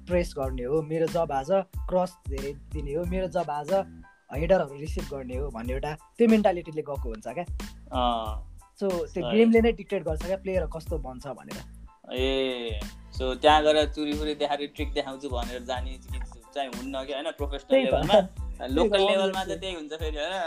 प्रेस 0.06 0.34
गर्ने 0.38 0.64
हो 0.68 0.82
मेरो 0.82 1.06
जब 1.16 1.32
आज 1.32 1.50
क्रस 1.88 2.16
धेरै 2.28 2.52
दिने 2.76 2.94
हो 2.94 3.04
मेरो 3.08 3.28
जब 3.32 3.50
आज 3.50 3.72
हेडरहरू 4.30 4.76
रिसिभ 4.78 5.04
गर्ने 5.10 5.36
हो 5.36 5.50
भन्ने 5.50 5.72
एउटा 5.72 5.92
त्यो 6.18 6.28
मेन्टालिटीले 6.28 6.82
गएको 6.82 7.08
हुन्छ 7.08 7.28
क्या। 7.28 7.44
सो 8.80 8.88
त्यो 9.08 9.30
गेमले 9.30 9.60
नै 9.60 9.72
डिक्टेट 9.80 10.02
गर्छ 10.04 10.22
क्या 10.26 10.36
प्लेयर 10.44 10.66
कस्तो 10.76 10.98
बन्छ 10.98 11.26
भनेर। 11.26 11.58
ए 12.12 12.80
सो 13.18 13.34
त्यहाँ 13.34 13.62
गएर 13.62 13.84
चुरी 13.86 14.12
फुरी 14.12 14.34
देखाएर 14.34 14.66
ट्रिक 14.66 14.92
देखाउँछु 14.92 15.28
भनेर 15.28 15.62
जाने 15.62 15.98
चाहिँ 16.54 16.68
हुन्न 16.68 17.04
कि 17.04 17.12
होइन? 17.12 17.30
प्रोफेसनल 17.30 17.78
लेभलमा 17.78 18.66
लोकल 18.66 19.00
लेभलमा 19.00 19.44
त 19.44 19.50
त्यही 19.50 19.74
हुन्छ 19.74 19.92
फेरि 19.92 20.16
होइन? 20.16 20.40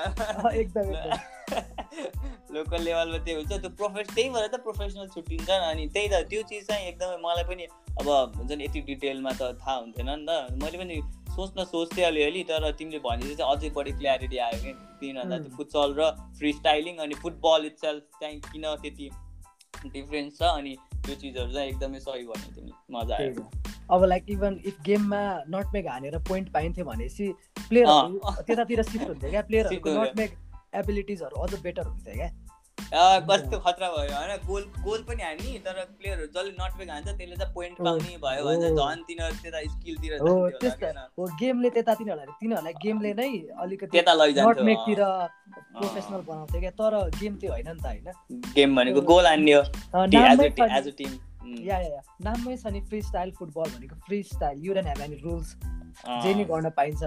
लोकल 2.53 2.81
लेभलमा 2.81 3.17
त्यही 3.25 3.35
हुन्छ। 3.35 3.51
त्यो 3.51 3.69
प्रोफेस 3.69 4.07
त्यही 4.15 4.29
भएर 4.29 4.47
त 4.47 4.55
प्रोफेसनल 4.55 5.07
छुट्टिन्छ 5.07 5.49
अनि 5.49 5.87
त्यही 5.87 6.07
त 6.07 6.13
त्यो 6.13 6.41
चिज 6.41 6.67
चाहिँ 6.67 6.87
एकदमै 6.87 7.17
मलाई 7.17 7.43
पनि 7.43 7.63
अब 7.99 8.07
हुन्छ 8.37 8.51
नि 8.51 8.63
यति 8.63 8.81
डिटेलमा 8.81 9.31
त 9.31 9.41
थाहा 9.61 9.75
हुन्थेन 9.75 10.09
नि 10.09 10.25
त। 10.29 10.63
मैले 10.63 10.77
पनि 10.77 11.01
सोच्न 11.35 11.63
सोच्थेँ 11.63 12.05
अलिअलि 12.05 12.43
तर 12.43 12.71
तिमीले 12.71 12.99
भने 12.99 13.35
चाहिँ 13.35 13.55
अझै 13.55 13.69
बढी 13.69 13.91
क्ल्यारिटी 13.91 14.37
आयो 14.37 14.59
कि। 14.63 14.73
किन 14.99 15.15
भन्दा 15.21 15.37
त्यो 15.37 15.51
फुटसल 15.57 15.95
र 15.97 16.11
फ्री 16.37 16.53
स्टाइलिङ 16.53 16.97
अनि 16.97 17.15
फुटबल 17.15 17.65
इट्सेल्फ 17.65 18.03
चाहिँ 18.21 18.39
किन 18.39 18.75
त्यति 18.75 19.09
डिफ्रेन्स 19.85 20.37
छ 20.37 20.43
अनि 20.43 20.75
त्यो 21.05 21.15
चिजहरू 21.15 21.53
चाहिँ 21.53 21.69
एकदमै 21.69 21.99
सही 21.99 22.23
भन्यो 22.27 22.55
तिमी 22.55 22.71
मजा 22.97 23.15
आयो। 23.15 23.49
अब 23.91 24.03
लाइक 24.05 24.29
इभन 24.29 24.59
इफ 24.65 24.81
गेममा 24.85 25.21
नटमेक 25.55 25.87
हानेर 25.87 26.17
पोइन्ट 26.29 26.51
पाइन्थ्यो 26.53 26.85
भनेपछि 26.85 27.27
प्लेयरहरू 27.69 28.19
त्यतातिर 28.47 28.81
सिफ्ट 28.83 29.07
हुन्थ्यो 29.07 29.29
क्या। 29.29 29.41
प्लेयरहरूको 29.49 29.89
नटमेक 29.99 30.31
एबिलिटिजहरू 30.75 31.41
अझ 31.43 31.61
बेटर 31.63 31.87
हुन्थ्यो 31.87 32.13
क्या। 32.15 32.29
कस्तो 32.93 33.57
खतरा 33.59 33.87
भयो 33.89 34.15
होइन? 34.15 34.31
गोल 34.47 34.63
गोल 34.83 35.01
पनि 35.07 35.23
हान्ने 35.23 35.59
तर 35.65 35.77
प्लेयरहरू 35.99 36.27
जसले 36.27 36.51
नटवेक 36.59 36.89
हान्छ 36.89 37.07
त्यसले 37.07 37.35
चाहिँ 37.35 37.53
पोइन्ट 37.53 37.77
पाउने 37.79 38.17
भयो 38.25 38.43
भने 38.45 38.69
झन् 38.69 39.01
तिनीहरू 39.07 39.35
त्यता 39.41 39.59
स्किलतिर 39.71 40.11
हो 41.17 41.27
गेमले 41.39 41.69
त्यता 41.77 41.93
तिनीहरूलाई 41.99 42.37
तिनीहरूलाई 42.41 42.73
गेमले 42.83 43.13
नै 43.13 43.29
अलिकति 43.65 43.97
नटमेकतिर 43.99 45.01
प्रोफेसनल 45.73 46.21
बनाउँथ्यो 46.29 46.59
क्या 46.59 46.73
तर 46.81 46.93
गेम 47.19 47.33
त्यो 47.41 47.51
होइन 47.51 47.69
नि 47.69 47.79
त 47.79 47.85
होइन। 47.85 48.07
गेम 48.55 48.75
भनेको 48.75 49.01
गोल 49.11 49.25
हान्ने 49.27 49.53
हो 49.53 49.61
एज 50.69 50.87
अ 50.87 50.95
टिम 50.97 51.11
या 51.65 51.77
या 51.79 52.01
नाममै 52.25 52.55
छ 52.57 52.73
नि 52.73 52.81
फ्री 52.89 53.01
स्टाइल 53.01 53.31
फुटबल 53.39 53.67
भनेको 53.77 53.95
freestyle 54.33 54.65
you 54.65 54.73
don't 54.73 54.87
have 54.87 55.01
any 55.07 55.17
rules 55.23 55.55
जे 56.23 56.33
नि 56.33 56.43
गर्न 56.45 56.69
पाइन्छ। 56.77 57.03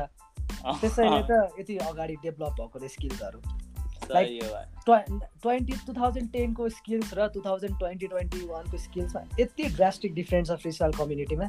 त्यसैले 0.80 1.22
त 1.30 1.32
यति 1.60 1.76
अगाडि 1.86 2.14
डेभलप 2.24 2.52
भएको 2.60 2.78
त 2.78 2.84
स्किल्सहरू 4.02 5.18
ट्वेन्टी 5.42 5.72
टु 5.86 5.92
थाउजन्ड 6.00 6.28
टेनको 6.32 6.68
स्किल्स 6.80 7.14
र 7.14 7.28
टु 7.34 7.40
थाउजन्ड 7.46 7.78
ट्वेन्टी 7.78 8.06
ट्वेन्टी 8.06 8.40
वानको 8.46 8.76
स्किल्समा 8.84 9.22
यति 9.40 9.64
ड्रास्टिक 9.76 10.14
डिफ्रेन्स 10.14 10.50
छ 10.50 10.60
फ्री 10.62 10.72
स्टाइल 10.72 10.92
कम्युनिटीमा 10.98 11.48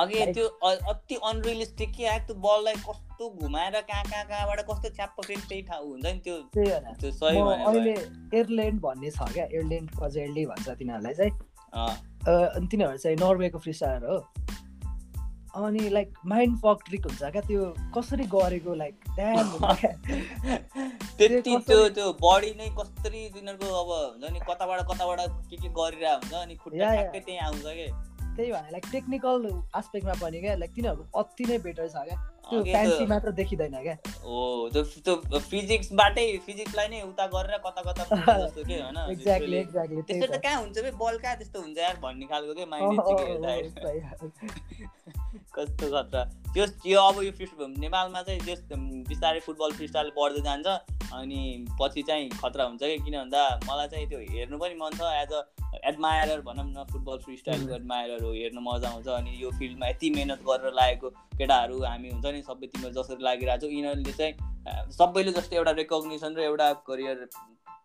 अघि 0.00 0.24
त्यो 0.36 0.46
अति 0.92 1.14
अनरियलिस्टिक 1.24 1.92
कि 1.96 2.04
आएको 2.04 2.26
त्यो 2.26 2.36
बललाई 2.46 2.74
कस्तो 2.88 3.28
घुमाएर 3.42 3.80
कहाँ 3.80 4.04
कहाँ 4.04 4.24
कहाँबाट 4.24 4.60
कस्तो 4.70 4.88
च्याप्प 4.96 5.22
फेरि 5.26 5.40
त्यही 5.48 5.62
ठाउँ 5.68 5.86
हुन्छ 5.90 6.06
नि 6.06 6.20
त्यो 6.24 6.36
त्यो 6.54 7.10
सही 7.20 7.38
अहिले 7.38 7.94
एयरल्यान्ड 8.34 8.80
भन्ने 8.80 9.10
छ 9.10 9.32
क्या? 9.32 9.44
एयरल्यान्ड 9.44 9.90
कजेल्डी 10.02 10.44
भन्छ 10.46 10.68
तिनीहरूलाई 10.68 11.14
चाहिँ। 11.14 11.32
तिनीहरू 12.70 12.96
चाहिँ 12.98 13.16
नर्वेको 13.16 13.58
फ्रिस्टार 13.58 14.04
हो। 14.04 14.18
अनि 15.56 15.88
लाइक 15.90 16.12
माइन्ड 16.26 16.56
फक 16.60 16.78
ट्रिक 16.86 17.06
हुन्छ 17.06 17.22
क्या? 17.34 17.40
त्यो 17.42 17.64
कसरी 17.96 18.24
गरेको 18.34 18.74
लाइक 18.74 18.94
त्यति 21.18 21.56
त्यो 21.68 21.88
त्यो 21.88 22.12
बडी 22.24 22.50
नै 22.58 22.68
कसरी 22.78 23.28
तिनीहरूको 23.34 23.66
अब 23.82 23.90
हुन्छ 23.90 24.24
नि 24.32 24.40
कताबाट 24.50 24.80
कताबाट 24.90 25.20
के 25.50 25.56
के 25.56 25.68
गरिरहेको 25.80 26.16
हुन्छ 26.16 26.32
अनि 26.42 26.54
खुट्टा 26.64 26.88
त्यही 27.16 27.36
आउँछ 27.48 27.62
कि? 27.80 27.88
त्यही 28.36 28.50
भएर 28.52 28.70
लाइक 28.72 28.84
टेक्निकल 28.92 29.50
आस्पेक्टमा 29.74 30.14
पनि 30.22 30.38
क्या 30.40 30.54
लाइक 30.62 30.72
तिनीहरू 30.74 31.02
अति 31.20 31.44
नै 31.50 31.58
बेटर 31.66 31.86
छ 31.88 31.90
क्या। 32.08 32.16
त्यो 32.50 32.62
फ्यान्सी 32.64 33.04
मात्र 33.06 33.30
देखिँदैन 33.38 33.74
क्या। 33.82 33.94
हो 34.24 34.68
त्यो 34.72 34.82
त्यो 35.06 35.38
फिजिक्सबाटै 35.46 36.26
फिजिक्सलाई 36.46 36.88
नै 36.88 37.00
उता 37.02 37.26
गरेर 37.32 37.58
कता 37.66 37.82
कता 37.82 38.04
जस्तो 38.42 38.62
के 38.68 38.74
होइन? 38.82 38.98
एक्ज्याक्टली 39.14 39.56
एक्ज्याक्टली 39.56 40.02
त्यस्तो 40.02 40.26
त 40.26 40.28
कहाँ 40.44 40.60
हुन्छ 40.60 40.76
बल 41.00 41.16
कहाँ 41.24 41.36
त्यस्तो 41.36 41.60
हुन्छ 41.60 41.78
यार 41.78 41.96
भन्ने 42.04 42.26
खालको 42.26 42.54
के 42.54 42.64
माइन्ड 42.74 43.00
कस्तो 45.58 45.86
खतरा 45.92 46.24
त्यो 46.54 46.64
यो 46.90 47.00
अब 47.00 47.22
यो 47.22 47.66
नेपालमा 47.68 48.22
चाहिँ 48.22 48.40
त्यस 48.44 48.60
बिस्तारै 49.08 49.40
फुटबल 49.46 49.72
फ्रिस्टाइल 49.78 50.10
बढ्दै 50.18 50.40
जान्छ। 50.42 50.66
अनि 51.14 51.40
पछि 51.80 52.02
चाहिँ 52.02 52.28
खतरा 52.42 52.64
हुन्छ 52.64 52.82
कि? 52.82 52.98
किन 53.04 53.16
भन्दा 53.18 53.42
मलाई 53.64 53.88
चाहिँ 53.88 54.06
त्यो 54.08 54.18
हेर्नु 54.32 54.58
पनि 54.58 54.74
मन 54.80 54.96
छ। 54.96 55.10
एज 55.22 55.32
अ 55.32 55.40
एडमायरर 55.88 56.40
भनौँ 56.42 56.64
न 56.66 56.84
फुटबल 56.92 57.18
फ्री 57.24 57.36
स्टाइलको 57.36 57.74
एडमायरर 57.74 58.22
हो 58.24 58.32
हेर्नु 58.32 58.60
मजा 58.60 58.88
आउँछ। 58.88 59.08
अनि 59.16 59.36
यो 59.42 59.50
फिल्डमा 59.58 59.88
यति 59.88 60.10
मिहिनेत 60.10 60.40
गरेर 60.48 60.72
लागेको 60.80 61.08
केटाहरू 61.36 61.82
हामी 61.84 62.08
हुन्छ 62.10 62.26
नि 62.26 62.42
सबै 62.48 62.66
तिमीहरू 62.66 63.02
जसरी 63.02 63.22
लागिरहेको 63.24 63.66
छौँ 63.66 63.72
यिनीहरूले 63.72 64.12
चाहिँ 64.12 64.90
सबैले 64.92 65.32
जस्तो 65.32 65.56
एउटा 65.56 65.72
रेकग्नेसन 65.82 66.34
र 66.36 66.40
एउटा 66.48 66.72
करियर 66.88 67.28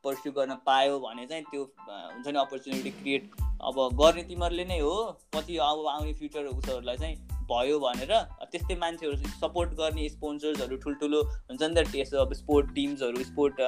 पर्स्यु 0.04 0.32
गर्न 0.34 0.56
पायो 0.66 1.00
भने 1.00 1.26
चाहिँ 1.28 1.44
त्यो 1.52 1.64
हुन्छ 1.82 2.28
नि 2.28 2.40
अपर्च्युनिटी 2.40 2.92
क्रिएट 3.02 3.30
अब 3.62 3.76
गर्ने 4.00 4.24
तिमीहरूले 4.32 4.66
नै 4.66 4.80
हो। 4.80 4.96
पछि 5.36 5.58
अब 5.62 5.86
आउने 5.94 6.14
फ्युचर 6.14 6.46
उसहरूलाई 6.54 6.98
चाहिँ 6.98 7.16
भयो 7.52 7.80
भनेर 7.80 8.14
त्यस्तै 8.52 8.76
मान्छेहरू 8.84 9.32
सपोर्ट 9.44 9.74
गर्ने 9.80 10.10
स्पोन्सर्सहरू 10.10 10.78
ठुल्ठुलो 10.86 11.22
हुन्छ 11.24 11.62
नि 11.62 11.74
त 11.76 11.88
त्यस्तो 11.92 12.26
अब 12.26 12.34
स्पोर्ट 12.42 12.74
टिम्सहरू 12.76 13.24
स्पोर्ट 13.30 13.62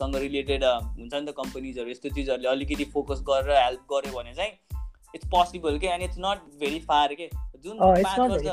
सँग 0.00 0.16
रिलेटेड 0.24 0.64
हुन्छ 0.64 1.14
नि 1.14 1.26
त 1.26 1.34
कम्पनीजहरू 1.36 1.90
यस्तो 1.90 2.14
चिजहरूले 2.16 2.48
अलिकति 2.48 2.90
फोकस 2.96 3.22
गरेर 3.30 3.56
हेल्प 3.58 3.94
गर्यो 3.94 4.18
भने 4.18 4.34
चाहिँ 4.34 4.52
इट्स 5.14 5.26
पोसिबल 5.30 5.78
के? 5.78 5.86
And 5.88 6.04
it's 6.04 6.18
not 6.20 6.38
very 6.60 6.80
far 6.88 7.14
के? 7.20 7.28
जुन 7.64 7.78
पाँच 7.80 8.18
वर्ष 8.20 8.46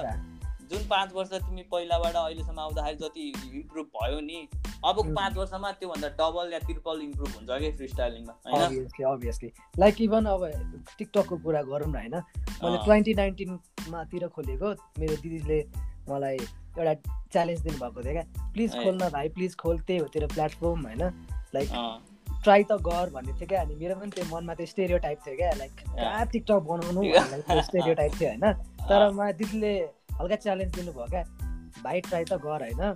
जुन 0.72 0.84
पाँच 0.90 1.14
वर्ष 1.14 1.34
तिमी 1.34 1.64
पहिलाबाट 1.72 2.16
अहिलेसम्म 2.16 2.60
आउँदाखेरि 2.60 2.98
जति 2.98 3.28
इम्प्रुभ 3.54 3.86
भयो 3.96 4.20
नि 4.20 4.48
अब 4.86 5.02
पाँच 5.16 5.38
वर्षमा 5.38 5.72
त्योभन्दा 5.80 6.10
डबल 6.20 6.54
या 6.54 6.60
ट्रिपल 6.66 7.02
इम्प्रुभ 7.02 7.30
हुन्छ 7.36 7.60
कि 7.62 7.72
फ्री 7.78 7.88
स्टाइलिङमा 7.88 8.34
अभियसली 9.12 9.52
लाइक 9.80 10.02
इभन 10.02 10.26
अब 10.26 10.46
टिकटकको 10.98 11.38
कुरा 11.46 11.62
गरौँ 11.72 11.90
न 11.92 11.96
होइन? 11.96 12.16
मैले 12.64 12.78
ट्वेन्टी 12.86 13.14
नाइन्टिनमातिर 13.14 14.28
खोलेको 14.36 14.72
मेरो 15.00 15.16
दिदीले 15.22 15.60
मलाई 16.10 16.38
एउटा 16.38 16.94
च्यालेन्ज 17.34 17.62
दिनुभएको 17.62 18.02
थियो 18.04 18.14
क्या। 18.14 18.52
प्लिज 18.54 18.76
खोल्न 18.84 19.10
भाइ 19.10 19.30
प्लिज 19.38 19.56
खोल 19.62 19.80
त्यही 19.80 20.00
हो 20.00 20.08
तेरो 20.14 20.28
प्लेटफर्म 20.34 20.86
होइन? 20.88 21.04
लाइक 21.56 21.70
ट्राई 22.44 22.64
त 22.64 22.78
गर 22.88 23.10
भन्ने 23.14 23.34
थियो 23.34 23.48
क्या। 23.48 23.62
अनि 23.62 23.76
मेरो 23.76 23.96
पनि 24.00 24.12
त्यो 24.16 24.26
मनमा 24.36 24.54
त्यो 24.56 24.66
स्टेरियो 24.66 24.98
टाइप 25.06 25.20
थियो 25.28 25.36
क्या। 25.38 25.52
लाइक 25.62 25.74
टिकटक 26.32 26.62
बनाउनु 26.70 27.62
स्टेरियो 27.70 27.94
टाइप 27.96 28.12
थियो 28.20 28.30
होइन? 28.30 28.54
तर 28.90 29.12
मलाई 29.12 29.34
दिदीले 29.34 29.74
हल्का 30.22 30.36
च्यालेन्ज 30.36 30.76
दिनुभयो 30.76 31.06
क्या? 31.10 31.24
भाइ 31.84 32.02
ट्राई 32.02 32.24
त 32.24 32.34
गर 32.46 32.62
होइन? 32.66 32.96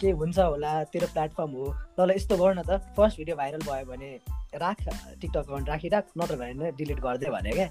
के 0.00 0.10
हुन्छ 0.10 0.38
होला 0.38 0.72
तेरो 0.92 1.06
प्लेटफर्म 1.06 1.50
हो। 1.50 1.66
तल 1.96 2.10
यस्तो 2.10 2.36
गर 2.36 2.54
न 2.54 2.62
त। 2.62 2.78
फर्स्ट 2.96 3.16
भिडियो 3.16 3.36
भाइरल 3.36 3.62
भयो 3.68 3.84
भने 3.86 4.10
राख 4.54 4.78
टिकटक 5.20 5.36
अकाउन्ट 5.38 5.68
राखिराख 5.68 6.06
नत्र 6.18 6.36
भने 6.36 6.70
डिलिट 6.74 7.00
गरिदियो 7.00 7.32
भने 7.32 7.50
क्या। 7.50 7.68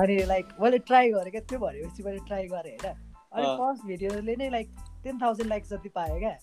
अनि 0.00 0.16
लाइक 0.26 0.46
मैले 0.60 0.78
ट्राई 0.90 1.10
गरेँ 1.12 1.30
क्या। 1.30 1.40
त्यो 1.46 1.58
भनेपछि 1.58 2.02
मैले 2.02 2.18
ट्राई 2.26 2.46
गरेँ 2.48 2.76
होइन? 2.76 2.94
अनि 3.32 3.46
फर्स्ट 3.58 3.86
भिडियोले 3.86 4.36
नै 4.36 4.50
लाइक 4.50 4.68
टेन 5.04 5.18
थाउजन्ड 5.22 5.48
लाइक 5.48 5.64
जति 5.70 5.88
पाएँ 5.94 6.18
क्या। 6.18 6.34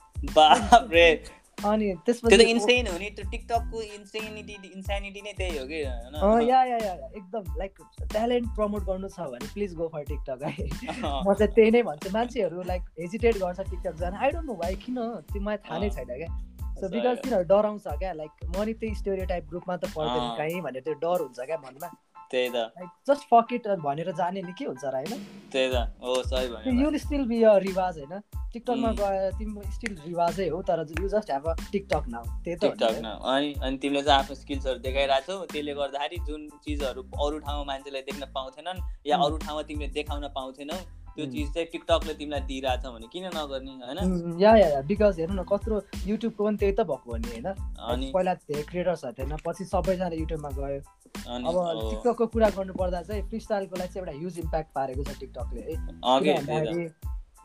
अनि 1.58 1.94
त्यसपछि 2.06 2.38
त्यो 2.38 2.48
इन्सेन 2.48 2.88
हो 2.88 2.98
नि 2.98 3.10
त्यो 3.10 3.26
टिकटकको 3.32 3.82
इन्सेनिटी 3.82 4.56
इन्सेनिटी 4.70 5.22
नै 5.22 5.34
त्यही 5.34 5.58
हो 5.58 5.66
कि 5.66 5.82
या 6.52 6.64
या 6.64 6.78
या 6.86 6.94
एकदम 6.94 7.44
लाइक 7.58 7.82
ट्यालेन्ट 8.12 8.48
प्रमोट 8.56 8.86
गर्नु 8.86 9.10
छ 9.10 9.28
भने 9.34 9.52
प्लिज 9.54 9.76
गो 9.76 9.88
फर 9.88 10.04
टिकटक 10.04 10.44
है? 10.44 10.56
म 11.28 11.34
चाहिँ 11.34 11.54
त्यही 11.54 11.72
नै 11.72 11.84
भन्छु 11.84 12.10
मान्छेहरू 12.14 12.64
लाइक 12.64 12.90
हेजिटेट 13.00 13.38
गर्छ 13.38 13.60
टिकटक 13.60 13.96
जान। 13.96 14.14
आई 14.16 14.32
डोन्ट 14.32 14.46
नो 14.46 14.56
भाइ 14.56 14.76
किन? 14.76 15.00
त्यो 15.32 15.42
मलाई 15.42 15.58
थाहा 15.68 15.80
नै 15.80 15.90
छैन 15.90 16.12
क्या? 16.16 16.32
सो 16.80 16.90
बिकज 16.90 17.22
तिनीहरू 17.24 17.44
डराउँछ 17.44 17.88
क्या? 17.88 18.14
लाइक 18.14 18.32
म 18.56 18.64
नि 18.64 18.74
त्यही 18.74 18.96
स्टोरी 18.96 19.26
टाइप 19.26 19.48
ग्रुपमा 19.50 19.78
त 19.78 19.94
पर्दैन 19.96 20.28
कहीँ 20.38 20.62
भनेर 20.62 20.90
त्यो 20.90 21.00
डर 21.06 21.28
हुन्छ 21.28 21.40
क्या 21.40 21.58
मनमा? 21.58 21.92
त्यही 22.32 22.50
त। 22.50 22.88
जस्ट 23.08 23.28
फकेट 23.30 23.68
भनेर 23.80 24.12
जाने 24.12 24.42
नि 24.42 24.54
के 24.54 24.66
हुन्छ 24.66 24.86
र 24.86 24.96
होइन? 24.96 25.26
त्यही 25.52 25.68
त। 25.74 25.76
हो 26.04 26.22
सही 26.24 26.48
भयो 26.48 26.80
यु 26.82 26.98
स्टिल 27.00 27.26
बी 27.28 27.44
अ 27.44 27.58
रिवाज 27.60 28.00
होइन? 28.00 28.22
टिकटकमा 28.54 28.92
गए 28.92 29.30
तिम्रो 29.38 29.62
स्टिल 29.72 29.94
रिवाजै 30.06 30.48
हो 30.50 30.62
तर 30.62 30.86
you 31.02 31.08
just 31.10 31.32
have 31.32 31.48
a 31.48 31.54
TikTok 31.72 32.08
now 32.08 32.24
त्यही 32.44 32.56
त 32.56 32.62
टिकटक 32.62 33.00
नाउ 33.02 33.18
अनि 33.34 33.54
अनि 33.62 33.78
तिमीले 33.78 34.04
चाहिँ 34.04 34.20
आफ्नो 34.20 34.36
स्किल्सहरू 34.36 34.80
देखाइरहेको 34.80 35.34
छौ 35.34 35.46
त्यसले 35.46 35.74
गर्दाखेरि 35.74 36.18
जुन 36.28 36.42
चिजहरू 36.66 37.02
अरू 37.26 37.40
ठाउँमा 37.40 37.64
मान्छेलाई 37.64 38.02
देख्न 38.02 38.26
पाउँथेनन् 38.34 38.84
या 39.06 39.18
अरू 39.18 39.38
ठाउँमा 39.38 39.64
तिमीले 39.64 39.92
देखाउन 39.94 40.28
पाउँथेनौ 40.36 40.78
त्यो 41.16 41.26
चिज 41.32 41.48
चाहिँ 41.54 41.68
टिकटकले 41.72 42.14
तिमीलाई 42.14 42.42
दिइरहेछ 42.50 42.86
भने 42.86 43.08
किन 43.14 43.26
नगर्ने 43.36 43.72
होइन? 43.86 44.40
या 44.42 44.52
या 44.58 44.82
बिकज 44.90 45.20
हेर्नु 45.20 45.36
न 45.42 45.44
कत्रो 45.46 45.82
युट्युबको 46.08 46.42
पनि 46.44 46.58
त्यही 46.58 46.74
त 46.74 46.82
भएको 46.90 47.12
हो 47.12 47.18
नि 47.18 47.28
होइन? 47.30 47.48
अनि? 47.48 48.12
पहिला 48.14 48.34
धेरै 48.34 48.64
क्रिएटर्सहरू 48.72 49.14
थिएन 49.20 49.38
पछि 49.46 49.64
सबैजना 49.66 50.08
युट्युबमा 50.22 50.50
गयो। 50.58 50.80
अब 50.80 51.56
टिकटकको 51.90 52.26
कुरा 52.28 52.50
गर्नु 52.58 52.74
पर्दा 52.74 53.02
चाहिँ 53.02 53.22
फ्री 53.30 53.40
स्टाइलको 53.40 53.76
लागि 53.76 53.94
चाहिँ 53.94 54.08
एउटा 54.08 54.18
ह्युज 54.20 54.40
इम्प्याक्ट 54.40 54.70
पारेको 54.76 55.04
छ 55.04 55.20
टिकटकले 55.20 55.62
है? 55.62 55.76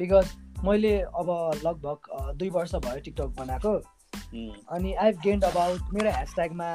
बिकज 0.01 0.27
मैले 0.65 0.95
अब 1.01 1.29
लगभग 1.65 1.99
दुई 2.39 2.51
वर्ष 2.51 2.75
भयो 2.75 3.01
टिकटक 3.05 3.31
बनाएको। 3.39 3.73
अनि 4.75 4.93
आई 4.95 5.07
हेभ 5.07 5.21
गेन्ड 5.25 5.45
अबाउट 5.45 5.93
मेरो 5.95 6.11
ह्यासट्यागमा 6.11 6.73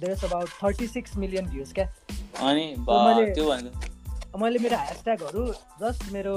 there 0.00 0.12
is 0.12 0.24
about 0.24 0.48
thirty 0.62 0.86
six 0.88 1.16
million 1.16 1.46
views 1.48 1.72
क्या 1.72 1.86
अनि 2.48 2.66
मैले 4.40 4.58
मेरो 4.58 4.76
ह्यासट्यागहरू 4.76 5.42
जस्ट 5.80 6.12
मेरो 6.12 6.34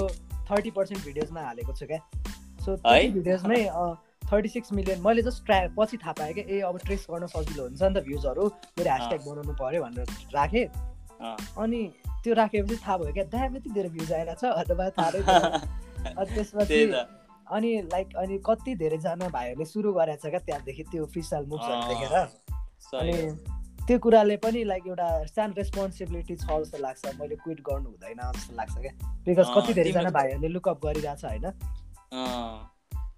थर्टी 0.50 0.70
पर्सेन्ट 0.70 1.04
भिडियोजमा 1.04 1.40
हालेको 1.42 1.72
छु 1.72 1.86
क्या। 1.86 2.00
सो 2.64 2.76
त्यो 2.76 3.12
भिडियोजमै 3.12 3.60
थर्टी 4.30 4.48
सिक्स 4.48 4.72
मिलियन 4.72 5.00
मैले 5.02 5.22
जस्ट 5.22 5.44
ट्रा 5.46 5.58
पछि 5.78 5.96
थाहा 6.04 6.12
पाएँ 6.18 6.32
क्या 6.34 6.44
ए 6.44 6.60
अब 6.68 6.78
ट्रेस 6.84 7.06
गर्न 7.10 7.26
सजिलो 7.34 7.62
हुन्छ 7.62 7.82
नि 7.82 7.94
त 7.94 8.02
भ्युजहरू। 8.06 8.44
मेरो 8.78 8.90
ह्यासट्याग 8.90 9.20
बनाउनु 9.26 9.52
पऱ्यो 9.60 9.82
भनेर 9.82 10.06
राखेँ। 10.34 10.66
अनि 11.64 11.82
त्यो 12.22 12.34
राखेपछि 12.34 12.76
थाहा 12.86 12.96
भयो 12.98 13.12
क्या 13.12 13.24
दाम 13.32 13.56
यति 13.56 13.70
धेरै 13.74 13.90
भ्युज 13.96 14.12
आइरहेको 14.12 14.40
छ 14.40 14.44
अथवा 14.62 14.88
थाहा 14.98 15.10
त्यसपछि 16.34 16.80
अनि 17.46 17.70
लाइक 17.92 18.16
अनि 18.18 18.38
कति 18.46 18.74
धेरैजना 18.76 19.28
भाइहरूले 19.30 19.66
सुरु 19.72 19.92
गरेको 19.98 20.20
छ 20.22 20.30
क्या 20.30 20.40
त्यहाँदेखि 20.46 20.82
त्यो 20.92 21.06
फ्रिस्टाइल 21.14 21.44
मुभ्सहरू 21.46 21.82
देखेर। 21.90 22.14
अनि 23.00 23.14
त्यो 23.86 23.98
कुराले 24.04 24.36
पनि 24.42 24.62
लाइक 24.64 24.86
एउटा 24.86 25.08
सानो 25.26 25.54
रेस्पोन्सिबिलिटी 25.56 26.36
छ 26.36 26.46
जस्तो 26.46 26.78
लाग्छ। 26.78 27.14
मैले 27.18 27.36
क्विट 27.42 27.60
गर्नु 27.68 27.88
हुँदैन 27.90 28.22
जस्तो 28.36 28.54
लाग्छ 28.56 28.74
क्या। 28.78 28.92
बिकज 29.26 29.52
कति 29.56 29.74
धेरैजना 29.74 30.10
भाइहरूले 30.16 30.48
लुकअप 30.48 30.80
गरिरहेछ 30.86 31.24
होइन? 31.24 31.46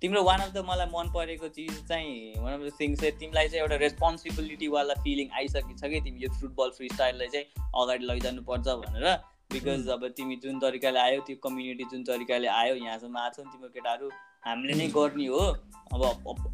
तिम्रो 0.02 0.22
वान 0.22 0.40
अफ 0.40 0.52
द 0.52 0.64
मलाई 0.68 0.86
मन 0.92 1.08
परेको 1.14 1.48
चिज 1.56 1.72
चाहिँ 1.88 2.12
वान 2.38 2.52
अफ 2.52 2.60
द 2.60 2.72
थिङ 2.80 2.94
चाहिँ 2.96 3.12
तिमीलाई 3.18 3.48
चाहिँ 3.48 3.62
एउटा 3.62 3.76
रेस्पोन्सिबिलिटीवाला 3.84 4.94
फिलिङ 5.02 5.28
आइसकेको 5.40 5.76
छ 5.78 5.90
कि 5.90 6.00
तिमी 6.04 6.20
यो 6.22 6.30
फुटबल 6.36 6.70
फ्री 6.76 6.88
स्टाइललाई 6.94 7.28
चाहिँ 7.28 7.46
अगाडि 7.82 8.04
लैजानुपर्छ 8.06 8.68
भनेर। 8.84 9.06
बिकज 9.52 9.88
अब 9.88 10.06
तिमी 10.16 10.36
जुन 10.44 10.58
तरिकाले 10.60 11.00
आयो 11.00 11.20
त्यो 11.26 11.36
कम्युनिटी 11.42 11.84
जुन 11.90 12.02
तरिकाले 12.04 12.48
आयो 12.54 12.74
यहाँसम्म 12.76 13.16
आएको 13.18 13.42
छौ 13.42 13.50
तिम्रो 13.50 13.68
केटाहरू। 13.74 14.08
हामीले 14.46 14.74
नै 14.74 14.86
गर्ने 14.94 15.26
हो। 15.26 15.44
अब 15.88 16.02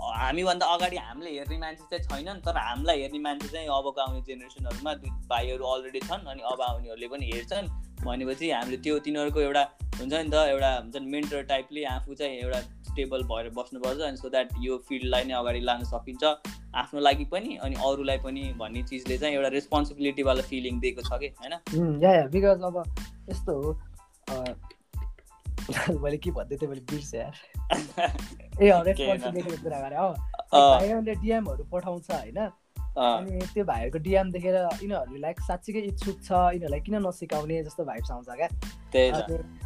हामीभन्दा 0.01 0.66
अगाडि 0.74 0.97
हामीले 0.97 1.30
हेर्ने 1.30 1.59
मान्छे 1.59 1.85
चाहिँ 1.91 2.05
छैनन् 2.09 2.41
तर 2.47 2.57
हामीलाई 2.57 3.01
हेर्ने 3.01 3.18
मान्छे 3.18 3.49
चाहिँ 3.49 3.68
अबको 3.68 4.01
आउने 4.01 4.20
जेनेरेसनहरूमा 4.28 4.93
भाइहरू 5.30 5.64
अलरेडी 5.64 6.01
छन् 6.01 6.26
अनि 6.32 6.43
अब 6.53 6.61
आउनेहरूले 6.62 7.09
पनि 7.09 7.24
हेर्छन्। 7.32 7.66
भनेपछि 8.05 8.51
हामीले 8.51 8.76
त्यो 8.85 8.99
तिनीहरूको 9.05 9.41
एउटा 9.41 9.62
हुन्छ 9.99 10.12
नि 10.12 10.30
त 10.30 10.35
एउटा 10.55 10.70
हुन्छ 10.76 10.97
नि 10.97 11.09
मेन्टर 11.11 11.43
टाइपले 11.51 11.85
आफू 11.93 12.14
चाहिँ 12.14 12.39
एउटा 12.39 12.61
स्टेबल 12.91 13.22
भएर 13.30 13.49
बस्नुपर्छ 13.59 14.01
अनि 14.01 14.16
सो 14.16 14.28
द्याट 14.30 14.49
यो 14.61 14.76
फिल्डलाई 14.89 15.24
नै 15.24 15.35
अगाडि 15.35 15.61
लान 15.61 15.85
सकिन्छ 15.85 16.24
आफ्नो 16.74 17.01
लागि 17.01 17.24
पनि 17.32 17.57
अनि 17.62 17.76
अरूलाई 17.80 18.18
पनि 18.18 18.43
भन्ने 18.59 18.82
चिजले 18.82 19.18
चाहिँ 19.18 19.35
एउटा 19.35 19.49
रेस्पोन्सिबिलिटीवाला 19.57 20.43
फिलिङ 20.51 20.80
दिएको 20.80 21.03
छ 21.03 21.18
कि 21.22 21.28
होइन? 21.41 21.55
बिकज 22.30 22.62
अब 22.70 22.76
यस्तो 23.30 23.53
हो 23.62 23.70
मैले 25.64 26.16
के 26.18 26.30
भन्दै 26.32 26.56
थिएँ 26.56 26.70
मैले 26.70 26.80
बिर्सेँ 26.82 27.20
यार 27.20 27.34
ए 28.60 28.70
रेस्पोन्सिबिलिटीको 28.84 29.62
कुरा 29.62 29.80
गरेँ 29.80 29.98
हो 29.98 30.10
भाइहरूले 30.52 31.14
डिएमहरू 31.16 31.64
पठाउँछ 31.66 32.10
होइन 32.10 32.38
अनि 32.96 33.38
त्यो 33.48 33.64
भाइहरूको 33.64 33.98
डिएम 34.00 34.30
देखेर 34.32 34.56
यिनीहरू 34.78 35.16
लाइक 35.18 35.40
साँच्चीकै 35.42 35.80
इच्छुक 35.88 36.16
छ 36.20 36.30
यिनीहरूलाई 36.30 36.80
किन 36.80 36.96
नसिकाउने 37.02 37.62
जस्तो 37.64 37.84
भाइब्स 37.84 38.10
आउँछ 38.12 38.28
क्या 38.32 38.48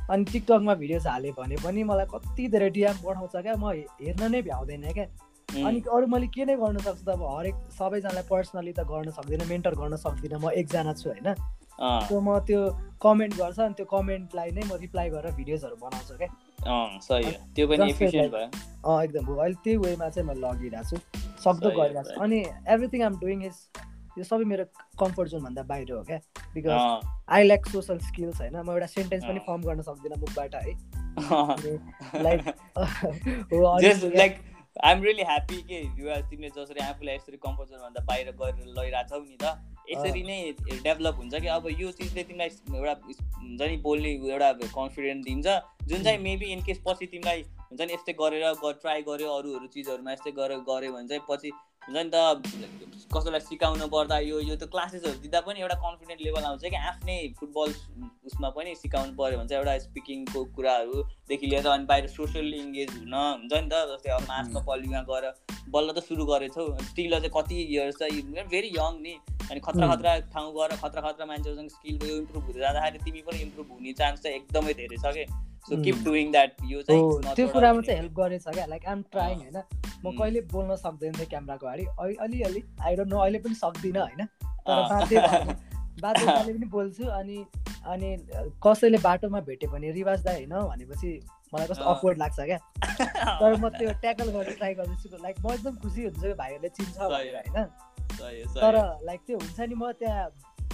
अनि 0.08 0.24
टिकटकमा 0.26 0.74
भिडियोज 0.76 1.06
हाल्यो 1.06 1.32
भने 1.34 1.56
पनि 1.60 1.82
मलाई 1.84 2.06
कति 2.08 2.48
धेरै 2.48 2.70
डिएम 2.72 3.02
पठाउँछ 3.02 3.36
क्या 3.38 3.56
म 3.56 3.74
हेर्न 4.00 4.30
नै 4.30 4.42
भ्याउँदैन 4.42 4.92
क्या 4.92 5.06
अनि 5.48 5.82
अरू 5.90 6.06
मैले 6.06 6.26
के 6.28 6.44
नै 6.44 6.56
गर्न 6.56 6.78
सक्छु 6.80 7.04
त 7.04 7.08
अब 7.10 7.22
हरेक 7.28 7.56
सबैजनालाई 7.74 8.24
पर्सनली 8.26 8.72
त 8.72 8.84
गर्न 8.86 9.10
सक्दिनँ 9.12 9.46
मेन्टर 9.46 9.74
गर्न 9.76 9.96
सक्दिनँ 9.98 10.38
म 10.38 10.50
एकजना 10.54 10.92
छु 10.94 11.10
होइन 11.10 11.34
त्यो 11.78 12.20
म 12.20 12.38
त्यो 12.50 12.60
कमेन्ट 13.02 13.34
गर्छ 13.38 13.58
अनि 13.60 13.74
त्यो 13.78 13.86
कमेन्टलाई 13.86 14.50
नै 14.50 14.62
म 14.62 14.72
रिप्लाई 14.84 15.08
गरेर 15.10 15.32
भिडियोजहरू 15.34 15.76
बनाउँछु 15.82 16.14
क्या 16.18 16.28
एकदम 19.02 19.24
हो 19.26 19.34
अहिले 19.34 19.54
त्यही 19.64 19.76
वेमा 19.84 20.08
चाहिँ 20.08 20.28
मैले 20.28 20.40
लगिरहेको 20.46 20.88
छु। 20.90 20.96
सक्दो 21.44 21.68
गरिरहेको 21.70 22.10
छु। 22.10 22.20
अनि 22.20 22.38
एभ्रिथिङ 22.74 23.00
आम 23.02 23.14
डुइङ 23.20 23.38
इज 23.46 23.56
यो 24.18 24.24
सबै 24.24 24.44
मेरो 24.52 24.64
कम्फर्ट 24.98 25.28
जोनभन्दा 25.30 25.62
बाहिर 25.70 25.92
हो 25.92 26.02
क्या 26.10 26.18
because 26.54 26.70
I 27.36 27.42
like 27.46 27.66
social 27.68 27.98
skills 28.08 28.40
होइन? 28.40 28.56
म 28.56 28.70
एउटा 28.74 28.86
सेन्टेन्स 28.96 29.24
पनि 29.24 29.40
फर्म 29.46 29.60
गर्न 29.62 29.80
सक्दिनँ 29.88 30.18
मुखबाट 30.18 30.54
है? 30.54 30.60
लाइक 32.26 32.40
आइएम 34.84 35.02
रियली 35.02 35.22
ह्याप्पी 35.22 35.56
के 35.70 35.78
तिमीले 36.30 36.50
जसरी 36.56 36.80
आफूलाई 36.82 37.14
यसरी 37.14 37.36
कम्फर्ट 37.46 37.68
जोनभन्दा 37.70 38.00
बाहिर 38.10 38.26
गरेर 38.40 38.66
लैरहेछौ 38.78 39.18
नि 39.22 39.36
त। 39.42 39.44
यसरी 39.90 40.22
नै 40.22 40.38
डेभलप 40.82 41.16
हुन्छ 41.18 41.34
कि 41.34 41.46
अब 41.56 41.68
यो 41.80 41.90
चिजले 41.98 42.22
तिमीलाई 42.24 42.50
एउटा 42.76 42.94
हुन्छ 43.04 43.60
नि 43.62 43.76
बोल्ने 43.86 44.10
एउटा 44.32 44.52
कन्फिडेन्ट 44.76 45.24
दिन्छ। 45.24 45.46
जुन 45.88 46.02
चाहिँ 46.04 46.18
मेबी 46.18 46.46
इनकेस 46.52 46.80
पछि 46.86 47.06
तिमीलाई 47.06 47.42
हुन्छ 47.70 47.80
नि 47.80 47.92
यस्तै 47.92 48.12
गरेर 48.20 48.44
ट्राई 48.82 49.02
गर्यो 49.08 49.28
अरूहरू 49.38 49.66
चिजहरूमा 49.74 50.12
यस्तै 50.12 50.32
गरेर 50.40 50.58
गऱ्यो 50.68 50.92
भने 50.92 51.08
चाहिँ 51.08 51.24
पछि 51.30 51.50
हुन्छ 51.88 51.96
नि 51.98 52.10
त 52.10 52.88
कसैलाई 53.10 53.40
सिकाउनु 53.42 53.86
पर्दा 53.88 54.18
यो 54.20 54.40
यो 54.40 54.54
त 54.54 54.68
क्लासेसहरू 54.68 55.20
दिँदा 55.20 55.40
पनि 55.40 55.60
एउटा 55.60 55.76
कन्फिडेन्ट 55.80 56.20
लेभल 56.22 56.44
आउँछ 56.44 56.64
कि 56.66 56.80
आफ्नै 56.88 57.16
फुटबल 57.38 57.72
उसमा 58.26 58.48
पनि 58.50 58.74
सिकाउनु 58.76 59.16
पऱ्यो 59.16 59.38
भने 59.38 59.48
चाहिँ 59.48 59.60
एउटा 59.60 59.76
स्पिकिङको 59.84 60.44
कुराहरूदेखि 60.54 61.46
लिएर 61.46 61.68
अनि 61.68 61.84
बाहिर 61.86 62.06
सोसियल्ली 62.10 62.58
इङ्गेज 62.58 62.92
हुन 62.92 63.14
हुन्छ 63.14 63.52
नि 63.54 63.68
त 63.68 63.80
जस्तै 63.88 64.12
अब 64.12 64.28
मासमा 64.28 64.64
पल्लीमा 64.68 65.02
गएर 65.08 65.30
बल्ल 65.70 65.92
त 65.92 66.04
सुरु 66.04 66.26
गरेछौ 66.26 66.68
स्टिल 66.84 67.16
चाहिँ 67.16 67.32
कति 67.32 67.64
इयर्स 67.64 67.98
चाहिँ 67.98 68.46
भेरी 68.46 68.72
यङ 68.76 69.02
नि 69.02 69.16
अनि 69.50 69.60
खतरा 69.62 69.92
खतरा 69.94 70.16
ठाउँ 70.30 70.54
गएर 70.54 70.76
खतरा 70.76 71.08
खतरा 71.08 71.26
मान्छेहरूसँग 71.26 71.70
स्किल 71.70 72.08
इम्प्रुभ 72.12 72.44
हुँदै 72.44 72.60
जाँदाखेरि 72.60 73.04
तिमी 73.04 73.28
पनि 73.28 73.38
इम्प्रुभ 73.42 73.72
हुने 73.72 73.92
चान्स 74.00 74.20
चाहिँ 74.22 74.36
एकदमै 74.36 74.74
धेरै 74.76 74.98
छ 74.98 75.14
कि। 75.16 75.47
सो 75.66 75.82
किप 75.82 75.96
डुइङ 76.04 76.32
द्याट 76.32 76.52
यो 76.64 76.82
चाहिँ 76.82 77.34
त्यो 77.34 77.48
कुरामा 77.48 77.80
चाहिँ 77.80 78.00
हेल्प 78.00 78.12
गरेछ 78.12 78.44
क्या? 78.48 78.66
लाइक 78.66 78.86
आइम 78.86 79.02
ट्राइङ 79.02 79.38
होइन? 79.38 79.62
म 80.06 80.10
कहिले 80.18 80.40
बोल्न 80.40 80.76
सक्दैन 80.76 81.12
थिएँ 81.12 81.26
क्यामेराको 81.26 81.66
अगाडि। 81.66 82.16
अलिअलि 82.16 82.62
आई 82.80 82.96
डोन्ट 82.96 83.10
नो 83.10 83.18
अहिले 83.18 83.38
पनि 83.38 83.54
सक्दिनँ 83.54 84.00
होइन? 84.00 84.24
तर 84.24 84.82
बाध्य 84.82 85.20
बाध्य 86.02 86.26
पनि 86.26 86.66
बोल्छु 86.66 87.04
अनि 87.04 87.44
अनि 87.86 88.16
कसैले 88.66 88.98
बाटोमा 88.98 89.40
भेट्यो 89.40 89.70
भने 89.70 89.92
रिवाज 89.92 90.24
दाइ 90.24 90.34
होइन? 90.34 90.68
भनेपछि 90.68 91.20
मलाई 91.54 91.66
कस्तो 91.66 91.84
अक्वर्ड 91.84 92.18
लाग्छ 92.18 92.40
क्या? 92.40 92.58
तर 93.40 93.56
म 93.56 93.68
त्यो 93.68 93.92
ट्याकल 93.92 94.30
गर्न 94.30 94.52
ट्राई 94.52 94.74
गर्दैछु। 94.74 95.22
लाइक 95.22 95.36
म 95.44 95.52
एकदम 95.52 95.76
खुसी 95.76 96.04
हुन्छु 96.04 96.34
भाइहरूले 96.34 96.68
चिन्छ 96.68 96.98
भनेर 96.98 97.36
होइन? 97.36 97.64
तर 98.54 99.00
लाइक 99.04 99.20
त्यो 99.26 99.38
हुन्छ 99.38 99.60
नि 99.60 99.74
म 99.74 99.92
त्यहाँ 99.92 100.28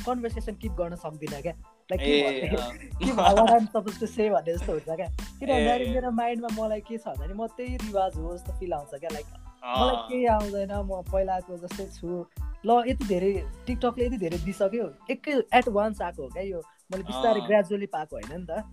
कन्भर्सेसन 0.06 0.54
किप 0.54 0.72
गर्न 0.72 0.94
सक्दिनँ 0.96 1.42
क्या? 1.42 1.52
लाइक 1.90 3.68
सपोज 3.68 3.98
टु 4.00 4.06
से 4.06 4.28
भन्ने 4.30 4.52
जस्तो 4.52 4.72
हुन्छ 4.72 4.84
क्या 4.86 5.08
किन 5.08 5.48
भन्दाखेरि 5.48 5.90
मेरो 5.90 6.10
माइन्डमा 6.12 6.48
मलाई 6.54 6.80
के 6.82 6.98
छ 6.98 7.12
भने 7.18 7.34
म 7.34 7.46
त्यही 7.56 7.76
रिवाज 7.78 8.16
हो 8.16 8.36
जस्तो 8.36 8.52
फिल 8.58 8.72
आउँछ 8.72 8.94
क्या 8.96 9.10
लाइक 9.12 9.26
मलाई 9.64 9.96
केही 10.08 10.24
आउँदैन 10.34 10.72
म 10.72 11.02
पहिलाको 11.10 11.58
जस्तै 11.58 11.86
छु 11.92 12.24
ल 12.64 12.80
यति 12.88 13.04
धेरै 13.06 13.32
टिकटकले 13.66 14.06
यति 14.06 14.18
धेरै 14.18 14.38
दिइसक्यो 14.40 14.88
एकै 15.10 15.36
एट 15.54 15.68
वान्स 15.70 16.02
आएको 16.02 16.22
हो 16.22 16.28
क्या 16.30 16.42
यो 16.44 16.64
मैले 16.90 17.04
बिस्तारै 17.04 17.46
ग्रेजुअली 17.46 17.92
पाएको 17.92 18.16
होइन 18.16 18.32
नि 18.34 18.46
त 18.46 18.64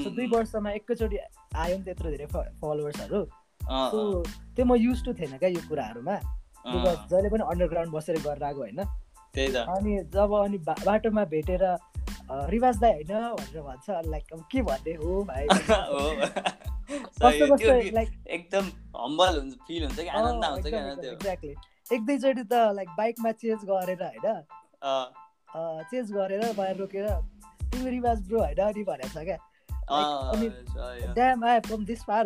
सो 0.00 0.10
दुई 0.10 0.26
वर्षमा 0.32 0.70
एकैचोटि 0.72 1.18
आयो 1.58 1.78
नि 1.78 1.84
त्यत्रो 1.84 2.10
धेरै 2.10 2.26
फलोवर्सहरू 2.58 3.24
सो 3.60 4.04
त्यो 4.24 4.64
म 4.64 4.80
युज 4.80 5.04
टु 5.04 5.14
थिएन 5.14 5.38
क्या 5.38 5.48
यो 5.50 5.68
कुराहरूमा 5.68 6.20
बिकज 6.66 7.08
जहिले 7.08 7.28
पनि 7.30 7.46
अन्डरग्राउन्ड 7.46 7.92
बसेर 7.92 8.22
गरेर 8.22 8.44
आएको 8.44 8.60
होइन 8.60 8.86
अनि 9.70 9.98
जब 10.12 10.38
अनि 10.38 10.58
बाटोमा 10.66 11.24
भेटेर 11.32 11.66
रिवाज 12.30 12.76
दाई 12.80 12.92
होइन 12.92 13.12
भनेर 13.36 13.62
भन्छ 13.62 13.86
लाइक 14.06 14.32
अब 14.32 14.40
के 14.52 14.62
भन्ने 14.62 14.94
हो 15.04 15.22
भाइ 15.24 15.44
एकदम 18.36 18.64
हम्बल 18.96 19.38
हुन्छ 19.38 19.54
फिल 19.66 19.84
हुन्छ 19.84 19.98
कि? 19.98 20.08
आनन्द 20.08 20.44
आउँछ 20.44 20.66
कि 20.66 20.76
एक्ज्याक्टली 21.08 21.54
एक 21.94 22.00
दुईचोटि 22.06 22.42
त 22.42 22.52
लाइक 22.76 22.88
बाइकमा 22.98 23.32
चेन्ज 23.42 23.64
गरेर 23.70 24.02
होइन? 24.02 24.26
चेन्ज 25.90 26.12
गरेर 26.12 26.52
बाहिर 26.56 26.76
रोकेर 26.76 27.08
तिमी 27.72 27.90
रिवाज 27.90 28.28
ब्रो 28.28 28.38
होइन? 28.40 28.60
अनि 28.68 28.84
भनेको 28.84 29.20
छ 29.20 29.24
क्या? 29.24 29.38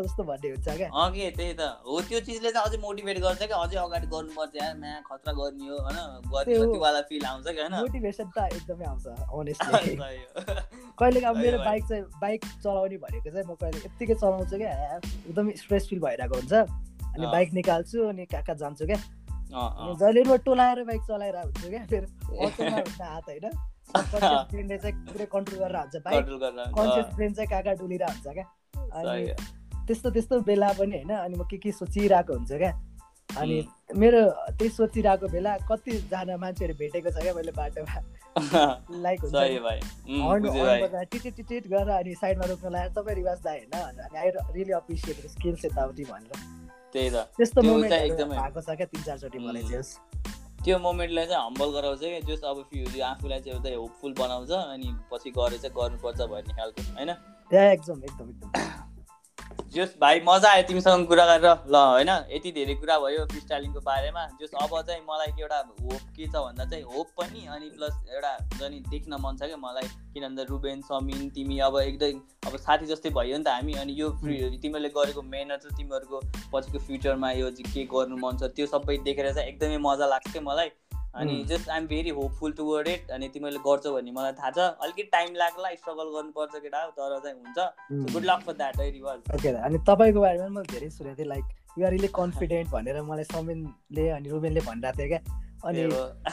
जस्तो 0.03 0.23
भन्ने 0.25 0.49
हुन्छ 0.51 0.69
क्या 0.69 0.89
अघि 1.05 1.31
त्यही 1.37 1.53
त। 1.53 1.61
हो 1.87 2.01
त्यो 2.09 2.21
चिजले 2.21 2.51
चाहिँ 2.53 2.67
अझै 2.67 2.79
मोटिभेट 2.79 3.19
गर्छ 3.19 3.43
क्या? 3.43 3.57
अझै 3.59 3.77
अगाडि 3.77 4.07
गर्नुपर्छ 4.07 4.55
यार 4.63 4.75
म्या 4.79 5.01
खतरा 5.11 5.33
गर्ने 5.33 5.69
हो 5.69 5.77
होइन? 5.79 5.99
गर्ने 6.33 7.03
फिल 7.09 7.25
आउँछ 7.27 7.47
कि 7.49 7.61
होइन? 7.61 7.75
मोटिभेसन 7.75 8.31
त 8.37 8.39
एकदमै 8.53 8.85
आउँछ 8.85 9.07
अनेस्टली 9.07 9.97
कहिले 10.99 11.21
अब 11.21 11.37
मेरो 11.37 11.59
बाइक 11.59 11.85
चाहिँ 11.89 12.03
बाइक 12.21 12.45
चलाउने 12.63 12.97
भनेको 12.97 13.31
चाहिँ 13.31 13.47
म 13.47 13.55
कहिले 13.55 13.79
यत्तिकै 13.85 14.15
चलाउँछु 14.15 14.57
क्या 14.59 14.73
एकदमै 14.97 15.53
स्ट्रेस 15.57 15.89
फिल 15.89 16.01
भइरहेको 16.01 16.35
हुन्छ। 16.35 16.53
अनि 17.09 17.27
बाइक 17.27 17.53
निकाल्छु 17.53 17.99
अनि 18.09 18.25
कहाँ 18.27 18.43
कहाँ 18.45 18.57
जान्छु 18.57 18.87
क्या। 18.87 18.99
जहिले 19.99 20.23
म 20.23 20.37
टोलाएर 20.47 20.85
बाइक 20.85 21.03
चलाएर 21.09 21.37
हुन्छु 21.37 21.69
क्या 21.71 21.85
फेरि 21.87 22.07
हात 23.03 23.29
होइन? 23.29 23.51
ब्रेनले 23.93 24.79
चाहिँ 24.79 24.95
पुरै 25.07 25.27
कन्ट्रोल 25.27 25.61
गरेर 25.61 25.77
हुन्छ 25.77 25.97
बाइक 26.05 26.25
कन्सियस 26.75 27.15
ब्रेन 27.15 27.33
चाहिँ 27.35 27.49
कहाँ 27.51 27.77
डुलिरहेको 27.77 28.13
हुन्छ 28.15 28.35
क्या 28.35 28.47
अनि 28.95 29.33
त्यस्तो 29.87 30.11
त्यस्तो 30.11 30.41
बेला 30.43 30.73
पनि 30.75 30.97
होइन 30.99 31.13
अनि 31.17 31.35
म 31.37 31.45
के 31.51 31.57
के 31.59 31.73
सोचिरहेको 31.73 32.35
हुन्छ 32.35 32.53
क्या 32.55 32.73
अनि 33.29 33.57
मेरो 33.97 34.21
त्यही 34.53 34.71
सोचिरहेको 34.71 35.29
बेला 35.29 35.57
कतिजना 35.65 36.37
मान्छेहरू 36.37 36.75
भेटेको 36.75 37.11
छ 37.11 37.23
क्या 37.23 37.35
मैले 37.35 37.53
बाटोमा 37.53 38.01
लाइक 38.99 39.21
हुन्छ 39.21 39.35
टिटिट 41.07 41.35
टिटिट 41.37 41.69
गरेर 41.69 41.91
अनि 41.91 42.15
साइडमा 42.15 42.47
रोक्न 42.47 42.69
लगाएर 42.69 42.93
सबै 42.93 43.15
रिवाज 43.15 43.39
दाए 43.45 43.59
होइन 43.59 44.01
अनि 44.05 44.19
आई 44.19 44.31
रियली 44.31 44.73
अप्रिसिएट 44.75 45.27
स्किल्स 45.31 45.65
यताउति 45.65 46.05
भनेर 46.05 46.47
त्यही 46.95 47.11
त 47.11 47.27
त्यस्तो 47.37 47.63
मोमेन्ट 47.63 47.93
भएको 48.33 48.61
छ 48.61 48.77
क्या 48.77 48.87
तिन 48.87 49.03
चारचोटि 49.03 49.39
मलाई 49.41 49.63
चाहिँ 49.65 50.18
त्यो 50.65 50.79
मोमेन्टलाई 50.79 51.27
चाहिँ 51.27 51.45
हम्बल 51.45 51.69
गराउँछ 51.73 52.01
क्या। 52.01 52.21
जस 52.29 52.43
अब 52.45 52.59
आफूलाई 53.05 53.41
चाहिँ 53.41 53.57
एउटा 53.57 53.77
होपफुल 53.77 54.13
बनाउँछ 54.19 54.51
अनि 54.51 54.89
पछि 55.13 55.31
गएर 55.31 55.57
चाहिँ 55.59 55.75
गर्नुपर्छ 55.77 56.21
भन्ने 56.21 56.55
खालको 56.55 56.83
होइन? 56.83 57.11
एकदम 57.51 58.05
एकदम 58.05 58.29
एकदम। 58.31 58.88
जस 59.75 59.95
भाइ 60.01 60.21
मजा 60.27 60.51
आयो 60.51 60.63
तिमीसँग 60.69 61.07
कुरा 61.07 61.25
गरेर। 61.27 61.47
ल 61.69 61.77
होइन 61.77 62.11
यति 62.33 62.51
धेरै 62.53 62.75
कुरा 62.75 62.99
भयो 62.99 63.25
फ्री 63.31 63.41
स्टाइलिङको 63.41 63.81
बारेमा। 63.81 64.23
जस 64.41 64.55
अब 64.63 64.73
चाहिँ 64.81 65.03
मलाई 65.05 65.33
एउटा 65.41 65.59
होप 65.59 66.03
के 66.17 66.27
छ 66.27 66.35
भन्दा 66.35 66.65
चाहिँ 66.65 66.85
होप 66.85 67.09
पनि 67.19 67.47
अनि 67.47 67.69
प्लस 67.77 67.95
एउटा 68.15 68.33
हुन्छ 68.33 68.71
नि 68.71 68.81
देख्न 68.89 69.21
मन 69.21 69.37
छ 69.37 69.51
क्या 69.53 69.57
मलाई। 69.57 69.87
किन 70.15 70.23
भन्दा 70.23 70.43
रुबेन 70.51 70.81
समिन 70.89 71.29
तिमी 71.37 71.59
अब 71.69 71.79
एकदम 71.81 72.21
अब 72.49 72.57
साथी 72.59 72.87
जस्तै 72.87 73.11
भयो 73.11 73.37
नि 73.39 73.45
त 73.45 73.49
हामी 73.49 73.73
अनि 73.85 73.93
यो 74.01 74.11
तिमीहरूले 74.17 74.89
गरेको 74.97 75.23
मेहनत 75.29 75.67
र 75.67 75.77
तिमीहरूको 75.77 76.21
पछिको 76.53 76.79
फ्युचरमा 76.87 77.31
यो 77.33 77.51
के 77.61 77.85
गर्नु 77.95 78.17
मन 78.25 78.37
छ 78.41 78.53
त्यो 78.57 78.67
सबै 78.67 78.99
देखेर 79.05 79.33
चाहिँ 79.33 79.49
एकदमै 79.49 79.79
मजा 79.85 80.07
लाग्छ 80.07 80.33
क्या 80.33 80.43
मलाई। 80.43 80.71
अनि 81.15 81.45
just 81.49 81.69
I'm 81.69 81.87
very 81.87 82.11
hopeful 82.11 82.53
toward 82.53 82.89
it 82.89 83.11
अनि 83.11 83.29
तिमीले 83.35 83.59
गर्छौ 83.59 83.93
भन्ने 83.93 84.13
मलाई 84.13 84.33
थाहा 84.33 84.51
छ। 84.51 84.59
अलिकति 84.59 85.03
टाइम 85.13 85.35
लाग्ला 85.37 85.75
स्ट्रगल 85.75 86.09
गर्नुपर्छ 86.15 86.55
केटा 86.63 86.85
तर 86.99 87.19
चाहिँ 87.19 87.37
हुन्छ। 87.37 88.13
गुड 88.15 88.25
लक 88.25 88.41
फर 88.47 88.53
द्याट 88.53 88.77
है 88.81 88.91
रिवाज 88.91 89.35
ओके 89.35 89.49
अनि 89.49 89.79
तपाईँको 89.89 90.21
बारेमा 90.21 90.49
मैले 90.49 90.73
धेरै 90.73 90.91
सुनेको 90.91 91.17
थिएँ 91.19 91.29
लाइक 91.29 91.45
युआर 91.79 91.93
रिली 91.93 92.09
कन्फिडेन्ट 92.15 92.71
भनेर 92.71 93.03
मलाई 93.03 93.25
समिनले 93.35 94.09
अनि 94.11 94.29
रुबेनले 94.29 94.61
भनिरहेको 94.69 94.99
थियो 94.99 95.09
क्या। 95.09 95.21
अनि 95.59 95.83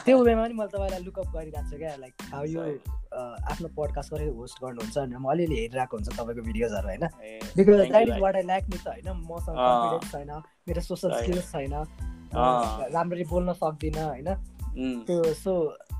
त्यो 0.04 0.18
वेमा 0.22 0.42
पनि 0.42 0.54
मैले 0.54 0.70
तपाईँलाई 0.70 1.02
लुकअप 1.04 1.28
गरिरहेको 1.36 1.70
छु 1.70 1.76
क्या 1.78 1.94
लाइक 1.98 2.14
हाउ 2.32 2.44
यो 2.46 2.62
आफ्नो 3.52 3.68
पडकास्ट 3.76 4.12
गरेर 4.14 4.28
होस्ट 4.38 4.56
गर्नुहुन्छ 4.62 4.98
भने 4.98 5.18
म 5.18 5.30
अलिअलि 5.32 5.56
हेरिरहेको 5.60 5.96
हुन्छ 5.96 6.08
तपाईँको 6.18 6.42
भिडियोजहरू 6.48 6.88
होइन? 6.88 7.04
Because 7.56 7.74
that 7.80 8.08
is 8.08 8.18
what 8.22 8.36
I 8.36 8.42
lack 8.42 8.64
नि 8.70 8.78
त 8.78 8.88
होइन? 8.88 9.08
मसँग 9.30 9.56
कन्फिडेन्स 9.56 10.12
छैन 10.12 10.30
मेरो 10.68 10.80
सोसल 10.90 11.10
स्किल्स 11.22 11.50
छैन 11.52 11.74
राम्ररी 12.94 13.24
बोल्न 13.32 13.52
सक्दिनँ 13.62 14.04
होइन? 14.04 14.28
त्यो 14.76 15.34
सो 15.34 15.52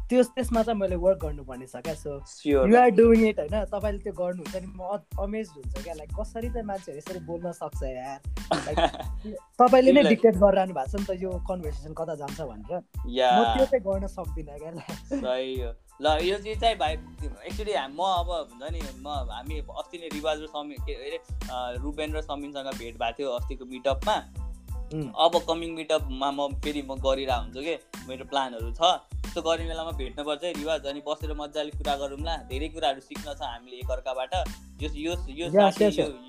त्यो 0.09 0.22
त्यसमा 0.22 0.62
चाहिँ 0.62 0.81
मैले 0.81 0.97
वर्क 0.97 1.18
गर्नुपर्ने 1.18 1.66
छ 1.66 1.77
क्या 1.77 1.95
so 1.95 2.20
you 2.47 2.77
are 2.77 2.91
doing 2.91 3.24
it 3.29 3.39
होइन? 3.39 3.64
तपाईँले 3.64 3.99
त्यो 3.99 4.12
गर्नुहुन्छ 4.12 4.57
नि 4.57 4.68
म 4.77 4.99
अमेज 5.18 5.49
हुन्छ 5.57 5.83
क्या 5.85 5.95
लाइक 5.95 6.11
कसरी 6.20 6.49
चाहिँ 6.49 6.66
मान्छेहरू 6.66 6.99
यसरी 6.99 7.20
बोल्न 7.27 7.53
सक्छ 7.53 7.83
यार? 7.83 8.20
तपाईँले 9.61 9.93
नै 9.93 10.03
डिक्टेट 10.03 10.37
गरिरहनु 10.37 10.74
भएको 10.74 10.93
छ 10.93 11.01
नि 11.01 11.07
त 11.07 11.18
यो 11.22 11.31
कन्भर्सेसन 11.51 11.93
कता 11.93 12.14
जान्छ 12.14 12.41
भनेर। 12.41 12.79
म 13.35 13.43
त्यो 13.57 13.66
चाहिँ 13.66 13.83
गर्न 13.83 14.07
सक्दिनँ 14.07 14.59
क्या 14.59 14.70
ल 16.01 16.07
यो 16.22 16.39
चाहिँ 16.39 16.57
चाहिँ 16.57 16.77
भाइ 16.77 16.93
एक्चुली 17.51 17.72
म 17.72 18.01
अब 18.05 18.31
हुन्छ 18.31 18.72
नि 18.72 18.81
म 19.03 19.09
हामी 19.33 19.59
अस्ति 19.59 19.99
नै 19.99 20.09
रिवाज 20.14 20.43
र 20.43 20.47
समी 20.47 20.74
के 20.87 20.95
अरे 20.95 21.18
रुबेन 21.83 22.12
र 22.12 22.20
समिनसँग 22.20 22.74
भेट 22.79 22.95
भएको 22.95 23.16
थियो 23.18 23.31
अस्तिको 23.33 23.64
मिटअपमा 23.64 24.45
अब 24.95 25.32
कमिङ 25.49 25.74
मिटअपमा 25.74 26.30
म 26.30 26.49
फेरि 26.62 26.82
म 26.82 26.95
गरिरहेको 27.03 27.43
हुन्छु 27.43 27.61
कि? 27.61 27.74
मेरो 28.09 28.24
प्लानहरू 28.30 28.70
छ। 28.70 28.80
त्यस्तो 29.26 29.43
गर्ने 29.43 29.66
बेलामा 29.66 29.91
भेट्नुपर्छ 29.99 30.45
है 30.45 30.53
रिवाज। 30.53 30.87
अनि 30.87 31.01
बसेर 31.07 31.32
मजाले 31.34 31.70
कुरा 31.74 31.95
गरौँला। 32.03 32.34
धेरै 32.47 32.68
कुराहरू 32.70 33.01
सिक्न 33.01 33.34
छ 33.34 33.43
हामीले 33.43 33.76
एकअर्काबाट। 33.82 34.34
यो 34.82 34.89
यो 34.95 35.12
यो 35.32 35.47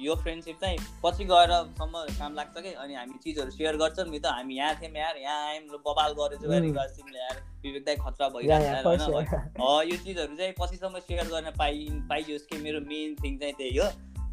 यो 0.01 0.15
फ्रेन्डसिप 0.15 0.57
चाहिँ 0.61 0.77
पछि 1.03 1.23
गएरसम्म 1.29 1.93
काम 2.17 2.33
लाग्छ 2.33 2.55
कि? 2.57 2.73
अनि 2.73 2.93
हामी 2.95 3.17
चिजहरू 3.23 3.51
सेयर 3.51 3.77
गर्छौँ। 3.77 4.09
नि 4.09 4.19
त 4.19 4.25
हामी 4.25 4.57
यहाँ 4.57 4.73
थियौँ 4.81 4.97
यार। 4.97 5.15
यहाँ 5.21 5.39
आयौँ। 5.47 5.77
बबाल 5.85 6.11
गरेछु 6.17 6.49
रिवाज 6.49 6.89
तिमीले 6.97 7.19
यार। 7.19 7.37
विवेक 7.61 7.83
दाई 7.85 7.95
खतरा 8.01 8.27
भइरहेको 8.33 8.89
होइन 8.89 9.91
यो 9.91 9.95
चिजहरू 10.03 10.35
चाहिँ 10.35 10.53
पछिसम्म 10.59 10.99
सेयर 11.05 11.27
गर्न 11.29 11.51
पाइ 11.57 11.87
पाइयोस् 12.09 12.45
कि? 12.49 12.57
मेरो 12.65 12.79
मेन 12.89 13.15
थिङ 13.21 13.37
चाहिँ 13.37 13.53
त्यही 13.53 13.77
हो। 13.77 13.87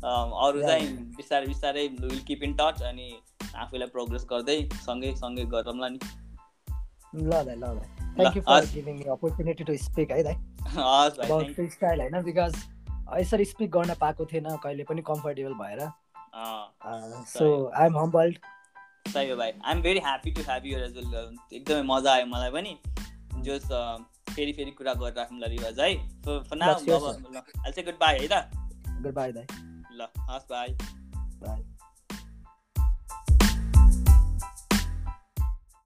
अरू 0.04 0.62
चाहिँ 0.62 0.88
बिस्तारै 1.16 1.46
बिस्तारै 1.46 1.86
विल 2.00 2.20
किप 2.28 2.42
इन 2.42 2.52
टच 2.56 2.82
अनि 2.88 3.08
आफूलाई 3.56 3.88
प्रोग्रेस 3.94 4.24
गर्दै 4.30 4.56
सँगै 4.86 5.10
सँगै 5.16 5.44
गरौँला 5.54 5.88
नि। 5.88 5.98
ल 7.14 7.30
दाइ 7.30 7.56
ल 7.56 7.60
दाइ 7.60 7.88
thank 8.16 8.36
you 8.36 8.42
for 8.42 8.66
giving 8.74 8.94
me 8.98 9.04
opportunity 9.16 9.64
to 9.64 9.76
speak 9.82 10.10
है 10.12 10.22
दाइ 10.24 10.36
फ्री 11.52 11.68
स्टाइल 11.68 12.00
होइन? 12.00 12.22
बिकज 12.22 12.52
यसरी 13.18 13.44
स्पिक 13.44 13.70
गर्न 13.72 13.94
पाएको 14.00 14.24
थिएन 14.32 14.46
कहिले 14.62 14.84
पनि 14.84 15.02
कम्फर्टेबल 15.08 15.54
भएर। 15.62 15.80
सो 17.32 17.46
आई 17.66 17.86
एम 17.86 17.98
हम्बल्ड 17.98 18.38
सही 19.08 19.30
हो 19.30 19.36
भाइ। 19.36 19.50
I 19.50 19.72
am 19.72 19.82
very 19.82 20.00
happy 20.00 20.30
to 20.30 20.42
have 20.42 20.66
you 20.66 20.78
as 20.78 20.96
well 20.96 21.36
एकदमै 21.52 21.82
मजा 21.90 22.12
आयो 22.12 22.26
मलाई 22.26 22.50
पनि। 22.50 22.72
जस 23.46 23.68
फेरि 24.30 24.52
फेरि 24.52 24.70
कुरा 24.78 24.94
गरिराखौँ 24.94 25.38
ल 25.38 25.44
रिवाज 25.50 25.80
है। 25.80 25.92
अब 26.28 26.44
आई 27.66 27.72
से 27.72 27.82
गुड 27.82 27.98
बाई 28.00 28.18
है 28.18 28.28
त। 28.28 28.34
गुड 29.02 29.14
बाई 29.14 29.32
दाइ 29.32 29.46
ल 29.98 30.08
हस् 30.30 30.46
बाई 30.50 30.76
बाई 31.42 31.73